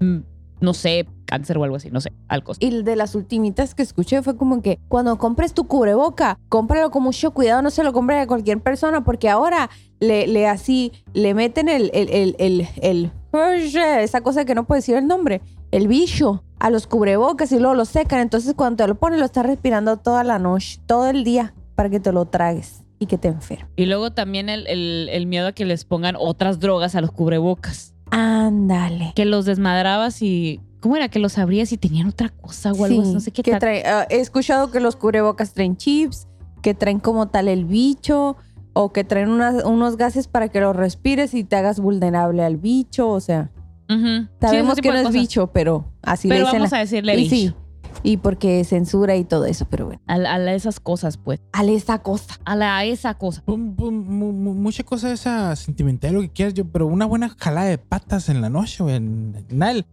mm, 0.00 0.16
no 0.60 0.74
sé, 0.74 1.06
cáncer 1.24 1.56
o 1.56 1.64
algo 1.64 1.76
así, 1.76 1.90
no 1.90 2.02
sé, 2.02 2.12
algo. 2.28 2.52
Y 2.60 2.82
de 2.82 2.96
las 2.96 3.14
ultimitas 3.14 3.74
que 3.74 3.82
escuché 3.82 4.20
fue 4.22 4.36
como 4.36 4.60
que 4.60 4.78
cuando 4.88 5.16
compres 5.16 5.54
tu 5.54 5.66
cubreboca, 5.66 6.38
cómpralo 6.50 6.90
con 6.90 7.02
mucho 7.02 7.30
cuidado, 7.30 7.62
no 7.62 7.70
se 7.70 7.82
lo 7.82 7.94
compres 7.94 8.22
a 8.22 8.26
cualquier 8.26 8.60
persona, 8.60 9.02
porque 9.02 9.30
ahora 9.30 9.70
le, 9.98 10.26
le 10.26 10.46
así, 10.46 10.92
le 11.14 11.32
meten 11.32 11.70
el, 11.70 11.90
el, 11.94 12.10
el, 12.10 12.36
el, 12.38 12.68
el- 12.82 13.10
esa 14.02 14.20
cosa 14.20 14.44
que 14.44 14.54
no 14.54 14.66
puedo 14.66 14.76
decir 14.78 14.96
el 14.96 15.06
nombre, 15.06 15.40
el 15.70 15.88
bicho 15.88 16.42
a 16.58 16.68
los 16.70 16.86
cubrebocas 16.86 17.52
y 17.52 17.58
luego 17.58 17.74
lo 17.74 17.86
secan. 17.86 18.20
Entonces 18.20 18.52
cuando 18.54 18.84
te 18.84 18.88
lo 18.88 18.96
pones 18.96 19.18
lo 19.18 19.24
estás 19.24 19.46
respirando 19.46 19.96
toda 19.96 20.24
la 20.24 20.38
noche, 20.38 20.78
todo 20.86 21.08
el 21.08 21.24
día, 21.24 21.52
para 21.76 21.88
que 21.90 22.00
te 22.00 22.10
lo 22.10 22.24
tragues 22.24 22.82
y 22.98 23.06
que 23.06 23.18
te 23.18 23.28
enfermes. 23.28 23.68
Y 23.76 23.86
luego 23.86 24.10
también 24.10 24.48
el, 24.48 24.66
el- 24.66 25.08
el 25.12 25.26
miedo 25.26 25.46
a 25.48 25.52
que 25.52 25.64
les 25.64 25.84
pongan 25.84 26.16
otras 26.18 26.58
drogas 26.58 26.96
a 26.96 27.00
los 27.00 27.12
cubrebocas. 27.12 27.94
Ándale. 28.10 29.12
Que 29.14 29.24
los 29.24 29.44
desmadrabas 29.44 30.20
y... 30.22 30.60
¿Cómo 30.80 30.96
era? 30.96 31.08
Que 31.08 31.18
los 31.18 31.36
abrías 31.38 31.72
y 31.72 31.76
tenían 31.78 32.06
otra 32.08 32.28
cosa 32.28 32.72
o 32.72 32.84
algo 32.84 33.04
Sí, 33.04 33.12
no 33.12 33.20
sé 33.20 33.30
qué 33.32 33.42
que 33.42 33.50
tal. 33.52 33.60
trae- 33.60 33.82
ah, 33.86 34.06
he 34.08 34.18
escuchado 34.20 34.70
que 34.70 34.78
los 34.80 34.94
cubrebocas 34.96 35.52
traen 35.52 35.76
chips, 35.76 36.28
que 36.62 36.74
traen 36.74 37.00
como 37.00 37.28
tal 37.28 37.48
el 37.48 37.64
bicho, 37.64 38.36
o 38.72 38.92
que 38.92 39.02
traen 39.04 39.30
unas- 39.30 39.64
unos 39.64 39.96
gases 39.96 40.28
para 40.28 40.48
que 40.48 40.60
los 40.60 40.76
respires 40.76 41.34
y 41.34 41.44
te 41.44 41.56
hagas 41.56 41.80
vulnerable 41.80 42.44
al 42.44 42.56
bicho. 42.56 43.08
O 43.08 43.20
sea, 43.20 43.50
sabemos 44.40 44.76
que 44.80 44.88
no 44.90 44.98
es 44.98 45.10
bicho, 45.12 45.48
pero 45.48 45.92
así 46.02 46.28
Pero 46.28 46.40
le 46.40 46.44
dicen. 46.46 46.58
vamos 46.60 46.70
la- 46.72 46.76
a 46.78 46.80
decirle 46.80 47.14
y 47.14 47.16
bicho. 47.16 47.30
sí, 47.34 47.54
y 48.02 48.18
porque 48.18 48.62
censura 48.64 49.16
y 49.16 49.24
todo 49.24 49.44
eso, 49.46 49.66
pero 49.68 49.86
bueno. 49.86 50.00
A, 50.06 50.14
a 50.14 50.52
esas 50.54 50.80
cosas, 50.80 51.16
pues. 51.16 51.40
A 51.52 51.64
esa 51.64 51.98
cosa. 52.00 52.38
A 52.44 52.56
la 52.56 52.84
esa 52.84 53.14
cosa. 53.14 53.42
Mu- 53.46 53.56
mu- 53.90 54.54
mucha 54.54 54.82
cosa 54.84 55.12
esa 55.12 55.54
sentimental, 55.56 56.14
lo 56.14 56.20
que 56.22 56.30
quieras, 56.30 56.54
yo, 56.54 56.64
pero 56.66 56.86
una 56.86 57.06
buena 57.06 57.28
jalada 57.38 57.66
de 57.68 57.78
patas 57.78 58.28
en 58.28 58.40
la 58.40 58.48
noche, 58.50 58.82
güey. 58.82 59.00
Nadie, 59.50 59.84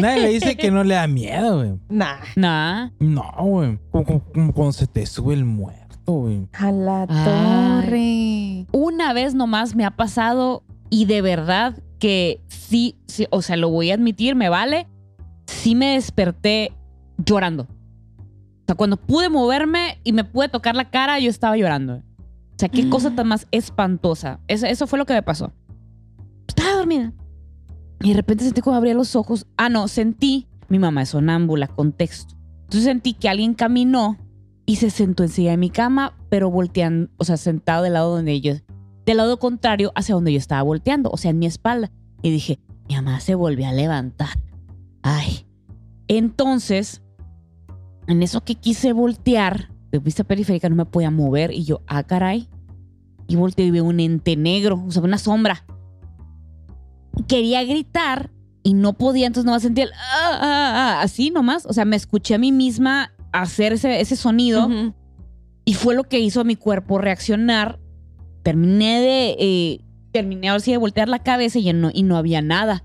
nadie 0.00 0.20
le 0.22 0.28
dice 0.28 0.56
que 0.56 0.70
no 0.70 0.84
le 0.84 0.94
da 0.94 1.06
miedo, 1.06 1.58
güey. 1.58 1.74
Nah. 1.88 2.16
Nah. 2.36 2.90
No, 2.98 3.32
güey. 3.38 3.78
Como, 3.90 4.04
como- 4.04 4.20
como 4.32 4.52
cuando 4.52 4.72
se 4.72 4.86
te 4.86 5.04
sube 5.06 5.34
el 5.34 5.44
muerto, 5.44 6.12
güey. 6.12 6.48
A 6.52 6.72
la 6.72 7.06
Ay. 7.08 7.24
torre. 7.24 8.66
Una 8.72 9.12
vez 9.12 9.34
nomás 9.34 9.74
me 9.74 9.84
ha 9.84 9.90
pasado 9.90 10.62
y 10.90 11.04
de 11.04 11.20
verdad 11.22 11.82
que 11.98 12.40
sí, 12.48 12.96
sí, 13.08 13.26
o 13.30 13.42
sea, 13.42 13.56
lo 13.56 13.68
voy 13.70 13.90
a 13.90 13.94
admitir, 13.94 14.34
me 14.36 14.48
vale. 14.48 14.86
Sí 15.46 15.74
me 15.74 15.94
desperté 15.94 16.72
llorando. 17.18 17.64
O 17.64 18.64
sea, 18.66 18.74
cuando 18.74 18.96
pude 18.96 19.28
moverme 19.28 19.98
y 20.04 20.12
me 20.12 20.24
pude 20.24 20.48
tocar 20.48 20.74
la 20.74 20.90
cara, 20.90 21.18
yo 21.18 21.30
estaba 21.30 21.56
llorando. 21.56 21.96
O 21.96 22.58
sea, 22.58 22.68
qué 22.68 22.88
cosa 22.88 23.14
tan 23.14 23.28
más 23.28 23.46
espantosa. 23.50 24.40
Eso, 24.48 24.66
eso 24.66 24.86
fue 24.86 24.98
lo 24.98 25.06
que 25.06 25.14
me 25.14 25.22
pasó. 25.22 25.52
Estaba 26.46 26.76
dormida. 26.76 27.12
Y 28.00 28.10
de 28.10 28.14
repente 28.14 28.44
sentí 28.44 28.60
como 28.60 28.76
abría 28.76 28.94
los 28.94 29.16
ojos. 29.16 29.46
Ah, 29.56 29.68
no, 29.68 29.88
sentí. 29.88 30.48
Mi 30.68 30.78
mamá 30.78 31.02
es 31.02 31.10
sonámbula, 31.10 31.66
contexto. 31.68 32.34
Entonces 32.64 32.84
sentí 32.84 33.14
que 33.14 33.28
alguien 33.28 33.54
caminó 33.54 34.18
y 34.66 34.76
se 34.76 34.90
sentó 34.90 35.22
encima 35.22 35.52
de 35.52 35.56
mi 35.56 35.70
cama, 35.70 36.14
pero 36.28 36.50
volteando, 36.50 37.10
o 37.16 37.24
sea, 37.24 37.38
sentado 37.38 37.84
del 37.84 37.94
lado 37.94 38.14
donde 38.14 38.40
yo, 38.42 38.54
del 39.06 39.16
lado 39.16 39.38
contrario 39.38 39.92
hacia 39.94 40.14
donde 40.14 40.32
yo 40.32 40.38
estaba 40.38 40.60
volteando, 40.62 41.10
o 41.10 41.16
sea, 41.16 41.30
en 41.30 41.38
mi 41.38 41.46
espalda. 41.46 41.90
Y 42.22 42.30
dije, 42.30 42.58
mi 42.88 42.96
mamá 42.96 43.20
se 43.20 43.34
volvió 43.34 43.66
a 43.66 43.72
levantar. 43.72 44.38
Ay. 45.02 45.46
Entonces, 46.08 47.02
en 48.08 48.22
eso 48.22 48.42
que 48.42 48.54
quise 48.54 48.92
voltear, 48.92 49.70
de 49.92 49.98
vista 49.98 50.24
periférica 50.24 50.68
no 50.68 50.76
me 50.76 50.86
podía 50.86 51.10
mover 51.10 51.52
y 51.52 51.64
yo, 51.64 51.82
ah, 51.86 52.02
caray. 52.02 52.48
Y 53.28 53.36
volteé 53.36 53.66
y 53.66 53.70
veo 53.70 53.84
un 53.84 54.00
ente 54.00 54.36
negro, 54.36 54.82
o 54.86 54.90
sea, 54.90 55.02
una 55.02 55.18
sombra. 55.18 55.64
Quería 57.26 57.62
gritar 57.64 58.30
y 58.62 58.72
no 58.72 58.94
podía, 58.94 59.26
entonces 59.26 59.44
nomás 59.44 59.62
sentía 59.62 59.84
el, 59.84 59.92
ah, 59.92 60.38
ah, 60.40 60.72
ah, 60.74 61.02
así 61.02 61.30
nomás. 61.30 61.66
O 61.66 61.72
sea, 61.74 61.84
me 61.84 61.96
escuché 61.96 62.34
a 62.34 62.38
mí 62.38 62.50
misma 62.50 63.12
hacer 63.32 63.74
ese, 63.74 64.00
ese 64.00 64.16
sonido. 64.16 64.66
Ujú. 64.66 64.94
Y 65.66 65.74
fue 65.74 65.94
lo 65.94 66.04
que 66.04 66.18
hizo 66.18 66.40
a 66.40 66.44
mi 66.44 66.56
cuerpo 66.56 66.96
reaccionar. 66.96 67.78
Terminé 68.42 69.00
de. 69.00 69.36
eh, 69.38 69.80
terminé 70.12 70.48
así 70.48 70.70
de 70.70 70.78
voltear 70.78 71.10
la 71.10 71.18
cabeza 71.18 71.58
y, 71.58 71.70
no, 71.74 71.90
y 71.92 72.02
no 72.02 72.16
había 72.16 72.40
nada. 72.40 72.84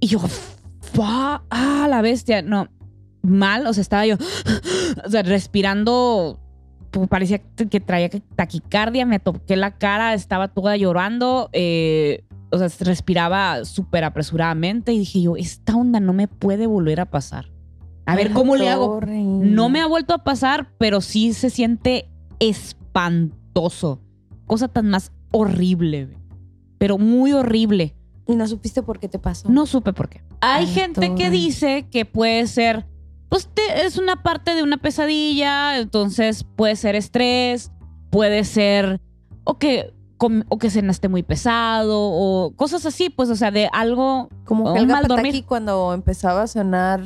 Y 0.00 0.08
yo. 0.08 0.20
¡Ah, 1.02 1.86
la 1.88 2.02
bestia! 2.02 2.42
No. 2.42 2.68
Mal, 3.22 3.66
o 3.66 3.72
sea, 3.72 3.82
estaba 3.82 4.06
yo. 4.06 4.16
o 5.04 5.10
sea, 5.10 5.22
respirando. 5.22 6.38
pues, 6.90 7.08
Parecía 7.08 7.38
que 7.38 7.80
traía 7.80 8.08
taquicardia. 8.36 9.06
Me 9.06 9.18
toqué 9.18 9.56
la 9.56 9.72
cara, 9.78 10.14
estaba 10.14 10.48
toda 10.48 10.76
llorando. 10.76 11.48
eh, 11.52 12.24
o 12.52 12.58
sea, 12.58 12.68
respiraba 12.80 13.64
súper 13.64 14.02
apresuradamente. 14.04 14.92
Y 14.92 14.98
dije 14.98 15.22
yo, 15.22 15.36
esta 15.36 15.76
onda 15.76 16.00
no 16.00 16.12
me 16.12 16.26
puede 16.26 16.66
volver 16.66 17.00
a 17.00 17.06
pasar. 17.06 17.46
A 18.06 18.16
ver, 18.16 18.32
¿cómo 18.32 18.56
le 18.56 18.68
hago? 18.68 19.00
No 19.06 19.68
me 19.68 19.80
ha 19.80 19.86
vuelto 19.86 20.14
a 20.14 20.24
pasar, 20.24 20.72
pero 20.78 21.00
sí 21.00 21.32
se 21.32 21.48
siente 21.48 22.08
espantoso. 22.40 24.00
Cosa 24.46 24.68
tan 24.68 24.88
más 24.90 25.12
horrible, 25.30 26.08
pero 26.78 26.98
muy 26.98 27.32
horrible. 27.32 27.94
Y 28.26 28.34
no 28.34 28.46
supiste 28.48 28.82
por 28.82 28.98
qué 28.98 29.08
te 29.08 29.18
pasó. 29.18 29.48
No 29.48 29.66
supe 29.66 29.92
por 29.92 30.08
qué. 30.08 30.22
Hay 30.40 30.66
Ay, 30.66 30.72
gente 30.72 31.14
que 31.14 31.30
dice 31.30 31.86
que 31.90 32.04
puede 32.04 32.46
ser, 32.46 32.86
pues 33.30 33.48
te- 33.54 33.86
es 33.86 33.96
una 33.96 34.22
parte 34.22 34.54
de 34.54 34.62
una 34.62 34.76
pesadilla, 34.76 35.78
entonces 35.78 36.44
puede 36.56 36.76
ser 36.76 36.94
estrés, 36.96 37.70
puede 38.10 38.44
ser, 38.44 39.00
o 39.44 39.56
que, 39.58 39.94
com- 40.18 40.42
o 40.48 40.58
que 40.58 40.68
cenaste 40.68 41.08
muy 41.08 41.22
pesado, 41.22 41.96
o 41.98 42.52
cosas 42.56 42.84
así, 42.84 43.08
pues, 43.08 43.30
o 43.30 43.36
sea, 43.36 43.50
de 43.50 43.70
algo, 43.72 44.28
Como 44.44 44.74
que 44.74 44.80
el 44.80 44.86
mal 44.88 45.06
dormir. 45.06 45.44
Cuando 45.46 45.94
empezaba 45.94 46.42
a 46.42 46.46
sonar 46.46 47.02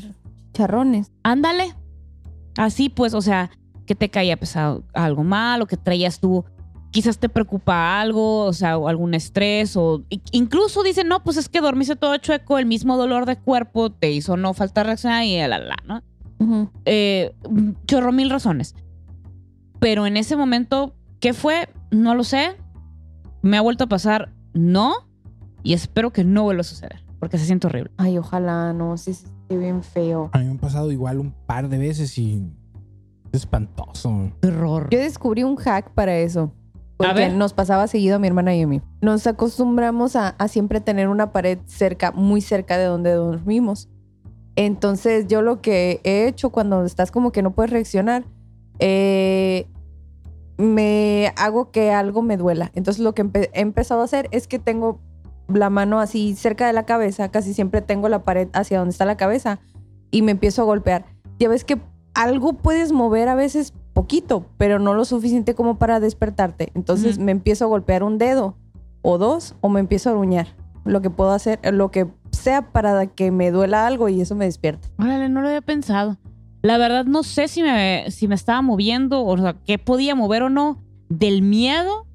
charrones. 0.53 1.13
Ándale. 1.23 1.75
Así 2.57 2.89
pues, 2.89 3.15
o 3.15 3.21
sea, 3.23 3.51
que 3.87 3.95
te 3.95 4.09
caía 4.09 4.37
pesado 4.37 4.83
algo 4.95 5.25
mal 5.25 5.61
o 5.63 5.67
que 5.67 5.77
traías 5.77 6.21
tú, 6.21 6.45
quizás 6.93 7.19
te 7.19 7.29
preocupa 7.29 8.01
algo, 8.01 8.45
o 8.45 8.53
sea, 8.53 8.79
o 8.79 8.87
algún 8.89 9.15
estrés 9.15 9.77
o 9.77 10.05
incluso 10.31 10.83
dicen, 10.85 11.09
no, 11.09 11.23
pues 11.25 11.37
es 11.37 11.49
que 11.49 11.61
dormiste 11.61 11.97
todo 11.97 12.17
chueco, 12.19 12.57
el 12.59 12.67
mismo 12.67 12.97
dolor 12.97 13.27
de 13.27 13.37
cuerpo 13.37 13.91
te 13.91 14.13
hizo 14.13 14.37
no 14.37 14.55
faltar 14.55 14.87
reaccionar 14.87 15.25
y 15.25 15.37
la, 15.39 15.59
la, 15.59 15.77
¿no? 15.85 16.03
Ujú. 16.45 16.71
Eh, 16.85 17.35
chorro 17.87 18.13
mil 18.13 18.31
razones. 18.31 18.75
Pero 19.81 20.07
en 20.07 20.17
ese 20.17 20.37
momento, 20.37 20.95
¿qué 21.21 21.33
fue? 21.35 21.69
No 21.91 22.15
lo 22.15 22.25
sé. 22.25 22.57
¿Me 23.43 23.57
ha 23.57 23.61
vuelto 23.61 23.85
a 23.85 23.87
pasar? 23.89 24.33
No. 24.55 24.93
Y 25.63 25.73
espero 25.75 26.13
que 26.13 26.25
no 26.25 26.43
vuelva 26.43 26.61
a 26.61 26.65
suceder, 26.65 27.05
porque 27.19 27.39
se 27.39 27.47
siente 27.47 27.67
horrible. 27.67 27.91
Ay, 27.97 28.19
ojalá, 28.19 28.73
no, 28.73 28.97
sí, 28.97 29.15
sí, 29.15 29.27
sí, 29.49 29.57
bien 29.57 29.83
feo. 29.83 30.31
A 30.33 30.39
mí 30.39 30.45
me 30.45 30.51
han 30.53 30.59
pasado 30.59 30.93
igual 30.93 31.19
un 31.19 31.33
par 31.47 31.69
de 31.69 31.79
veces 31.79 32.17
y 32.19 32.51
es 33.33 33.41
espantoso. 33.41 34.11
güey. 34.11 34.33
Horror. 34.45 34.89
Yo 34.91 34.99
descubrí 34.99 35.43
un 35.43 35.57
hack 35.57 35.91
para 35.93 36.17
eso. 36.19 36.53
Porque 36.97 37.15
ver. 37.15 37.33
nos 37.33 37.53
pasaba 37.55 37.89
seguido 37.89 38.17
a 38.17 38.19
mi 38.21 38.29
hermana 38.29 38.55
y 38.55 38.63
a 38.63 38.67
mí. 38.69 38.81
Nos 39.01 39.27
acostumbramos 39.27 40.15
a, 40.17 40.29
a 40.29 40.49
siempre 40.49 40.81
tener 40.81 41.09
una 41.09 41.33
pared 41.33 41.59
cerca, 41.67 42.13
muy 42.13 42.41
cerca 42.41 42.79
de 42.79 42.85
donde 42.85 43.13
dormimos. 43.13 43.89
Entonces, 44.57 45.27
yo 45.29 45.43
lo 45.43 45.61
que 45.61 46.01
he 46.05 46.27
hecho 46.27 46.51
cuando 46.51 46.85
estás 46.85 47.11
como 47.11 47.33
que 47.33 47.43
no 47.43 47.53
puedes 47.53 47.71
reaccionar, 47.71 48.25
eh, 48.79 49.67
me 50.57 51.33
hago 51.37 51.71
que 51.71 51.91
algo 51.91 52.23
me 52.23 52.37
duela. 52.37 52.71
Entonces, 52.75 53.03
lo 53.03 53.15
que 53.15 53.25
empe- 53.25 53.51
he 53.53 53.61
empezado 53.61 54.01
a 54.03 54.05
hacer 54.05 54.29
es 54.31 54.47
que 54.47 54.59
tengo 54.59 55.01
la 55.49 55.71
mano 55.71 56.01
así 56.01 56.35
cerca 56.37 56.67
de 56.67 56.73
la 56.73 56.85
cabeza, 56.87 57.31
casi 57.31 57.53
siempre 57.53 57.83
tengo 57.83 58.09
la 58.09 58.23
pared 58.25 58.49
hacia 58.53 58.79
donde 58.79 58.93
está 58.93 59.05
la 59.05 59.17
cabeza 59.17 59.59
y 60.11 60.23
me 60.23 60.33
empiezo 60.33 60.63
a 60.63 60.65
golpear. 60.65 61.05
Ya 61.39 61.49
ves 61.49 61.65
que 61.65 61.79
algo 62.15 62.55
puedes 62.55 62.93
mover 62.93 63.29
a 63.29 63.35
veces 63.35 63.75
poquito, 63.93 64.47
pero 64.57 64.79
no 64.79 64.95
lo 64.95 65.05
suficiente 65.05 65.55
como 65.55 65.77
para 65.79 66.01
despertarte. 66.01 66.71
Entonces 66.75 67.19
me 67.19 67.33
empiezo 67.33 67.65
a 67.65 67.69
golpear 67.69 68.03
un 68.05 68.19
dedo 68.19 68.57
o 69.03 69.19
dos, 69.19 69.55
o 69.61 69.69
me 69.69 69.81
empiezo 69.81 70.11
a 70.11 70.13
gruñar. 70.13 70.47
Lo 70.85 71.03
que 71.03 71.11
puedo 71.11 71.33
hacer, 71.33 71.59
lo 71.73 71.91
que 71.91 72.07
sea 72.45 72.71
para 72.73 73.07
que 73.07 73.31
me 73.31 73.51
duela 73.51 73.87
algo 73.87 74.09
y 74.09 74.21
eso 74.21 74.35
me 74.35 74.45
despierta. 74.45 74.89
Órale, 74.99 75.29
no 75.29 75.41
lo 75.41 75.49
había 75.49 75.61
pensado. 75.63 76.19
La 76.63 76.79
verdad 76.79 77.05
no 77.05 77.23
sé 77.25 77.49
si 77.49 77.63
me, 77.63 78.05
si 78.11 78.29
me 78.29 78.35
estaba 78.35 78.63
moviendo, 78.63 79.25
o 79.25 79.37
sea, 79.37 79.57
qué 79.67 79.79
podía 79.79 80.15
mover 80.15 80.43
o 80.45 80.51
no. 80.51 80.79
Del 81.09 81.43
miedo, 81.43 82.07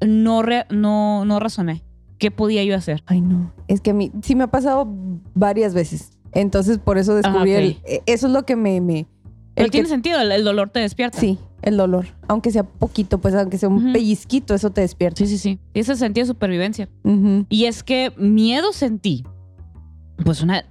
no, 0.00 0.42
re- 0.42 0.66
no, 0.70 1.24
no 1.24 1.40
razoné. 1.40 1.82
¿Qué 2.18 2.30
podía 2.30 2.62
yo 2.64 2.76
hacer? 2.76 3.02
Ay, 3.06 3.20
no. 3.20 3.52
Es 3.68 3.80
que 3.80 3.90
a 3.90 3.94
mí 3.94 4.12
sí 4.22 4.34
me 4.34 4.44
ha 4.44 4.48
pasado 4.48 4.88
varias 5.34 5.74
veces. 5.74 6.10
Entonces, 6.32 6.78
por 6.78 6.98
eso 6.98 7.14
descubrí 7.14 7.54
Ah, 7.54 7.58
ok. 7.58 7.62
el. 7.62 7.78
eh, 7.86 8.02
Eso 8.06 8.26
es 8.28 8.32
lo 8.32 8.44
que 8.44 8.56
me. 8.56 8.80
me 8.80 9.06
Pero 9.54 9.66
el 9.66 9.70
que- 9.70 9.78
tiene 9.78 9.88
sentido, 9.88 10.20
el, 10.20 10.30
el 10.32 10.44
dolor 10.44 10.68
te 10.70 10.80
despierta. 10.80 11.18
Sí, 11.18 11.38
el 11.62 11.76
dolor. 11.76 12.06
Aunque 12.28 12.50
sea 12.50 12.64
poquito, 12.64 13.18
pues 13.20 13.34
aunque 13.34 13.58
sea 13.58 13.68
un 13.68 13.76
Ujú. 13.84 13.92
pellizquito, 13.92 14.54
eso 14.54 14.70
te 14.70 14.80
despierta. 14.82 15.18
Sí, 15.18 15.26
sí, 15.26 15.38
sí. 15.38 15.58
Ese 15.74 15.96
sentido 15.96 16.24
de 16.26 16.28
supervivencia. 16.32 16.88
Ujú. 17.02 17.46
Y 17.48 17.64
es 17.64 17.82
que 17.82 18.12
miedo 18.16 18.72
sentí. 18.72 19.24
Pues 20.22 20.42
una. 20.42 20.64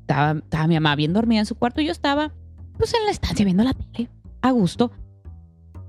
Estaba, 0.00 0.38
estaba 0.38 0.66
mi 0.66 0.74
mamá 0.74 0.96
bien 0.96 1.12
dormida 1.12 1.40
en 1.40 1.46
su 1.46 1.54
cuarto 1.54 1.80
y 1.80 1.86
yo 1.86 1.92
estaba, 1.92 2.32
pues 2.76 2.92
en 2.94 3.04
la 3.04 3.10
estancia 3.10 3.44
viendo 3.44 3.64
la 3.64 3.72
tele, 3.72 4.10
a 4.42 4.50
gusto. 4.50 4.90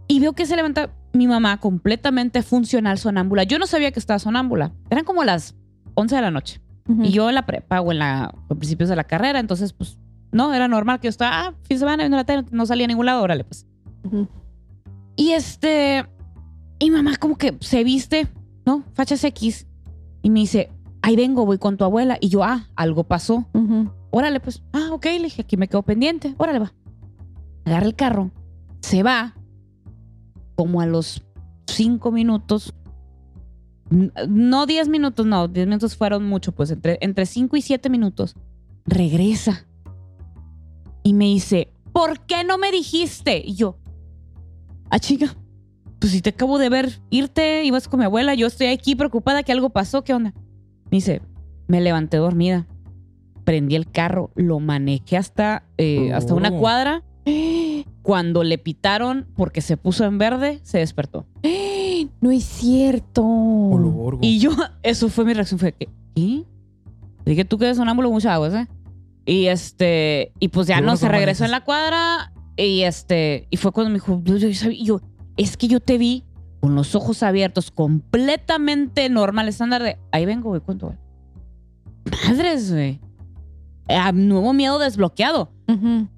Y 0.07 0.19
veo 0.19 0.33
que 0.33 0.45
se 0.45 0.55
levanta 0.55 0.89
mi 1.13 1.27
mamá 1.27 1.59
completamente 1.59 2.43
funcional, 2.43 2.97
sonámbula. 2.97 3.43
Yo 3.43 3.59
no 3.59 3.67
sabía 3.67 3.91
que 3.91 3.99
estaba 3.99 4.19
sonámbula. 4.19 4.71
Eran 4.89 5.03
como 5.03 5.23
las 5.23 5.55
11 5.95 6.15
de 6.15 6.21
la 6.21 6.31
noche. 6.31 6.61
Ujú. 6.87 7.03
Y 7.03 7.11
yo 7.11 7.29
en 7.29 7.35
la 7.35 7.45
prepa 7.45 7.81
o 7.81 7.91
en 7.91 7.99
la, 7.99 8.25
a 8.25 8.55
principios 8.55 8.89
de 8.89 8.95
la 8.95 9.03
carrera, 9.03 9.39
entonces, 9.39 9.73
pues, 9.73 9.97
no, 10.31 10.53
era 10.53 10.67
normal 10.67 10.99
que 10.99 11.05
yo 11.05 11.09
estaba, 11.09 11.47
ah, 11.47 11.53
fin 11.63 11.75
de 11.75 11.79
semana 11.79 12.03
viendo 12.03 12.17
la 12.17 12.25
tele, 12.25 12.45
no 12.51 12.65
salía 12.65 12.85
a 12.85 12.87
ningún 12.87 13.05
lado, 13.05 13.23
órale, 13.23 13.43
pues. 13.43 13.65
Ujú. 14.03 14.27
Y 15.15 15.31
este. 15.31 16.05
Y 16.77 16.91
mamá, 16.91 17.15
como 17.17 17.37
que 17.37 17.57
se 17.61 17.83
viste, 17.83 18.27
¿no? 18.65 18.83
Fachas 18.93 19.23
X. 19.23 19.65
Y 20.21 20.29
me 20.29 20.41
dice, 20.41 20.69
ahí 21.05 21.15
vengo, 21.15 21.45
voy 21.45 21.59
con 21.59 21.77
tu 21.77 21.83
abuela. 21.83 22.17
Y 22.19 22.29
yo, 22.29 22.43
ah, 22.43 22.67
algo 22.75 23.03
pasó. 23.03 23.45
Órale, 24.09 24.39
pues. 24.39 24.63
Ah, 24.73 24.89
ok, 24.91 25.05
le 25.05 25.23
dije, 25.23 25.43
aquí 25.43 25.55
me 25.55 25.67
quedo 25.67 25.83
pendiente. 25.83 26.33
Órale, 26.37 26.57
va. 26.57 26.73
Agarra 27.63 27.85
el 27.85 27.95
carro, 27.95 28.31
se 28.81 29.03
va. 29.03 29.35
Como 30.55 30.81
a 30.81 30.87
los 30.87 31.23
cinco 31.67 32.11
minutos. 32.11 32.73
No 34.27 34.65
diez 34.65 34.87
minutos, 34.87 35.27
no. 35.27 35.47
Diez 35.47 35.67
minutos 35.67 35.95
fueron 35.95 36.27
mucho, 36.27 36.53
pues 36.53 36.71
entre, 36.71 36.97
entre 37.01 37.27
cinco 37.27 37.55
y 37.55 37.61
siete 37.61 37.87
minutos. 37.87 38.35
Regresa. 38.85 39.67
Y 41.03 41.13
me 41.13 41.25
dice, 41.25 41.71
¿por 41.93 42.21
qué 42.21 42.43
no 42.43 42.57
me 42.57 42.71
dijiste? 42.71 43.43
Y 43.45 43.53
yo, 43.53 43.77
ah, 44.89 44.97
chica, 44.97 45.35
pues 45.99 46.13
si 46.13 46.21
te 46.21 46.31
acabo 46.31 46.57
de 46.57 46.69
ver 46.69 46.99
irte, 47.11 47.63
ibas 47.63 47.87
con 47.87 47.99
mi 47.99 48.05
abuela, 48.05 48.33
yo 48.33 48.47
estoy 48.47 48.67
aquí 48.67 48.95
preocupada 48.95 49.43
que 49.43 49.51
algo 49.51 49.69
pasó, 49.69 50.03
¿qué 50.03 50.15
onda? 50.15 50.33
Me 50.95 50.99
dice, 50.99 51.21
me 51.67 51.81
levanté 51.81 52.15
dormida, 52.15 52.67
prendí 53.43 53.75
el 53.75 53.91
carro, 53.91 54.31
lo 54.35 54.61
manejé 54.61 55.17
hasta, 55.17 55.65
eh, 55.77 56.13
hasta 56.13 56.33
una 56.33 56.49
Oh. 56.51 56.57
cuadra. 56.59 57.03
Cuando 58.01 58.45
le 58.45 58.57
pitaron 58.57 59.27
porque 59.35 59.59
se 59.59 59.75
puso 59.75 60.05
en 60.05 60.17
verde, 60.17 60.61
se 60.63 60.77
despertó. 60.77 61.25
No 62.21 62.31
es 62.31 62.45
cierto. 62.45 64.17
Y 64.21 64.39
yo, 64.39 64.51
eso 64.83 65.09
fue 65.09 65.25
mi 65.25 65.33
reacción, 65.33 65.59
fue 65.59 65.73
que, 65.73 65.89
¿qué? 66.15 66.43
Dije, 67.25 67.43
tú 67.43 67.57
que 67.57 67.65
eres 67.65 67.75
sonámbulo 67.77 68.09
mucho 68.09 68.29
agua, 68.29 68.61
¿eh? 68.61 68.67
Y 69.25 69.47
este, 69.47 70.31
y 70.39 70.47
pues 70.47 70.67
ya 70.67 70.79
no, 70.79 70.95
se 70.95 71.09
regresó 71.09 71.43
en 71.43 71.51
la 71.51 71.65
cuadra 71.65 72.31
y 72.55 72.83
este, 72.83 73.47
y 73.49 73.57
fue 73.57 73.73
cuando 73.73 73.89
me 73.89 73.95
dijo, 73.95 74.21
yo, 74.23 74.37
yo 74.37 74.53
sabía- 74.53 74.77
y 74.79 74.85
yo, 74.85 75.01
es 75.35 75.57
que 75.57 75.67
yo 75.67 75.81
te 75.81 75.97
vi 75.97 76.23
con 76.65 76.73
los 76.73 76.95
ojos 76.95 77.21
abiertos, 77.21 77.69
completamente 77.69 79.07
normal, 79.09 79.47
estándar 79.47 79.83
de, 79.83 79.99
ahí 80.11 80.25
vengo, 80.25 80.49
güey, 80.49 80.61
cuánto, 80.61 80.87
güey. 80.87 80.97
Madres, 82.27 82.71
güey. 82.71 82.99
Ah, 83.87 84.11
nuevo 84.11 84.51
miedo 84.53 84.79
desbloqueado. 84.79 85.51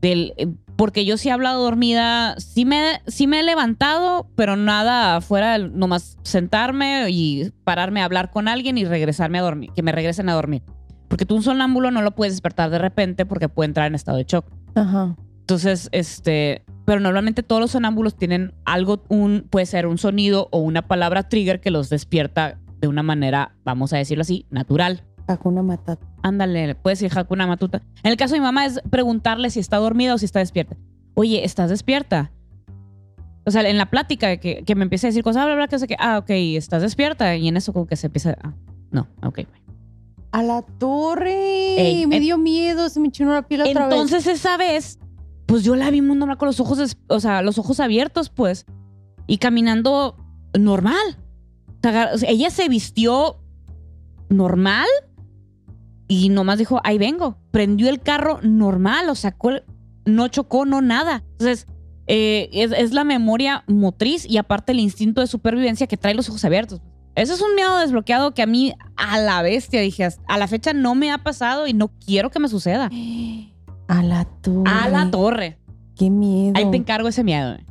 Del, 0.02 0.34
eh, 0.38 0.48
porque 0.78 1.04
yo 1.04 1.18
sí 1.18 1.28
he 1.28 1.32
hablado 1.34 1.62
dormida, 1.64 2.36
sí 2.40 2.64
me, 2.64 3.02
sí 3.08 3.28
me 3.28 3.42
he 3.42 3.44
levantado, 3.44 4.30
pero 4.38 4.56
nada 4.56 5.20
fuera 5.20 5.52
del- 5.52 5.78
nomás 5.78 6.18
sentarme 6.24 7.10
y 7.10 7.52
pararme 7.66 8.02
a 8.02 8.06
hablar 8.06 8.32
con 8.32 8.48
alguien 8.48 8.78
y 8.78 8.86
regresarme 8.86 9.40
a 9.40 9.42
dormir, 9.42 9.72
que 9.76 9.84
me 9.84 9.92
regresen 9.92 10.30
a 10.30 10.34
dormir. 10.34 10.64
Porque 11.10 11.26
tú 11.26 11.36
un 11.36 11.44
sonámbulo 11.44 11.92
no 11.92 12.02
lo 12.02 12.12
puedes 12.12 12.34
despertar 12.34 12.70
de 12.70 12.78
repente 12.80 13.26
porque 13.26 13.50
puede 13.50 13.68
entrar 13.68 13.88
en 13.88 13.96
estado 13.96 14.18
de 14.18 14.24
shock. 14.24 14.46
Ajá. 14.76 15.14
Entonces, 15.48 15.88
este, 15.94 16.66
pero 16.84 17.00
normalmente 17.00 17.42
todos 17.42 17.62
los 17.62 17.72
sonámbulos 17.72 18.18
tienen 18.18 18.54
algo, 18.66 19.02
un, 19.08 19.48
puede 19.50 19.66
ser 19.66 19.88
un 19.88 19.98
sonido 19.98 20.50
o 20.52 20.60
una 20.60 20.90
palabra 20.90 21.30
trigger 21.30 21.62
que 21.62 21.72
los 21.72 21.88
despierta 21.90 22.60
de 22.82 22.90
una 22.90 23.02
manera, 23.02 23.56
vamos 23.64 23.94
a 23.94 23.98
decirlo 23.98 24.24
así, 24.24 24.46
natural. 24.50 25.06
Hakuna 25.26 25.64
Matata. 25.64 26.06
Ándale, 26.22 26.76
puedes 26.76 27.02
ir 27.02 27.18
Hakuna 27.18 27.48
Matuta. 27.48 27.82
En 28.04 28.12
el 28.12 28.18
caso 28.18 28.34
de 28.34 28.42
mi 28.42 28.46
mamá 28.46 28.66
es 28.66 28.82
preguntarle 28.90 29.50
si 29.50 29.62
está 29.62 29.78
dormida 29.78 30.16
o 30.16 30.18
si 30.18 30.26
está 30.26 30.40
despierta. 30.40 30.76
Oye, 31.14 31.46
¿estás 31.46 31.70
despierta? 31.70 32.34
O 33.46 33.52
sea, 33.52 33.62
en 33.62 33.78
la 33.78 33.86
plática 33.86 34.36
que, 34.36 34.66
que 34.66 34.76
me 34.76 34.84
empieza 34.84 35.08
a 35.08 35.12
decir 35.12 35.24
cosas, 35.24 35.46
bla, 35.46 35.56
bla, 35.56 35.70
que 35.70 35.80
sé 35.80 35.88
que, 35.88 35.96
ah, 35.98 36.18
ok, 36.18 36.30
¿estás 36.58 36.82
despierta? 36.82 37.38
Y 37.38 37.48
en 37.48 37.56
eso 37.56 37.72
como 37.72 37.88
que 37.88 37.96
se 37.96 38.08
empieza, 38.08 38.36
ah, 38.44 38.54
no, 38.92 39.08
ok. 39.24 39.40
A 40.34 40.44
la 40.44 40.62
torre. 40.62 41.80
Ey, 41.80 42.06
me 42.06 42.18
en- 42.18 42.22
dio 42.24 42.38
miedo, 42.38 42.90
se 42.90 43.00
me 43.00 43.10
chinó 43.12 43.32
la 43.32 43.44
piel 43.44 43.62
otra 43.62 43.88
vez. 43.88 43.94
Entonces 43.94 44.28
esa 44.28 44.58
vez, 44.58 45.00
pues 45.48 45.64
yo 45.64 45.76
la 45.76 45.90
vi 45.90 46.02
muy 46.02 46.18
normal 46.18 46.38
con 46.38 46.48
los 46.48 46.60
ojos, 46.60 46.98
o 47.08 47.20
sea, 47.20 47.42
los 47.42 47.58
ojos 47.58 47.80
abiertos, 47.80 48.30
pues, 48.30 48.66
y 49.26 49.38
caminando 49.38 50.16
normal. 50.58 51.18
Ella 52.28 52.50
se 52.50 52.68
vistió 52.68 53.40
normal 54.30 54.88
y 56.08 56.30
nomás 56.30 56.58
dijo, 56.58 56.82
ahí 56.84 56.98
vengo. 56.98 57.38
Prendió 57.52 57.90
el 57.90 58.02
carro 58.02 58.40
normal, 58.44 59.10
o 59.10 59.16
sacó, 59.16 59.52
no 60.06 60.28
chocó, 60.28 60.66
no 60.66 60.82
nada. 60.82 61.24
Entonces, 61.32 61.66
eh, 62.08 62.50
es, 62.52 62.94
la 62.94 63.06
memoria 63.06 63.64
motriz 63.68 64.26
y 64.26 64.38
aparte 64.38 64.74
el 64.74 64.80
instinto 64.80 65.22
de 65.22 65.28
supervivencia 65.28 65.88
que 65.88 65.98
trae 65.98 66.14
los 66.14 66.28
ojos 66.30 66.44
abiertos. 66.44 66.82
Eso 67.16 67.34
es 67.34 67.42
un 67.42 67.56
miedo 67.56 67.78
desbloqueado 67.80 68.34
que 68.34 68.42
a 68.42 68.46
mí, 68.46 68.74
a 68.96 69.18
la 69.18 69.42
bestia, 69.42 69.82
dije, 69.82 70.08
a 70.28 70.38
la 70.38 70.48
fecha 70.48 70.74
no 70.74 70.94
me 70.94 71.12
ha 71.12 71.18
pasado 71.20 71.68
y 71.68 71.74
no 71.74 71.88
quiero 71.88 72.32
que 72.32 72.40
me 72.40 72.50
suceda. 72.50 72.90
A 73.88 74.04
la 74.04 74.26
torre. 74.26 74.70
A 74.70 74.90
la 74.90 75.10
torre. 75.12 75.58
Qué 75.96 76.10
miedo. 76.10 76.54
Ahí 76.56 76.70
te 76.70 76.78
encargo 76.78 77.08
ese 77.08 77.24
miedo. 77.24 77.54
güey. 77.54 77.66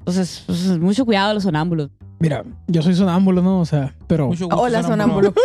Entonces, 0.00 0.42
pues, 0.46 0.78
mucho 0.78 1.04
cuidado 1.04 1.30
a 1.30 1.34
los 1.34 1.42
sonámbulos. 1.42 1.90
Mira, 2.18 2.44
yo 2.66 2.82
soy 2.82 2.94
sonámbulo, 2.94 3.42
¿no? 3.42 3.60
O 3.60 3.64
sea, 3.64 3.94
pero 4.06 4.28
Mucho 4.28 4.46
gusto, 4.46 4.60
Hola, 4.60 4.82
sonámbulo. 4.82 5.32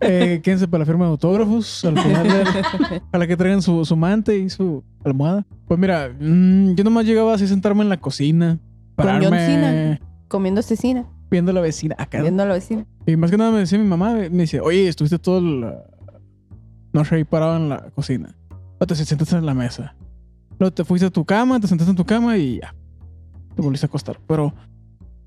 eh, 0.00 0.40
quédense 0.42 0.66
para 0.66 0.80
la 0.80 0.86
firma 0.86 1.04
de 1.04 1.10
autógrafos. 1.12 1.84
Al 1.84 1.98
final, 1.98 2.28
del- 2.28 3.02
para 3.10 3.26
que 3.26 3.36
traigan 3.36 3.62
su, 3.62 3.84
su 3.84 3.96
mante 3.96 4.38
y 4.38 4.50
su 4.50 4.82
almohada. 5.04 5.46
Pues 5.66 5.78
mira, 5.78 6.10
mm, 6.18 6.74
yo 6.74 6.84
nomás 6.84 7.04
llegaba 7.06 7.34
así 7.34 7.44
a 7.44 7.48
sentarme 7.48 7.82
en 7.82 7.88
la 7.88 7.98
cocina. 8.00 8.58
Con 8.96 9.06
John 9.06 9.20
Pararme 9.20 9.46
Cena. 9.46 10.00
Comiendo 10.28 10.62
cecina. 10.62 11.06
viendo 11.30 11.50
a 11.50 11.54
la 11.54 11.60
vecina 11.60 11.96
acá. 11.98 12.22
Viendo 12.22 12.42
a 12.42 12.46
la 12.46 12.54
vecina. 12.54 12.86
Y 13.06 13.16
más 13.16 13.30
que 13.30 13.36
nada 13.36 13.50
me 13.50 13.58
decía 13.58 13.78
mi 13.78 13.86
mamá, 13.86 14.14
me 14.14 14.28
dice, 14.28 14.60
oye, 14.60 14.88
estuviste 14.88 15.18
todo 15.18 15.38
el... 15.38 15.74
No 16.92 17.04
sé, 17.04 17.16
ahí 17.16 17.24
parado 17.24 17.56
en 17.56 17.68
la 17.68 17.90
cocina. 17.90 18.34
O 18.78 18.86
te 18.86 18.94
sentaste 18.94 19.36
en 19.36 19.46
la 19.46 19.54
mesa. 19.54 19.94
Luego 20.58 20.74
te 20.74 20.84
fuiste 20.84 21.06
a 21.06 21.10
tu 21.10 21.24
cama, 21.24 21.60
te 21.60 21.66
sentaste 21.66 21.90
en 21.90 21.96
tu 21.96 22.04
cama 22.04 22.36
y 22.36 22.60
ya. 22.60 22.74
Te 23.54 23.62
volviste 23.62 23.86
a 23.86 23.88
acostar. 23.88 24.18
Pero 24.26 24.54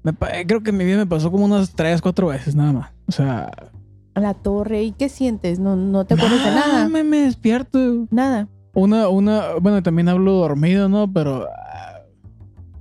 me 0.04 0.14
creo 0.46 0.62
que 0.62 0.72
en 0.72 0.78
mi 0.78 0.86
vida 0.86 0.98
me 0.98 1.08
pasó 1.08 1.32
como 1.32 1.46
unas 1.46 1.72
tres, 1.72 2.02
cuatro 2.02 2.28
veces 2.28 2.56
nada 2.56 2.74
más. 2.74 2.92
O 3.08 3.12
sea... 3.12 3.52
A 4.16 4.20
la 4.20 4.34
torre. 4.34 4.84
¿Y 4.84 4.92
qué 4.92 5.10
sientes? 5.10 5.60
No, 5.60 5.76
no 5.76 6.06
te 6.06 6.14
acuerdas 6.14 6.44
de 6.44 6.52
nada. 6.52 6.88
Me, 6.90 7.04
me 7.04 7.18
despierto. 7.18 8.08
Nada. 8.12 8.48
Una, 8.74 9.08
una... 9.08 9.56
Bueno, 9.62 9.82
también 9.82 10.10
hablo 10.10 10.34
dormido, 10.34 10.90
¿no? 10.90 11.12
Pero... 11.12 11.48
ah, 11.48 12.02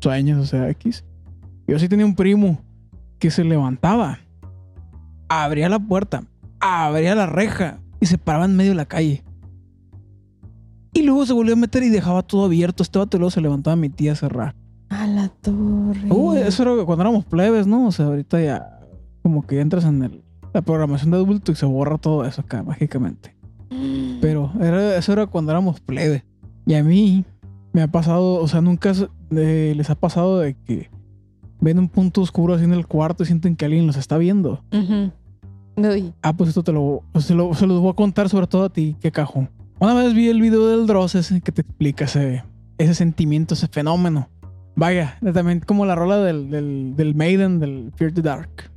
sueños, 0.00 0.38
o 0.42 0.46
sea, 0.46 0.68
X. 0.70 1.04
Yo 1.66 1.78
sí 1.78 1.88
tenía 1.88 2.04
un 2.04 2.14
primo 2.14 2.60
que 3.18 3.30
se 3.30 3.44
levantaba, 3.44 4.18
abría 5.28 5.68
la 5.68 5.78
puerta, 5.78 6.24
abría 6.58 7.14
la 7.14 7.26
reja 7.26 7.78
y 8.03 8.07
se 8.07 8.18
paraba 8.18 8.46
en 8.46 8.57
medio 8.57 8.72
de 8.72 8.76
la 8.76 8.86
calle. 8.86 9.22
Y 10.92 11.03
luego 11.03 11.24
se 11.24 11.32
volvió 11.32 11.53
a 11.53 11.57
meter 11.57 11.84
y 11.84 11.88
dejaba 11.88 12.22
todo 12.22 12.46
abierto. 12.46 12.82
Este 12.82 12.98
vato 12.98 13.16
y 13.16 13.20
luego 13.20 13.30
se 13.30 13.40
levantaba 13.40 13.76
mi 13.76 13.90
tía 13.90 14.12
a 14.12 14.16
cerrar. 14.16 14.57
A 14.88 15.07
la 15.07 15.28
torre. 15.28 16.11
Uh, 16.11 16.34
eso 16.34 16.64
era 16.64 16.84
cuando 16.84 17.03
éramos 17.03 17.24
plebes, 17.24 17.68
¿no? 17.68 17.86
O 17.86 17.92
sea, 17.92 18.07
ahorita 18.07 18.42
ya 18.42 18.80
como 19.22 19.46
que 19.46 19.61
entras 19.61 19.84
en 19.84 20.03
el, 20.03 20.24
la 20.53 20.62
programación 20.62 21.12
de 21.12 21.18
adulto 21.18 21.53
y 21.53 21.55
se 21.55 21.64
borra 21.64 21.96
todo 21.96 22.24
eso 22.24 22.40
acá 22.40 22.64
mágicamente. 22.64 23.36
Pero 24.20 24.50
era, 24.61 24.96
eso 24.96 25.12
era 25.12 25.28
cuando 25.28 25.53
éramos 25.53 25.78
plebes. 25.80 26.24
Y 26.66 26.74
a 26.74 26.82
mí 26.82 27.24
me 27.72 27.82
ha 27.82 27.88
pasado, 27.88 28.34
o 28.34 28.48
sea, 28.48 28.61
nunca 28.61 28.92
eh, 29.30 29.74
les 29.76 29.90
ha 29.90 29.94
pasado 29.94 30.40
de 30.40 30.55
que 30.55 30.90
ven 31.61 31.78
un 31.78 31.88
punto 31.88 32.20
oscuro 32.20 32.55
así 32.55 32.64
en 32.64 32.72
el 32.72 32.88
cuarto 32.88 33.22
y 33.22 33.26
sienten 33.26 33.55
que 33.55 33.64
alguien 33.64 33.86
los 33.86 33.96
está 33.96 34.18
viendo. 34.18 34.64
Uy. 35.76 36.12
Ah, 36.22 36.32
pues 36.32 36.48
esto 36.50 36.62
te 36.62 36.72
lo, 36.72 37.02
se, 37.18 37.34
lo, 37.34 37.54
se 37.54 37.66
los 37.66 37.80
voy 37.80 37.90
a 37.90 37.94
contar 37.94 38.28
sobre 38.28 38.46
todo 38.46 38.64
a 38.64 38.68
ti, 38.72 38.96
qué 39.00 39.10
cajón. 39.10 39.50
Una 39.78 39.94
vez 39.94 40.14
vi 40.14 40.28
el 40.28 40.40
video 40.40 40.68
del 40.68 40.86
Dross 40.86 41.14
ese 41.14 41.40
que 41.40 41.50
te 41.50 41.62
explica 41.62 42.04
ese, 42.04 42.44
ese 42.78 42.94
sentimiento, 42.94 43.54
ese 43.54 43.68
fenómeno. 43.68 44.28
Vaya, 44.76 45.18
también 45.34 45.60
como 45.60 45.84
la 45.86 45.94
rola 45.94 46.18
del, 46.18 46.50
del, 46.50 46.94
del 46.96 47.14
Maiden, 47.14 47.58
del 47.58 47.92
Fear 47.96 48.12
the 48.12 48.22
Dark. 48.22 48.70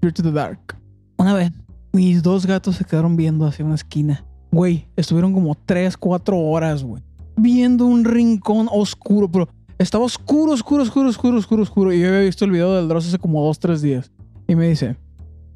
Fear 0.00 0.12
to 0.12 0.22
the 0.22 0.32
Dark. 0.32 0.76
Una 1.16 1.34
vez, 1.34 1.52
mis 1.92 2.22
dos 2.22 2.46
gatos 2.46 2.76
se 2.76 2.84
quedaron 2.84 3.16
viendo 3.16 3.46
hacia 3.46 3.64
una 3.64 3.74
esquina. 3.74 4.24
Güey, 4.50 4.86
estuvieron 4.96 5.32
como 5.32 5.54
3, 5.54 5.96
4 5.96 6.38
horas, 6.38 6.82
güey. 6.82 7.02
Viendo 7.36 7.86
un 7.86 8.04
rincón 8.04 8.68
oscuro, 8.70 9.30
pero 9.30 9.48
estaba 9.78 10.04
oscuro, 10.04 10.52
oscuro, 10.52 10.82
oscuro, 10.82 11.08
oscuro, 11.08 11.38
oscuro, 11.38 11.62
oscuro. 11.62 11.92
Y 11.92 12.00
yo 12.00 12.08
había 12.08 12.20
visto 12.20 12.44
el 12.44 12.50
video 12.50 12.74
del 12.74 12.88
Dross 12.88 13.08
hace 13.08 13.18
como 13.18 13.44
2, 13.44 13.58
3 13.58 13.82
días. 13.82 14.12
Y 14.46 14.54
me 14.54 14.68
dice, 14.68 14.96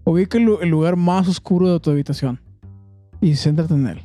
ubica 0.04 0.38
el, 0.38 0.44
lu- 0.44 0.58
el 0.60 0.68
lugar 0.68 0.96
más 0.96 1.28
oscuro 1.28 1.72
de 1.72 1.80
tu 1.80 1.90
habitación. 1.90 2.40
Y 3.20 3.34
céntrate 3.36 3.74
en 3.74 3.86
él. 3.86 4.00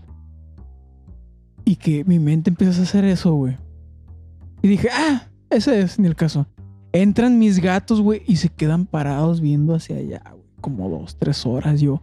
Y 1.66 1.76
que 1.76 2.04
mi 2.06 2.20
mente 2.20 2.50
empieza 2.50 2.80
a 2.80 2.84
hacer 2.84 3.04
eso, 3.06 3.34
güey. 3.34 3.58
Y 4.62 4.68
dije, 4.68 4.90
ah, 4.92 5.28
ese 5.50 5.80
es, 5.82 6.00
ni 6.00 6.08
el 6.08 6.16
caso. 6.16 6.46
Entran 6.94 7.38
mis 7.40 7.60
gatos, 7.60 8.00
güey, 8.02 8.22
y 8.28 8.38
se 8.38 8.50
quedan 8.50 8.86
parados 8.86 9.42
viendo 9.42 9.76
hacia 9.76 9.98
allá, 9.98 10.22
güey. 10.32 10.44
Como 10.62 10.90
dos, 10.90 11.18
tres 11.20 11.46
horas. 11.46 11.82
Yo, 11.82 12.02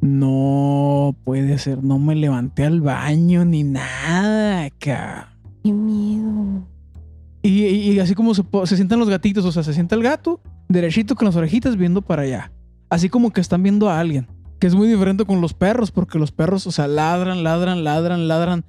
no 0.00 1.14
puede 1.24 1.58
ser. 1.58 1.82
No 1.82 1.98
me 1.98 2.14
levanté 2.14 2.64
al 2.64 2.80
baño 2.80 3.44
ni 3.44 3.62
nada, 3.64 4.64
acá. 4.64 5.36
Qué 5.62 5.72
miedo. 5.72 6.62
Y, 7.42 7.64
y- 7.66 7.90
y 7.92 7.98
así 8.00 8.14
como 8.14 8.32
se 8.34 8.76
sientan 8.76 8.98
los 8.98 9.08
gatitos, 9.10 9.44
o 9.44 9.52
sea, 9.52 9.62
se 9.62 9.74
sienta 9.74 9.94
el 9.96 10.02
gato 10.02 10.40
derechito 10.68 11.14
con 11.14 11.26
las 11.26 11.36
orejitas 11.36 11.76
viendo 11.76 12.00
para 12.00 12.22
allá. 12.22 12.50
Así 12.94 13.08
como 13.08 13.32
que 13.32 13.40
están 13.40 13.60
viendo 13.64 13.90
a 13.90 13.98
alguien. 13.98 14.28
Que 14.60 14.68
es 14.68 14.76
muy 14.76 14.86
diferente 14.86 15.24
con 15.24 15.40
los 15.40 15.52
perros, 15.52 15.90
porque 15.90 16.16
los 16.16 16.30
perros, 16.30 16.64
o 16.68 16.70
sea, 16.70 16.86
ladran, 16.86 17.42
ladran, 17.42 17.82
ladran, 17.82 18.28
ladran. 18.28 18.64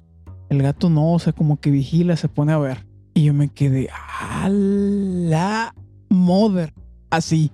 El 0.48 0.62
gato 0.62 0.90
no, 0.90 1.12
o 1.12 1.18
sea, 1.20 1.32
como 1.32 1.60
que 1.60 1.70
vigila, 1.70 2.16
se 2.16 2.28
pone 2.28 2.50
a 2.50 2.58
ver. 2.58 2.88
Y 3.14 3.22
yo 3.22 3.34
me 3.34 3.46
quedé 3.46 3.88
a 3.88 4.48
la 4.48 5.72
mother. 6.08 6.74
Así. 7.08 7.52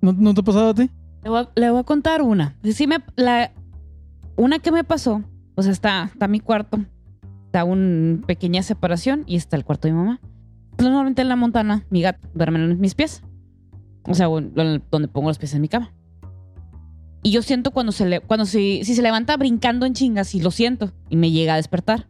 ¿No, 0.00 0.12
no 0.12 0.32
te 0.32 0.42
ha 0.42 0.44
pasado 0.44 0.68
a 0.68 0.74
ti? 0.74 0.88
Le 1.24 1.70
voy 1.70 1.80
a, 1.80 1.82
contar 1.82 2.22
una. 2.22 2.56
Sí 2.62 2.86
me, 2.86 2.98
la, 3.16 3.50
una 4.36 4.60
que 4.60 4.70
me 4.70 4.84
pasó, 4.84 5.24
o 5.56 5.62
sea, 5.64 5.72
está, 5.72 6.04
está 6.04 6.28
mi 6.28 6.38
cuarto, 6.38 6.78
está 7.46 7.64
una 7.64 8.24
pequeña 8.28 8.62
separación 8.62 9.24
y 9.26 9.34
está 9.34 9.56
el 9.56 9.64
cuarto 9.64 9.88
de 9.88 9.94
mi 9.94 9.98
mamá. 9.98 10.20
Pues, 10.76 10.86
Normalmente 10.86 11.22
en 11.22 11.28
la 11.28 11.34
montana, 11.34 11.84
mi 11.90 12.00
gato 12.00 12.28
duerme 12.32 12.60
en 12.60 12.80
mis 12.80 12.94
pies. 12.94 13.24
O 14.04 14.14
sea, 14.14 14.28
donde 14.28 15.08
pongo 15.08 15.26
los 15.26 15.38
pies 15.38 15.52
en 15.54 15.62
mi 15.62 15.68
cama. 15.68 15.92
Y 17.22 17.30
yo 17.30 17.42
siento 17.42 17.70
cuando 17.70 17.92
se 17.92 18.06
le, 18.06 18.20
cuando 18.20 18.46
si, 18.46 18.84
si 18.84 18.94
se 18.94 19.02
levanta 19.02 19.36
brincando 19.36 19.86
en 19.86 19.94
chingas, 19.94 20.34
y 20.34 20.40
lo 20.40 20.50
siento, 20.50 20.92
y 21.08 21.16
me 21.16 21.30
llega 21.30 21.54
a 21.54 21.56
despertar. 21.56 22.08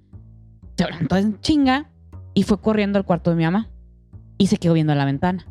Se 0.76 0.86
levantó 0.86 1.16
en 1.16 1.38
chinga 1.40 1.90
y 2.34 2.44
fue 2.44 2.60
corriendo 2.60 2.98
al 2.98 3.04
cuarto 3.04 3.30
de 3.30 3.36
mi 3.36 3.44
mamá. 3.44 3.68
Y 4.38 4.46
se 4.46 4.56
quedó 4.56 4.72
viendo 4.72 4.92
a 4.92 4.96
la 4.96 5.04
ventana. 5.04 5.46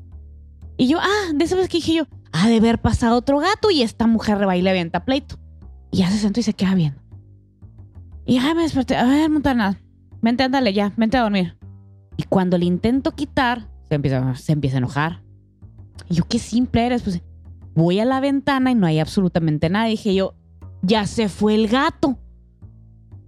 Y 0.77 0.87
yo, 0.87 0.97
ah, 0.99 1.31
de 1.33 1.45
esa 1.45 1.55
vez 1.55 1.69
que 1.69 1.77
dije 1.77 1.93
yo, 1.93 2.07
ha 2.31 2.49
de 2.49 2.57
haber 2.57 2.81
pasado 2.81 3.15
otro 3.15 3.37
gato 3.37 3.69
y 3.69 3.83
esta 3.83 4.07
mujer 4.07 4.47
va 4.47 4.57
y 4.57 4.67
avienta 4.67 5.05
pleito. 5.05 5.37
Y 5.91 5.97
ya 5.97 6.09
se 6.09 6.17
sentó 6.17 6.39
y 6.39 6.43
se 6.43 6.53
queda 6.53 6.73
viendo. 6.73 6.99
Y 8.25 8.35
ya 8.35 8.55
me 8.55 8.63
desperté. 8.63 8.95
A 8.95 9.05
ver, 9.05 9.29
Montana, 9.29 9.79
vente, 10.21 10.43
ándale 10.43 10.73
ya, 10.73 10.93
vente 10.97 11.17
a 11.17 11.21
dormir. 11.21 11.57
Y 12.17 12.23
cuando 12.23 12.57
le 12.57 12.65
intento 12.65 13.11
quitar, 13.11 13.67
se 13.89 13.95
empieza, 13.95 14.35
se 14.35 14.53
empieza 14.53 14.77
a 14.77 14.79
enojar. 14.79 15.21
Y 16.09 16.15
yo, 16.15 16.23
qué 16.27 16.39
simple 16.39 16.85
eres. 16.85 17.03
Pues 17.03 17.21
voy 17.75 17.99
a 17.99 18.05
la 18.05 18.19
ventana 18.19 18.71
y 18.71 18.75
no 18.75 18.87
hay 18.87 18.99
absolutamente 18.99 19.69
nada. 19.69 19.85
Dije 19.85 20.13
yo, 20.13 20.35
ya 20.81 21.05
se 21.05 21.29
fue 21.29 21.55
el 21.55 21.67
gato. 21.67 22.17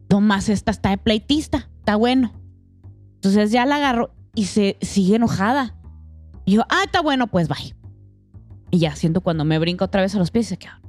Nomás 0.10 0.50
esta 0.50 0.72
está 0.72 0.90
de 0.90 0.98
pleitista. 0.98 1.70
Está 1.80 1.96
bueno. 1.96 2.32
Entonces 3.16 3.52
ya 3.52 3.66
la 3.66 3.78
agarro 3.78 4.14
y 4.36 4.46
se 4.46 4.78
sigue 4.82 5.16
enojada. 5.16 5.76
Y 6.46 6.54
yo, 6.54 6.64
ah, 6.70 6.84
está 6.86 7.02
bueno, 7.02 7.28
pues 7.28 7.48
bye. 7.48 7.76
Y 8.72 8.80
ya 8.80 8.96
siento 8.96 9.22
cuando 9.22 9.46
me 9.46 9.60
brinca 9.60 9.86
otra 9.86 10.02
vez 10.02 10.16
a 10.16 10.20
los 10.20 10.32
pies 10.32 10.48
y 10.48 10.50
se 10.50 10.58
queda. 10.58 10.82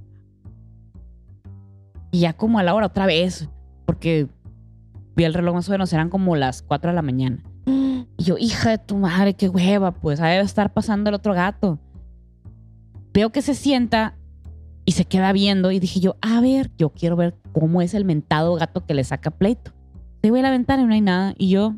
Y 2.11 2.21
ya 2.21 2.33
como 2.33 2.59
a 2.59 2.63
la 2.63 2.75
hora 2.75 2.87
otra 2.87 3.07
vez, 3.07 3.49
porque 3.87 4.29
vi 5.17 5.25
el 5.25 5.35
reloj 5.35 5.55
más 5.55 5.69
o 5.69 5.73
menos, 5.73 5.93
eran 5.93 6.11
como 6.11 6.37
las 6.37 6.63
4 6.63 6.91
de 6.91 6.95
la 6.95 7.03
mañana. 7.03 7.43
Y 8.17 8.23
yo, 8.23 8.39
hija 8.39 8.71
de 8.71 8.79
tu 8.79 8.97
madre, 8.97 9.35
qué 9.35 9.49
hueva, 9.49 9.91
pues 9.91 10.21
ahí 10.21 10.35
debe 10.35 10.45
estar 10.45 10.73
pasando 10.73 11.11
el 11.11 11.15
otro 11.15 11.35
gato. 11.35 11.81
Veo 13.15 13.31
que 13.31 13.41
se 13.41 13.55
sienta 13.55 14.19
y 14.85 14.93
se 14.93 15.07
queda 15.07 15.33
viendo 15.33 15.71
y 15.71 15.81
dije 15.81 16.01
yo, 16.01 16.17
a 16.21 16.43
ver, 16.43 16.71
yo 16.77 16.91
quiero 16.91 17.17
ver 17.17 17.35
cómo 17.53 17.81
es 17.81 17.95
el 17.95 18.05
mentado 18.05 18.55
gato 18.57 18.85
que 18.85 18.93
le 18.93 19.05
saca 19.05 19.31
pleito. 19.31 19.73
Se 20.21 20.31
voy 20.31 20.41
a 20.41 20.43
la 20.43 20.51
ventana 20.51 20.83
y 20.83 20.87
no 20.87 20.93
hay 20.93 21.01
nada. 21.01 21.35
Y 21.39 21.49
yo, 21.49 21.75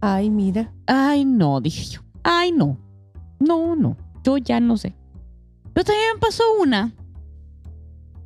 Ay, 0.00 0.30
mira. 0.30 0.72
Ay, 0.86 1.24
no, 1.24 1.60
dije 1.60 1.84
yo. 1.84 2.00
Ay, 2.22 2.52
no. 2.52 2.78
No, 3.38 3.74
no. 3.76 3.96
Yo 4.22 4.36
ya 4.38 4.60
no 4.60 4.76
sé. 4.76 4.94
Pero 5.72 5.84
también 5.84 6.08
me 6.14 6.20
pasó 6.20 6.42
una. 6.60 6.92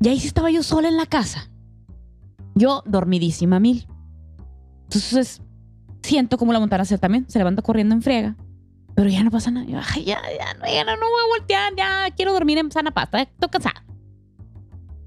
Y 0.01 0.09
ahí 0.09 0.21
sí 0.21 0.29
estaba 0.29 0.51
yo 0.51 0.63
sola 0.63 0.89
en 0.89 0.97
la 0.97 1.07
casa. 1.07 1.51
Yo 2.55 2.83
dormidísima 2.87 3.61
mil. 3.61 3.87
Entonces, 4.85 5.41
siento 6.03 6.39
como 6.39 6.53
la 6.53 6.61
montana 6.61 6.85
se 6.85 6.99
también 6.99 7.27
se 7.29 7.39
levanta 7.39 7.63
corriendo 7.63 7.95
en 7.95 8.03
friega. 8.03 8.37
Pero 8.99 9.11
ya 9.11 9.23
no 9.23 9.31
pasa 9.31 9.53
nada. 9.53 9.65
Yo, 9.65 9.79
ay, 9.95 10.03
ya, 10.03 10.19
ya, 10.37 10.55
no, 10.59 10.67
ya 10.67 10.83
no, 10.83 10.91
no 10.97 11.07
voy 11.07 11.21
a 11.25 11.39
voltear. 11.39 11.73
Ya 11.77 12.13
quiero 12.17 12.33
dormir 12.33 12.59
en 12.59 12.69
sana 12.73 12.91
pasta. 12.91 13.23
Estoy 13.23 13.49
cansada. 13.49 13.85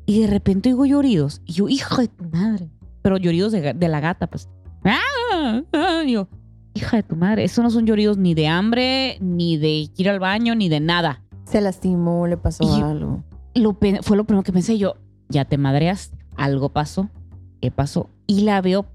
Y 0.05 0.21
de 0.21 0.27
repente 0.27 0.69
oigo 0.69 0.85
lloridos. 0.85 1.41
Y 1.45 1.51
yo, 1.51 1.67
hijo 1.67 1.97
de 1.97 2.07
tu 2.07 2.23
madre. 2.23 2.69
Pero 3.01 3.17
lloridos 3.17 3.51
de, 3.51 3.73
de 3.73 3.87
la 3.89 3.99
gata, 3.99 4.27
pues. 4.27 4.47
¡Ah! 4.85 5.61
ah, 5.73 6.03
y 6.05 6.13
yo, 6.13 6.29
hija 6.73 6.95
de 6.95 7.03
tu 7.03 7.17
madre. 7.17 7.43
Eso 7.43 7.61
no 7.63 7.69
son 7.69 7.85
lloridos 7.85 8.17
ni 8.17 8.33
de 8.33 8.47
hambre, 8.47 9.17
ni 9.19 9.57
de 9.57 9.89
ir 9.93 10.09
al 10.09 10.19
baño, 10.19 10.55
ni 10.55 10.69
de 10.69 10.79
nada. 10.79 11.21
Se 11.43 11.59
lastimó, 11.59 12.27
le 12.27 12.37
pasó 12.37 12.63
Y- 12.63 12.81
algo. 12.81 13.25
Lo 13.55 13.77
fue 14.03 14.15
lo 14.15 14.23
primero 14.23 14.43
que 14.43 14.53
pensé 14.53 14.77
yo. 14.77 14.95
Ya 15.27 15.43
te 15.43 15.57
madreas. 15.57 16.13
Algo 16.37 16.69
pasó. 16.69 17.09
¿Qué 17.61 17.71
pasó? 17.71 18.09
Y 18.25 18.43
la 18.43 18.61
veo 18.61 18.85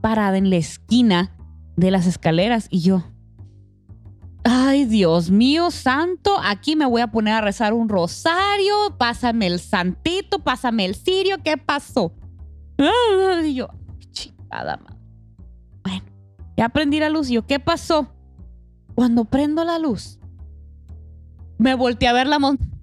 parada 0.00 0.38
en 0.38 0.48
la 0.48 0.56
esquina 0.56 1.32
de 1.76 1.90
las 1.90 2.06
escaleras. 2.06 2.66
Y 2.70 2.80
yo. 2.80 3.04
Ay, 4.68 4.84
Dios 4.84 5.30
mío 5.30 5.70
santo, 5.70 6.36
aquí 6.44 6.76
me 6.76 6.84
voy 6.84 7.00
a 7.00 7.10
poner 7.10 7.32
a 7.32 7.40
rezar 7.40 7.72
un 7.72 7.88
rosario. 7.88 8.74
Pásame 8.98 9.46
el 9.46 9.60
santito, 9.60 10.40
pásame 10.40 10.84
el 10.84 10.94
cirio. 10.94 11.38
¿Qué 11.42 11.56
pasó? 11.56 12.12
Y 13.46 13.54
yo, 13.54 13.68
chingada 14.10 14.76
madre. 14.76 15.00
Bueno, 15.82 16.04
ya 16.54 16.68
prendí 16.68 17.00
la 17.00 17.08
luz. 17.08 17.30
Y 17.30 17.34
yo, 17.36 17.46
¿qué 17.46 17.58
pasó? 17.58 18.12
Cuando 18.94 19.24
prendo 19.24 19.64
la 19.64 19.78
luz, 19.78 20.20
me 21.56 21.74
volteé 21.74 22.08
a 22.08 22.12
ver 22.12 22.26
la 22.26 22.38
montaña. 22.38 22.78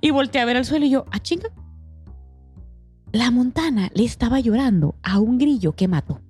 Y 0.00 0.12
volteé 0.12 0.40
a 0.40 0.44
ver 0.44 0.54
el 0.54 0.64
suelo 0.64 0.86
y 0.86 0.90
yo, 0.90 1.04
ah, 1.10 1.18
chinga. 1.18 1.48
La 3.10 3.32
montana 3.32 3.90
le 3.92 4.04
estaba 4.04 4.38
llorando 4.38 4.94
a 5.02 5.18
un 5.18 5.36
grillo 5.36 5.72
que 5.72 5.88
mató. 5.88 6.20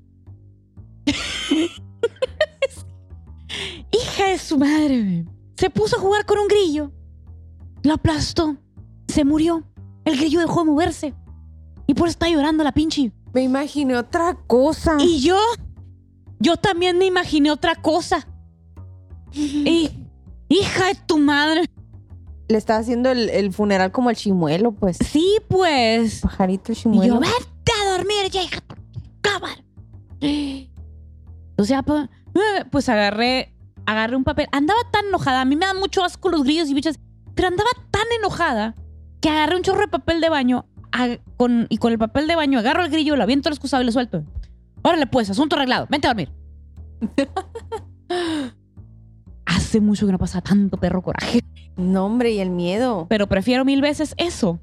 Hija 4.02 4.28
de 4.30 4.38
su 4.38 4.58
madre. 4.58 5.24
Se 5.56 5.70
puso 5.70 5.96
a 5.96 6.00
jugar 6.00 6.26
con 6.26 6.38
un 6.38 6.48
grillo. 6.48 6.92
Lo 7.82 7.94
aplastó. 7.94 8.56
Se 9.08 9.24
murió. 9.24 9.62
El 10.04 10.16
grillo 10.16 10.40
dejó 10.40 10.60
de 10.60 10.70
moverse. 10.70 11.14
Y 11.86 11.94
por 11.94 12.08
eso 12.08 12.12
está 12.14 12.28
llorando 12.28 12.64
la 12.64 12.72
pinche. 12.72 13.12
Me 13.32 13.42
imaginé 13.42 13.96
otra 13.96 14.34
cosa. 14.46 14.96
Y 14.98 15.20
yo, 15.20 15.38
yo 16.40 16.56
también 16.56 16.98
me 16.98 17.06
imaginé 17.06 17.50
otra 17.50 17.74
cosa. 17.76 18.26
Y, 19.32 19.90
hija 20.48 20.86
de 20.86 20.94
tu 21.06 21.18
madre. 21.18 21.66
Le 22.48 22.56
estaba 22.56 22.78
haciendo 22.78 23.10
el, 23.10 23.28
el 23.28 23.52
funeral 23.52 23.90
como 23.92 24.08
el 24.10 24.16
chimuelo, 24.16 24.72
pues. 24.72 24.96
Sí, 25.04 25.38
pues. 25.48 26.20
Pajarito 26.20 26.72
el 26.72 26.78
Y 26.78 26.80
chimuelo. 26.80 27.14
yo, 27.14 27.20
vete 27.20 27.72
a 27.84 27.96
dormir, 27.96 28.30
ya, 28.30 28.42
hija 28.42 28.60
de 28.60 28.74
tu 29.00 29.20
cámara. 29.20 29.64
O 31.58 31.64
sea, 31.64 31.82
pues, 31.82 32.08
eh, 32.34 32.64
pues 32.70 32.88
agarré, 32.88 33.52
agarré 33.86 34.16
un 34.16 34.24
papel. 34.24 34.46
Andaba 34.52 34.80
tan 34.92 35.06
enojada. 35.06 35.40
A 35.40 35.44
mí 35.44 35.56
me 35.56 35.66
dan 35.66 35.78
mucho 35.78 36.04
asco 36.04 36.28
los 36.28 36.42
grillos 36.44 36.68
y 36.68 36.74
bichas. 36.74 36.98
Pero 37.34 37.48
andaba 37.48 37.70
tan 37.90 38.04
enojada 38.18 38.74
que 39.20 39.28
agarré 39.30 39.56
un 39.56 39.62
chorro 39.62 39.80
de 39.80 39.88
papel 39.88 40.20
de 40.20 40.28
baño 40.28 40.66
a- 40.92 41.16
con, 41.36 41.66
y 41.68 41.78
con 41.78 41.92
el 41.92 41.98
papel 41.98 42.26
de 42.28 42.36
baño 42.36 42.58
agarro 42.58 42.84
el 42.84 42.90
grillo, 42.90 43.16
lo 43.16 43.22
aviento 43.22 43.48
al 43.48 43.54
excusado 43.54 43.82
y 43.82 43.86
lo 43.86 43.92
suelto. 43.92 44.24
Órale, 44.82 45.06
pues, 45.06 45.28
asunto 45.30 45.56
arreglado. 45.56 45.86
Vente 45.90 46.06
a 46.06 46.10
dormir. 46.10 46.30
Hace 49.44 49.80
mucho 49.80 50.06
que 50.06 50.12
no 50.12 50.18
pasa 50.18 50.40
tanto 50.40 50.76
perro 50.76 51.02
coraje. 51.02 51.40
No, 51.76 52.06
hombre, 52.06 52.30
y 52.32 52.38
el 52.40 52.50
miedo. 52.50 53.06
Pero 53.08 53.26
prefiero 53.28 53.64
mil 53.64 53.80
veces 53.82 54.14
eso. 54.16 54.58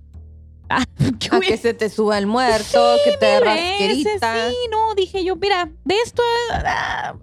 Ah, 0.80 0.86
que 1.19 1.28
A 1.32 1.38
hubiera- 1.38 1.55
que 1.55 1.61
se 1.61 1.74
te 1.74 1.89
suba 1.89 2.17
el 2.17 2.26
muerto, 2.28 2.80
que 3.05 3.17
te 3.17 3.39
rasquerita, 3.39 4.49
Sí, 4.49 4.55
no, 4.71 4.95
dije 4.95 5.24
yo, 5.24 5.36
mira, 5.36 5.69
de 5.86 5.95
esto, 6.05 6.21
ah, 6.51 7.13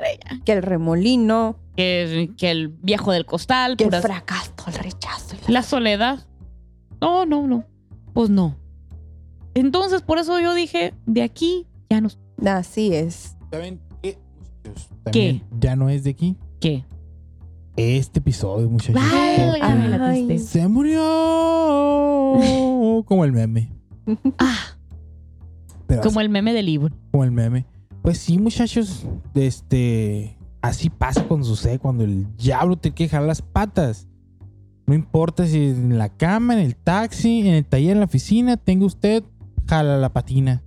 que 0.45 0.53
el 0.53 0.63
remolino, 0.63 1.57
que, 1.77 2.31
que 2.37 2.51
el 2.51 2.69
viejo 2.69 3.13
del 3.13 3.25
costal, 3.27 3.77
que 3.77 3.85
el 3.85 3.95
fracaso, 3.95 4.53
el 4.69 4.75
rechazo. 4.75 5.37
la- 5.47 5.53
la 5.55 5.63
soledad. 5.63 6.27
No, 7.01 7.25
no, 7.27 7.47
no. 7.47 7.65
Pues 8.13 8.29
no. 8.31 8.57
Entonces, 9.55 10.03
por 10.03 10.19
eso 10.19 10.39
yo 10.39 10.55
dije, 10.55 10.95
de 11.07 11.23
aquí 11.23 11.67
ya 11.89 12.01
no. 12.01 12.09
Así 12.47 12.95
es. 12.95 13.37
¿Saben 13.51 13.81
qué, 15.13 15.43
ya 15.59 15.75
no 15.77 15.89
es 15.89 16.05
de 16.05 16.11
aquí. 16.11 16.37
¿Qué? 16.61 16.85
Este 17.77 18.19
episodio, 18.21 18.69
muchachos. 18.69 19.01
Ay. 19.03 20.39
Se 20.39 20.67
murió. 20.69 21.03
Como 23.07 23.25
el 23.25 23.33
meme. 23.33 23.73
Ah, 24.39 24.57
Pero 25.87 26.03
como 26.03 26.21
el 26.21 26.29
meme 26.29 26.53
del 26.53 26.67
libro. 26.67 26.95
como 27.13 27.25
el 27.25 27.31
meme. 27.31 27.65
Pues 28.03 28.19
sí, 28.19 28.39
muchachos, 28.39 29.07
este, 29.35 30.37
así 30.63 30.89
pasa 30.91 31.25
cuando 31.25 31.47
sucede, 31.47 31.79
cuando 31.79 32.03
el 32.05 32.27
diablo 32.37 32.77
te 32.77 32.93
quiere 32.93 33.11
jalar 33.11 33.29
las 33.29 33.43
patas. 33.43 34.09
No 34.87 34.95
importa 34.95 35.47
si 35.47 35.59
en 35.69 35.99
la 35.99 36.09
cama, 36.09 36.55
en 36.55 36.61
el 36.61 36.75
taxi, 36.77 37.41
en 37.41 37.55
el 37.55 37.65
taller, 37.65 37.93
en 37.93 37.99
la 38.01 38.07
oficina, 38.07 38.57
tenga 38.57 38.87
usted, 38.87 39.23
jala 39.69 39.99
la 39.99 40.13
patina. 40.13 40.63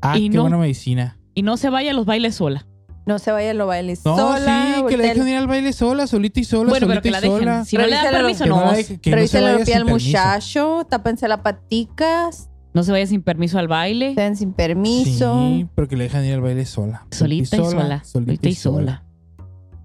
Ah, 0.00 0.18
Y 0.18 0.30
qué 0.30 0.36
no. 0.36 0.42
buena 0.42 0.56
medicina. 0.58 1.18
Y 1.34 1.42
no 1.42 1.56
se 1.56 1.70
vaya 1.70 1.90
a 1.92 1.94
los 1.94 2.06
bailes 2.06 2.34
sola. 2.36 2.66
No 3.08 3.18
se 3.18 3.32
vaya 3.32 3.52
a 3.52 3.54
los 3.54 3.66
bailes 3.66 4.04
No, 4.04 4.16
sola. 4.16 4.64
sí, 4.66 4.72
que 4.86 4.96
le 4.98 5.04
voltea- 5.04 5.14
dejen 5.14 5.28
ir 5.28 5.36
al 5.38 5.46
baile 5.46 5.72
sola, 5.72 6.06
solita 6.06 6.40
y 6.40 6.44
sola, 6.44 6.68
bueno, 6.68 6.86
pero 6.86 7.00
que 7.00 7.08
y 7.08 7.10
la 7.10 7.20
sola. 7.22 7.50
dejen. 7.52 7.64
Si 7.64 7.76
no 7.78 7.86
le 7.86 7.94
dan 7.94 8.12
permiso, 8.12 8.44
Que 8.44 8.50
no. 8.50 8.56
no 8.56 8.64
la 8.66 8.72
deje- 8.76 9.00
que 9.00 9.10
no 9.10 9.26
se 9.26 9.40
vaya 9.40 9.56
pies 9.56 9.66
sin 9.68 9.76
al 9.78 9.84
permiso. 9.86 10.06
muchacho, 10.08 10.86
tápense 10.90 11.26
las 11.26 11.40
paticas, 11.40 12.50
No 12.74 12.82
se 12.82 12.92
vaya 12.92 13.06
sin 13.06 13.22
permiso 13.22 13.58
al 13.58 13.66
baile. 13.66 14.14
sean 14.14 14.36
sin 14.36 14.52
permiso. 14.52 15.34
Sí, 15.38 15.66
pero 15.74 15.88
que 15.88 15.96
le 15.96 16.04
dejan 16.04 16.22
ir 16.26 16.34
al 16.34 16.42
baile 16.42 16.66
sola. 16.66 17.06
Solita 17.10 17.56
y 17.56 17.64
sola. 17.64 18.04
Solita 18.04 18.48
y 18.48 18.54
sola. 18.54 19.04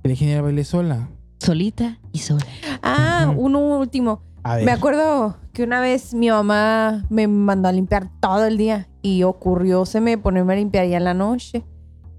Que 0.01 0.09
le 0.09 0.13
dejen 0.15 0.28
ir 0.28 0.36
al 0.36 0.41
baile 0.43 0.63
sola. 0.65 1.07
Solita 1.39 1.99
y 2.11 2.19
sola. 2.19 2.45
Ah, 2.84 3.28
Ujú. 3.32 3.41
uno 3.45 3.59
último. 3.80 4.21
A 4.43 4.57
ver. 4.57 4.65
Me 4.65 4.71
acuerdo 4.74 5.38
que 5.53 5.63
una 5.63 5.80
vez 5.80 6.13
mi 6.13 6.30
mamá 6.30 7.05
me 7.09 7.28
mandó 7.28 7.69
a 7.69 7.71
limpiar 7.71 8.09
todo 8.19 8.45
el 8.45 8.57
día 8.57 8.89
y 9.01 9.24
ocurrióseme 9.24 10.17
ponerme 10.17 10.53
a 10.53 10.55
limpiar 10.57 10.86
ya 10.88 10.97
en 10.97 11.05
la 11.05 11.13
noche. 11.13 11.63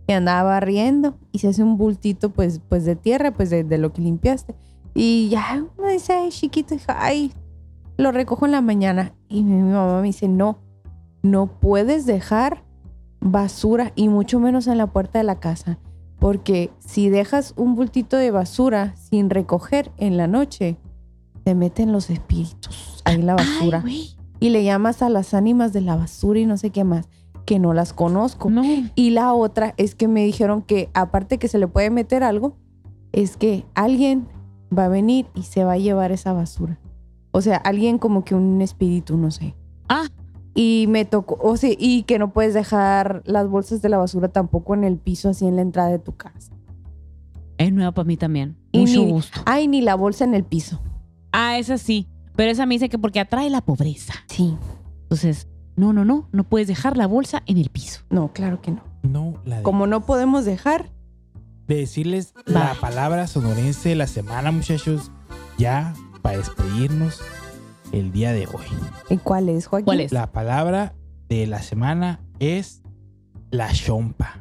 Y 0.06 0.12
andaba 0.12 0.42
barriendo 0.42 1.16
y 1.32 1.38
se 1.38 1.48
hace 1.48 1.62
un 1.62 1.78
bultito 1.78 2.30
pues, 2.30 2.60
pues 2.68 2.84
de 2.84 2.96
tierra, 2.96 3.32
pues 3.32 3.50
de, 3.50 3.64
de 3.64 3.78
lo 3.78 3.92
que 3.92 4.02
limpiaste. 4.02 4.54
Y 4.94 5.28
ya 5.28 5.64
uno 5.76 5.88
dice, 5.88 6.12
ay, 6.12 6.30
chiquito, 6.30 6.74
hija, 6.74 6.96
ay, 6.98 7.32
lo 7.96 8.12
recojo 8.12 8.46
en 8.46 8.52
la 8.52 8.60
mañana. 8.60 9.14
Y 9.28 9.42
mi, 9.42 9.62
mi 9.62 9.72
mamá 9.72 10.00
me 10.00 10.06
dice, 10.08 10.28
no, 10.28 10.58
no 11.22 11.46
puedes 11.46 12.06
dejar 12.06 12.64
basura 13.20 13.92
y 13.96 14.08
mucho 14.08 14.38
menos 14.38 14.66
en 14.66 14.78
la 14.78 14.88
puerta 14.88 15.18
de 15.18 15.24
la 15.24 15.40
casa. 15.40 15.78
Porque 16.18 16.70
si 16.78 17.08
dejas 17.08 17.54
un 17.56 17.74
bultito 17.74 18.16
de 18.16 18.30
basura 18.30 18.94
sin 18.96 19.30
recoger 19.30 19.90
en 19.96 20.16
la 20.16 20.26
noche, 20.26 20.76
te 21.44 21.54
meten 21.54 21.92
los 21.92 22.10
espíritus 22.10 23.02
ahí 23.04 23.16
en 23.16 23.26
la 23.26 23.34
basura. 23.34 23.82
Ay, 23.84 24.16
y 24.40 24.50
le 24.50 24.62
llamas 24.62 25.00
a 25.02 25.08
las 25.08 25.32
ánimas 25.32 25.72
de 25.72 25.80
la 25.80 25.96
basura 25.96 26.38
y 26.38 26.46
no 26.46 26.56
sé 26.56 26.70
qué 26.70 26.84
más, 26.84 27.08
que 27.44 27.58
no 27.58 27.72
las 27.74 27.92
conozco. 27.92 28.50
No. 28.50 28.62
Y 28.94 29.10
la 29.10 29.32
otra 29.34 29.74
es 29.76 29.94
que 29.94 30.08
me 30.08 30.24
dijeron 30.24 30.62
que 30.62 30.88
aparte 30.94 31.38
que 31.38 31.48
se 31.48 31.58
le 31.58 31.66
puede 31.68 31.90
meter 31.90 32.22
algo, 32.24 32.56
es 33.12 33.36
que 33.36 33.64
alguien 33.74 34.26
va 34.76 34.86
a 34.86 34.88
venir 34.88 35.26
y 35.34 35.42
se 35.42 35.64
va 35.64 35.72
a 35.72 35.78
llevar 35.78 36.10
esa 36.12 36.32
basura. 36.32 36.78
O 37.30 37.40
sea, 37.40 37.56
alguien 37.56 37.98
como 37.98 38.24
que 38.24 38.34
un 38.34 38.60
espíritu, 38.62 39.16
no 39.16 39.30
sé. 39.30 39.54
Ah. 39.88 40.06
Y 40.54 40.86
me 40.88 41.04
tocó, 41.04 41.36
o 41.42 41.56
sea, 41.56 41.70
y 41.76 42.04
que 42.04 42.18
no 42.18 42.32
puedes 42.32 42.54
dejar 42.54 43.22
las 43.26 43.48
bolsas 43.48 43.82
de 43.82 43.88
la 43.88 43.98
basura 43.98 44.28
tampoco 44.28 44.74
en 44.74 44.84
el 44.84 44.98
piso, 44.98 45.28
así 45.28 45.46
en 45.46 45.56
la 45.56 45.62
entrada 45.62 45.90
de 45.90 45.98
tu 45.98 46.16
casa. 46.16 46.52
Es 47.58 47.72
nueva 47.72 47.92
para 47.92 48.06
mí 48.06 48.16
también. 48.16 48.56
Y 48.72 48.80
Mucho 48.80 49.04
ni- 49.04 49.10
gusto. 49.12 49.40
Ay, 49.46 49.68
ni 49.68 49.80
la 49.80 49.94
bolsa 49.94 50.24
en 50.24 50.34
el 50.34 50.44
piso. 50.44 50.80
Ah, 51.32 51.58
esa 51.58 51.78
sí. 51.78 52.08
Pero 52.36 52.50
esa 52.50 52.66
me 52.66 52.74
dice 52.76 52.88
que 52.88 52.98
porque 52.98 53.20
atrae 53.20 53.48
la 53.50 53.60
pobreza. 53.60 54.14
Sí. 54.28 54.56
Entonces, 55.02 55.46
no, 55.76 55.92
no, 55.92 56.04
no. 56.04 56.28
No 56.32 56.44
puedes 56.44 56.68
dejar 56.68 56.96
la 56.96 57.06
bolsa 57.06 57.42
en 57.46 57.58
el 57.58 57.68
piso. 57.70 58.02
No, 58.10 58.32
claro 58.32 58.60
que 58.60 58.70
no. 58.70 58.82
No, 59.02 59.34
la 59.44 59.58
de, 59.58 59.62
Como 59.62 59.86
no 59.86 60.06
podemos 60.06 60.44
dejar, 60.44 60.90
de 61.66 61.76
decirles 61.76 62.34
la 62.46 62.74
palabra 62.80 63.26
sonorense 63.26 63.90
de 63.90 63.94
la 63.96 64.06
semana, 64.06 64.50
muchachos. 64.52 65.10
Ya 65.58 65.94
para 66.22 66.38
despedirnos 66.38 67.20
el 67.92 68.12
día 68.12 68.32
de 68.32 68.46
hoy. 68.46 68.66
¿y 69.10 69.16
cuál 69.18 69.48
es, 69.48 69.66
Joaquín? 69.66 69.84
¿Cuál 69.84 70.00
es? 70.00 70.12
La 70.12 70.32
palabra 70.32 70.94
de 71.28 71.46
la 71.46 71.62
semana 71.62 72.20
es 72.38 72.82
la 73.50 73.72
chompa. 73.72 74.40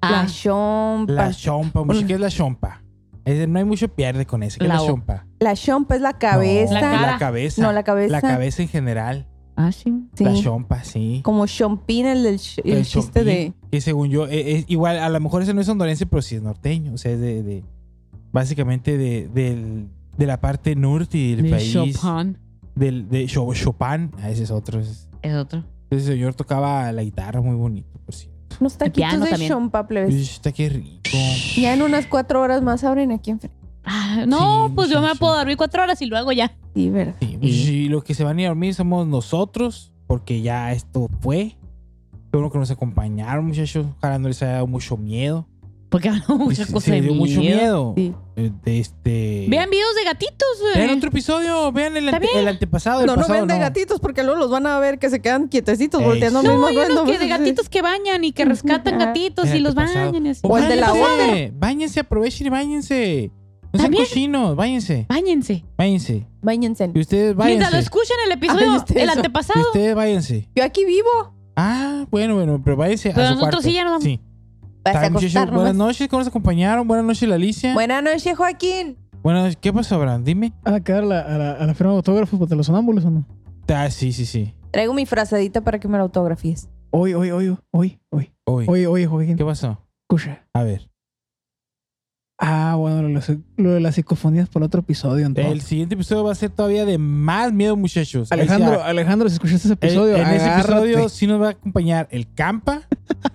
La 0.00 0.22
Ah, 0.22 0.26
chompa. 0.26 1.12
La 1.12 1.32
chompa, 1.32 1.82
muchachos. 1.82 2.06
¿Qué 2.06 2.14
es 2.14 2.20
la 2.20 2.30
chompa? 2.30 2.82
No 3.24 3.58
hay 3.58 3.64
mucho 3.64 3.88
pierde 3.88 4.26
con 4.26 4.42
eso. 4.42 4.58
¿Qué 4.58 4.66
La 4.68 4.76
es 4.76 4.80
la 4.82 4.86
chompa? 4.86 5.26
La 5.38 5.54
chompa 5.54 5.94
es 5.96 6.00
la 6.00 6.14
cabeza. 6.18 6.74
No, 6.74 6.80
La 6.80 6.90
cara. 6.92 7.12
la 7.12 7.18
cabeza. 7.18 7.62
No, 7.62 7.72
la 7.72 7.82
cabeza. 7.84 8.12
La 8.12 8.20
cabeza 8.20 8.62
en 8.62 8.68
general. 8.68 9.28
Ah, 9.66 9.72
sí. 9.72 9.92
La 10.18 10.34
chompa, 10.34 10.84
sí. 10.84 11.20
Como 11.24 11.46
chompín, 11.46 12.06
el, 12.06 12.22
del 12.22 12.38
ch- 12.38 12.60
el 12.64 12.78
El 12.78 12.84
chiste 12.84 13.20
chompín, 13.20 13.24
de... 13.24 13.52
Que 13.70 13.80
según 13.80 14.08
yo, 14.10 14.26
eh, 14.28 14.52
es 14.58 14.64
igual, 14.68 14.98
a 14.98 15.08
lo 15.08 15.20
mejor 15.20 15.42
ese 15.42 15.54
no 15.54 15.60
es 15.60 15.68
hondureño, 15.68 15.98
pero 16.10 16.22
sí 16.22 16.36
es 16.36 16.42
norteño. 16.42 16.92
O 16.94 16.98
sea, 16.98 17.12
es 17.12 17.20
de. 17.20 17.42
de- 17.42 17.64
básicamente 18.32 18.96
de, 18.96 19.28
del- 19.28 19.88
de 20.16 20.26
la 20.26 20.40
parte 20.40 20.74
norte 20.76 21.18
del 21.18 21.42
De 21.42 21.50
país. 21.50 21.72
Chopin. 21.72 22.38
Del, 22.74 23.08
de 23.08 23.26
Cho- 23.26 23.52
Chopin. 23.54 24.10
Ah, 24.18 24.30
ese 24.30 24.44
es 24.44 24.50
otro. 24.50 24.80
Ese 24.80 25.06
Es 25.22 25.34
otro. 25.34 25.64
ese 25.90 26.06
señor 26.06 26.34
tocaba 26.34 26.90
la 26.92 27.02
guitarra 27.02 27.40
muy 27.40 27.54
bonito, 27.56 27.98
por 28.04 28.14
cierto. 28.14 28.56
Unos 28.60 28.76
taquitos 28.76 29.20
de 29.20 29.30
también. 29.30 29.50
chompa, 29.50 29.86
plebes. 29.86 30.14
Está 30.14 30.52
qué 30.52 30.68
rico. 30.68 31.00
Ya 31.56 31.74
en 31.74 31.82
unas 31.82 32.06
cuatro 32.06 32.40
horas 32.40 32.62
más 32.62 32.84
abren 32.84 33.10
aquí 33.12 33.30
enfrente. 33.30 33.56
Ah, 33.84 34.24
no, 34.26 34.68
Sí, 34.68 34.72
pues 34.76 34.90
yo 34.90 35.00
me 35.02 35.14
puedo 35.16 35.36
dormir 35.36 35.56
cuatro 35.56 35.82
horas 35.82 36.00
y 36.02 36.06
luego 36.06 36.32
ya. 36.32 36.56
Sí, 36.74 36.88
¿verdad? 36.90 37.14
Sí, 37.20 37.38
y 37.42 37.88
los 37.88 38.04
que 38.04 38.14
se 38.14 38.24
van 38.24 38.38
a 38.38 38.40
ir 38.42 38.46
a 38.46 38.50
dormir 38.50 38.74
somos 38.74 39.06
nosotros, 39.06 39.92
porque 40.06 40.40
ya 40.40 40.72
esto 40.72 41.08
fue. 41.20 41.56
Qué 42.30 42.38
bueno 42.38 42.50
que 42.50 42.58
nos 42.58 42.70
acompañaron, 42.70 43.44
muchachos. 43.46 43.86
Ojalá 43.98 44.18
no 44.18 44.28
les 44.28 44.42
haya 44.42 44.52
dado 44.52 44.66
mucho 44.66 44.96
miedo. 44.96 45.46
Porque 45.90 46.08
Y 46.08 46.32
muchas 46.32 46.68
cosas 46.68 46.84
se 46.84 46.92
de 46.92 47.00
dio 47.02 47.14
mucho 47.14 47.38
miedo. 47.40 47.92
miedo. 47.94 47.94
Sí. 47.96 48.14
Eh, 48.36 48.50
De 48.64 48.78
este. 48.80 49.46
Vean 49.50 49.68
videos 49.68 49.94
de 49.94 50.04
gatitos, 50.04 50.48
Vean 50.74 50.86
güey. 50.86 50.96
otro 50.96 51.10
episodio, 51.10 51.70
vean 51.70 51.94
el, 51.98 52.08
ante- 52.08 52.28
el 52.34 52.48
antepasado. 52.48 53.00
El 53.00 53.06
No, 53.08 53.12
no 53.16 53.20
pasado, 53.20 53.40
ven 53.40 53.48
de 53.48 53.54
no. 53.56 53.60
gatitos 53.60 54.00
porque 54.00 54.22
luego 54.22 54.38
los 54.38 54.50
van 54.50 54.66
a 54.66 54.78
ver 54.78 54.98
que 54.98 55.10
se 55.10 55.20
quedan 55.20 55.48
quietecitos 55.48 56.00
Ey, 56.00 56.06
volteando 56.06 56.42
No, 56.42 56.66
hay 56.66 56.74
cuando- 56.74 57.04
que 57.04 57.18
de 57.18 57.28
gatitos 57.28 57.68
que 57.68 57.82
bañan 57.82 58.24
y 58.24 58.32
que 58.32 58.44
rescatan 58.46 58.98
gatitos 58.98 59.52
y 59.54 59.58
los 59.58 59.74
bañan 59.74 60.26
así. 60.28 60.40
O 60.44 60.56
el 60.56 60.66
de 60.68 60.76
la 60.76 60.92
Báñense, 60.92 61.52
Báñense, 61.58 62.00
aprovechen 62.00 62.46
y 62.46 62.50
báñense. 62.50 63.30
No 63.72 63.78
sean 63.78 63.84
¿También? 63.90 64.04
cochinos, 64.04 64.56
váyanse. 64.56 65.06
Báñense. 65.08 65.64
Váyanse. 65.78 66.26
Báñense. 66.42 66.90
Y 66.94 67.00
ustedes 67.00 67.34
Mientras 67.36 67.70
lo 67.70 67.76
váyanse. 67.76 67.78
escuchan 67.78 68.16
el 68.26 68.32
episodio, 68.32 68.66
el 68.66 68.76
eso. 68.76 68.94
Y 68.98 69.08
antepasado. 69.08 69.60
ustedes 69.60 69.94
váyanse. 69.94 70.48
Yo 70.54 70.64
aquí 70.64 70.84
vivo. 70.84 71.08
Ah, 71.56 72.06
bueno, 72.10 72.34
bueno, 72.34 72.60
pero 72.64 72.76
váyanse 72.76 73.10
Pero 73.10 73.22
a 73.22 73.28
su 73.28 73.34
nosotros 73.34 73.50
cuarto. 73.62 73.68
sí 73.68 73.74
ya 73.74 73.82
nos 73.84 73.92
vamos. 73.92 74.04
Sí. 74.04 74.20
Vas 74.84 74.96
a 74.96 74.98
Está, 74.98 75.10
muchachos, 75.10 75.36
acostar 75.36 75.54
buenas 75.54 75.74
nomás. 75.74 75.88
noches, 75.88 76.08
¿cómo 76.08 76.20
nos 76.20 76.28
acompañaron? 76.28 76.88
Buenas 76.88 77.06
noches, 77.06 77.28
la 77.28 77.34
Alicia. 77.36 77.72
Buenas 77.74 78.02
noches, 78.02 78.36
Joaquín. 78.36 78.98
Buenas 79.22 79.56
¿qué 79.56 79.72
pasó, 79.72 79.94
Abraham? 79.94 80.24
Dime. 80.24 80.52
¿Van 80.64 80.74
a 80.74 80.80
quedar 80.80 81.04
la- 81.04 81.20
a 81.20 81.38
la, 81.38 81.52
a 81.52 81.66
la 81.66 81.74
firma 81.74 81.92
de 81.92 81.96
autógrafos 81.98 82.48
de 82.48 82.56
los 82.56 82.66
sonámbulos 82.66 83.04
o 83.04 83.10
no? 83.10 83.24
Ah, 83.68 83.88
sí, 83.90 84.12
sí, 84.12 84.26
sí. 84.26 84.52
Traigo 84.72 84.92
mi 84.92 85.06
frasadita 85.06 85.60
para 85.60 85.78
que 85.78 85.86
me 85.88 85.96
la 85.96 86.02
autografíes. 86.02 86.68
Hoy, 86.90 87.14
hoy, 87.14 87.30
hoy, 87.30 87.56
hoy, 87.70 87.98
hoy. 88.10 88.32
Hoy. 88.44 88.66
Oye, 88.68 88.86
oye, 88.88 89.06
Joaquín. 89.06 89.36
¿Qué 89.36 89.44
pasó? 89.44 89.78
Escucha. 90.02 90.44
A 90.52 90.62
ver. 90.64 90.90
Ah, 92.44 92.74
bueno, 92.76 93.02
lo, 93.02 93.08
de 93.08 93.14
las- 93.14 93.32
lo 93.56 93.70
de 93.70 93.78
las 93.80 93.94
psicofonías 93.94 94.48
por 94.48 94.64
otro 94.64 94.80
episodio. 94.80 95.26
entonces. 95.26 95.52
El 95.52 95.60
siguiente 95.60 95.94
episodio 95.94 96.24
va 96.24 96.32
a 96.32 96.34
ser 96.34 96.50
todavía 96.50 96.84
de 96.84 96.98
más 96.98 97.52
miedo, 97.52 97.76
muchachos. 97.76 98.32
Alejandro, 98.32 98.82
Alejandro, 98.82 99.28
si 99.28 99.34
escuchaste 99.34 99.68
ese 99.68 99.68
el- 99.68 99.74
episodio, 99.74 100.16
en 100.16 100.26
ese 100.28 100.44
agárrate. 100.46 100.84
episodio 100.86 101.08
sí 101.08 101.26
nos 101.28 101.40
va 101.40 101.46
a 101.46 101.50
acompañar 101.50 102.08
el 102.10 102.32
Campa 102.34 102.82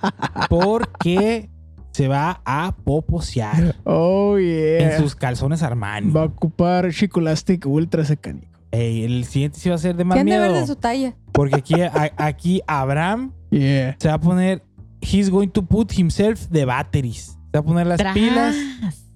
porque 0.49 1.49
se 1.91 2.08
va 2.08 2.41
a 2.45 2.76
poposear 2.84 3.76
Oh, 3.84 4.38
yeah. 4.38 4.91
en 4.95 5.01
sus 5.01 5.16
calzones 5.16 5.64
Armani. 5.64 6.12
Va 6.12 6.22
a 6.22 6.26
ocupar 6.26 6.91
Chicolastic 6.91 7.66
Ultra 7.66 8.05
Secánico. 8.05 8.47
Ey, 8.72 9.03
el 9.05 9.24
siguiente 9.26 9.58
sí 9.60 9.70
va 9.70 9.76
a 9.76 9.80
ser 9.80 9.95
de 9.95 10.03
más 10.03 10.16
¿Qué 10.16 10.20
han 10.20 10.26
de 10.28 10.38
ver 10.38 10.49
miedo 10.51 10.62
de 10.62 10.68
su 10.68 10.76
talla? 10.76 11.16
porque 11.32 11.55
aquí, 11.55 11.82
a- 11.82 12.12
aquí 12.18 12.62
Abraham 12.68 13.32
Yeah. 13.51 13.95
se 13.97 14.10
va 14.10 14.16
a 14.16 14.20
poner 14.20 14.62
he's 15.01 15.30
going 15.30 15.47
to 15.47 15.64
put 15.64 15.97
himself 15.97 16.47
the 16.51 16.66
batteries. 16.66 17.37
Va 17.58 17.62
a 17.62 17.64
poner 17.64 17.88
las 17.88 17.97
Tras. 17.97 18.14
pilas. 18.14 18.55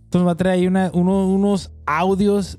Entonces 0.06 0.28
va 0.28 0.32
a 0.32 0.36
traer 0.36 0.60
ahí 0.60 0.68
una- 0.68 0.92
uno- 0.94 1.28
unos 1.28 1.72
audios 1.86 2.58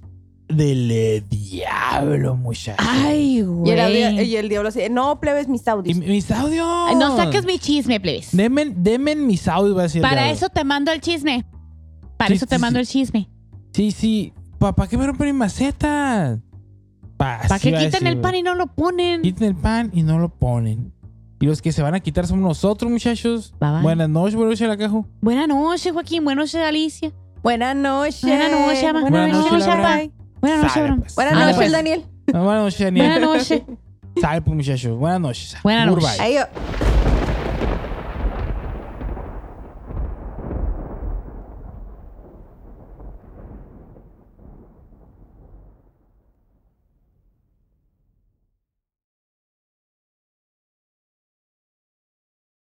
del 0.48 0.90
eh, 0.90 1.24
diablo, 1.28 2.36
muchachos. 2.36 2.86
Ay, 2.88 3.38
Y 3.38 3.42
güey. 3.42 3.72
el, 3.72 3.80
audio- 3.80 4.22
y 4.22 4.36
el 4.36 4.48
diablo 4.48 4.68
así, 4.68 4.80
no, 4.90 5.18
plebes 5.20 5.48
mis 5.48 5.66
audios. 5.66 5.96
mis 5.98 6.30
audios. 6.30 6.66
Ay, 6.88 6.96
No 6.96 7.16
saques 7.16 7.44
mi 7.46 7.58
chisme, 7.58 8.00
plebes. 8.00 8.28
Denme 8.32 9.16
mis 9.16 9.48
audios, 9.48 9.76
va 9.76 9.80
a 9.80 9.82
decir 9.84 9.98
el 9.98 10.02
Para 10.02 10.22
diablo. 10.22 10.34
eso 10.36 10.48
te 10.50 10.64
mando 10.64 10.92
el 10.92 11.00
chisme. 11.00 11.44
Para 12.16 12.28
Sí, 12.28 12.34
eso 12.34 12.46
te 12.46 12.56
sí, 12.56 12.60
mando 12.60 12.78
sí. 12.78 12.80
el 12.82 12.86
chisme. 12.86 13.28
Sí, 13.72 13.90
sí. 13.90 14.32
¿Para 14.58 14.86
qué 14.88 14.96
me 14.96 15.06
rompen 15.06 15.26
mis 15.28 15.34
macetas? 15.34 16.38
Pa, 17.16 17.40
¿Para 17.48 17.58
que 17.58 17.70
va 17.72 17.78
a 17.78 17.80
quiten 17.80 17.90
decir, 17.92 18.06
el 18.08 18.14
güey. 18.14 18.22
pan 18.22 18.34
y 18.36 18.42
no 18.42 18.54
lo 18.54 18.66
ponen? 18.68 19.22
Quiten 19.22 19.48
el 19.48 19.56
pan 19.56 19.90
y 19.92 20.02
no 20.02 20.18
lo 20.18 20.28
ponen. 20.28 20.92
Y 21.42 21.46
los 21.46 21.60
que 21.60 21.72
se 21.72 21.82
van 21.82 21.94
a 21.94 22.00
quitar 22.00 22.26
somos 22.26 22.42
nosotros, 22.42 22.90
muchachos. 22.90 23.52
Bye, 23.60 23.70
bye. 23.70 23.82
Buenas 23.82 24.08
noches, 24.08 24.36
buenas 24.36 24.52
noches, 24.52 24.68
la 24.68 24.76
cajo. 24.76 25.06
Buenas 25.20 25.48
noches, 25.48 25.92
Joaquín. 25.92 26.24
Buenas 26.24 26.54
noches, 26.54 26.66
Alicia. 26.68 27.12
Buenas 27.42 27.74
noches. 27.74 28.22
Buenas 28.22 28.50
noches, 28.52 28.84
ama. 28.84 29.00
Buenas 29.00 29.10
Buenas 29.10 29.36
noches, 29.36 29.52
noches, 29.52 29.66
Laura. 29.66 29.82
Laura. 29.82 29.96
Bye. 29.98 30.12
Buenas 30.40 30.58
noches, 30.62 30.76
Abraham. 30.76 31.00
pues. 31.00 31.14
Buenas 31.16 31.34
noches, 31.34 31.56
pues. 31.56 31.72
Daniel. 31.72 32.04
Buenas 32.26 32.62
noches, 32.62 32.78
Daniel. 32.78 33.06
Buenas 33.06 33.20
noches. 33.50 33.62
Sale, 34.20 34.42
pues, 34.42 34.56
muchachos. 34.56 34.96
Buenas 34.98 35.20
noches. 35.20 35.56
Buenas 35.64 35.86
noches. 35.88 36.18
Yo- 36.32 36.81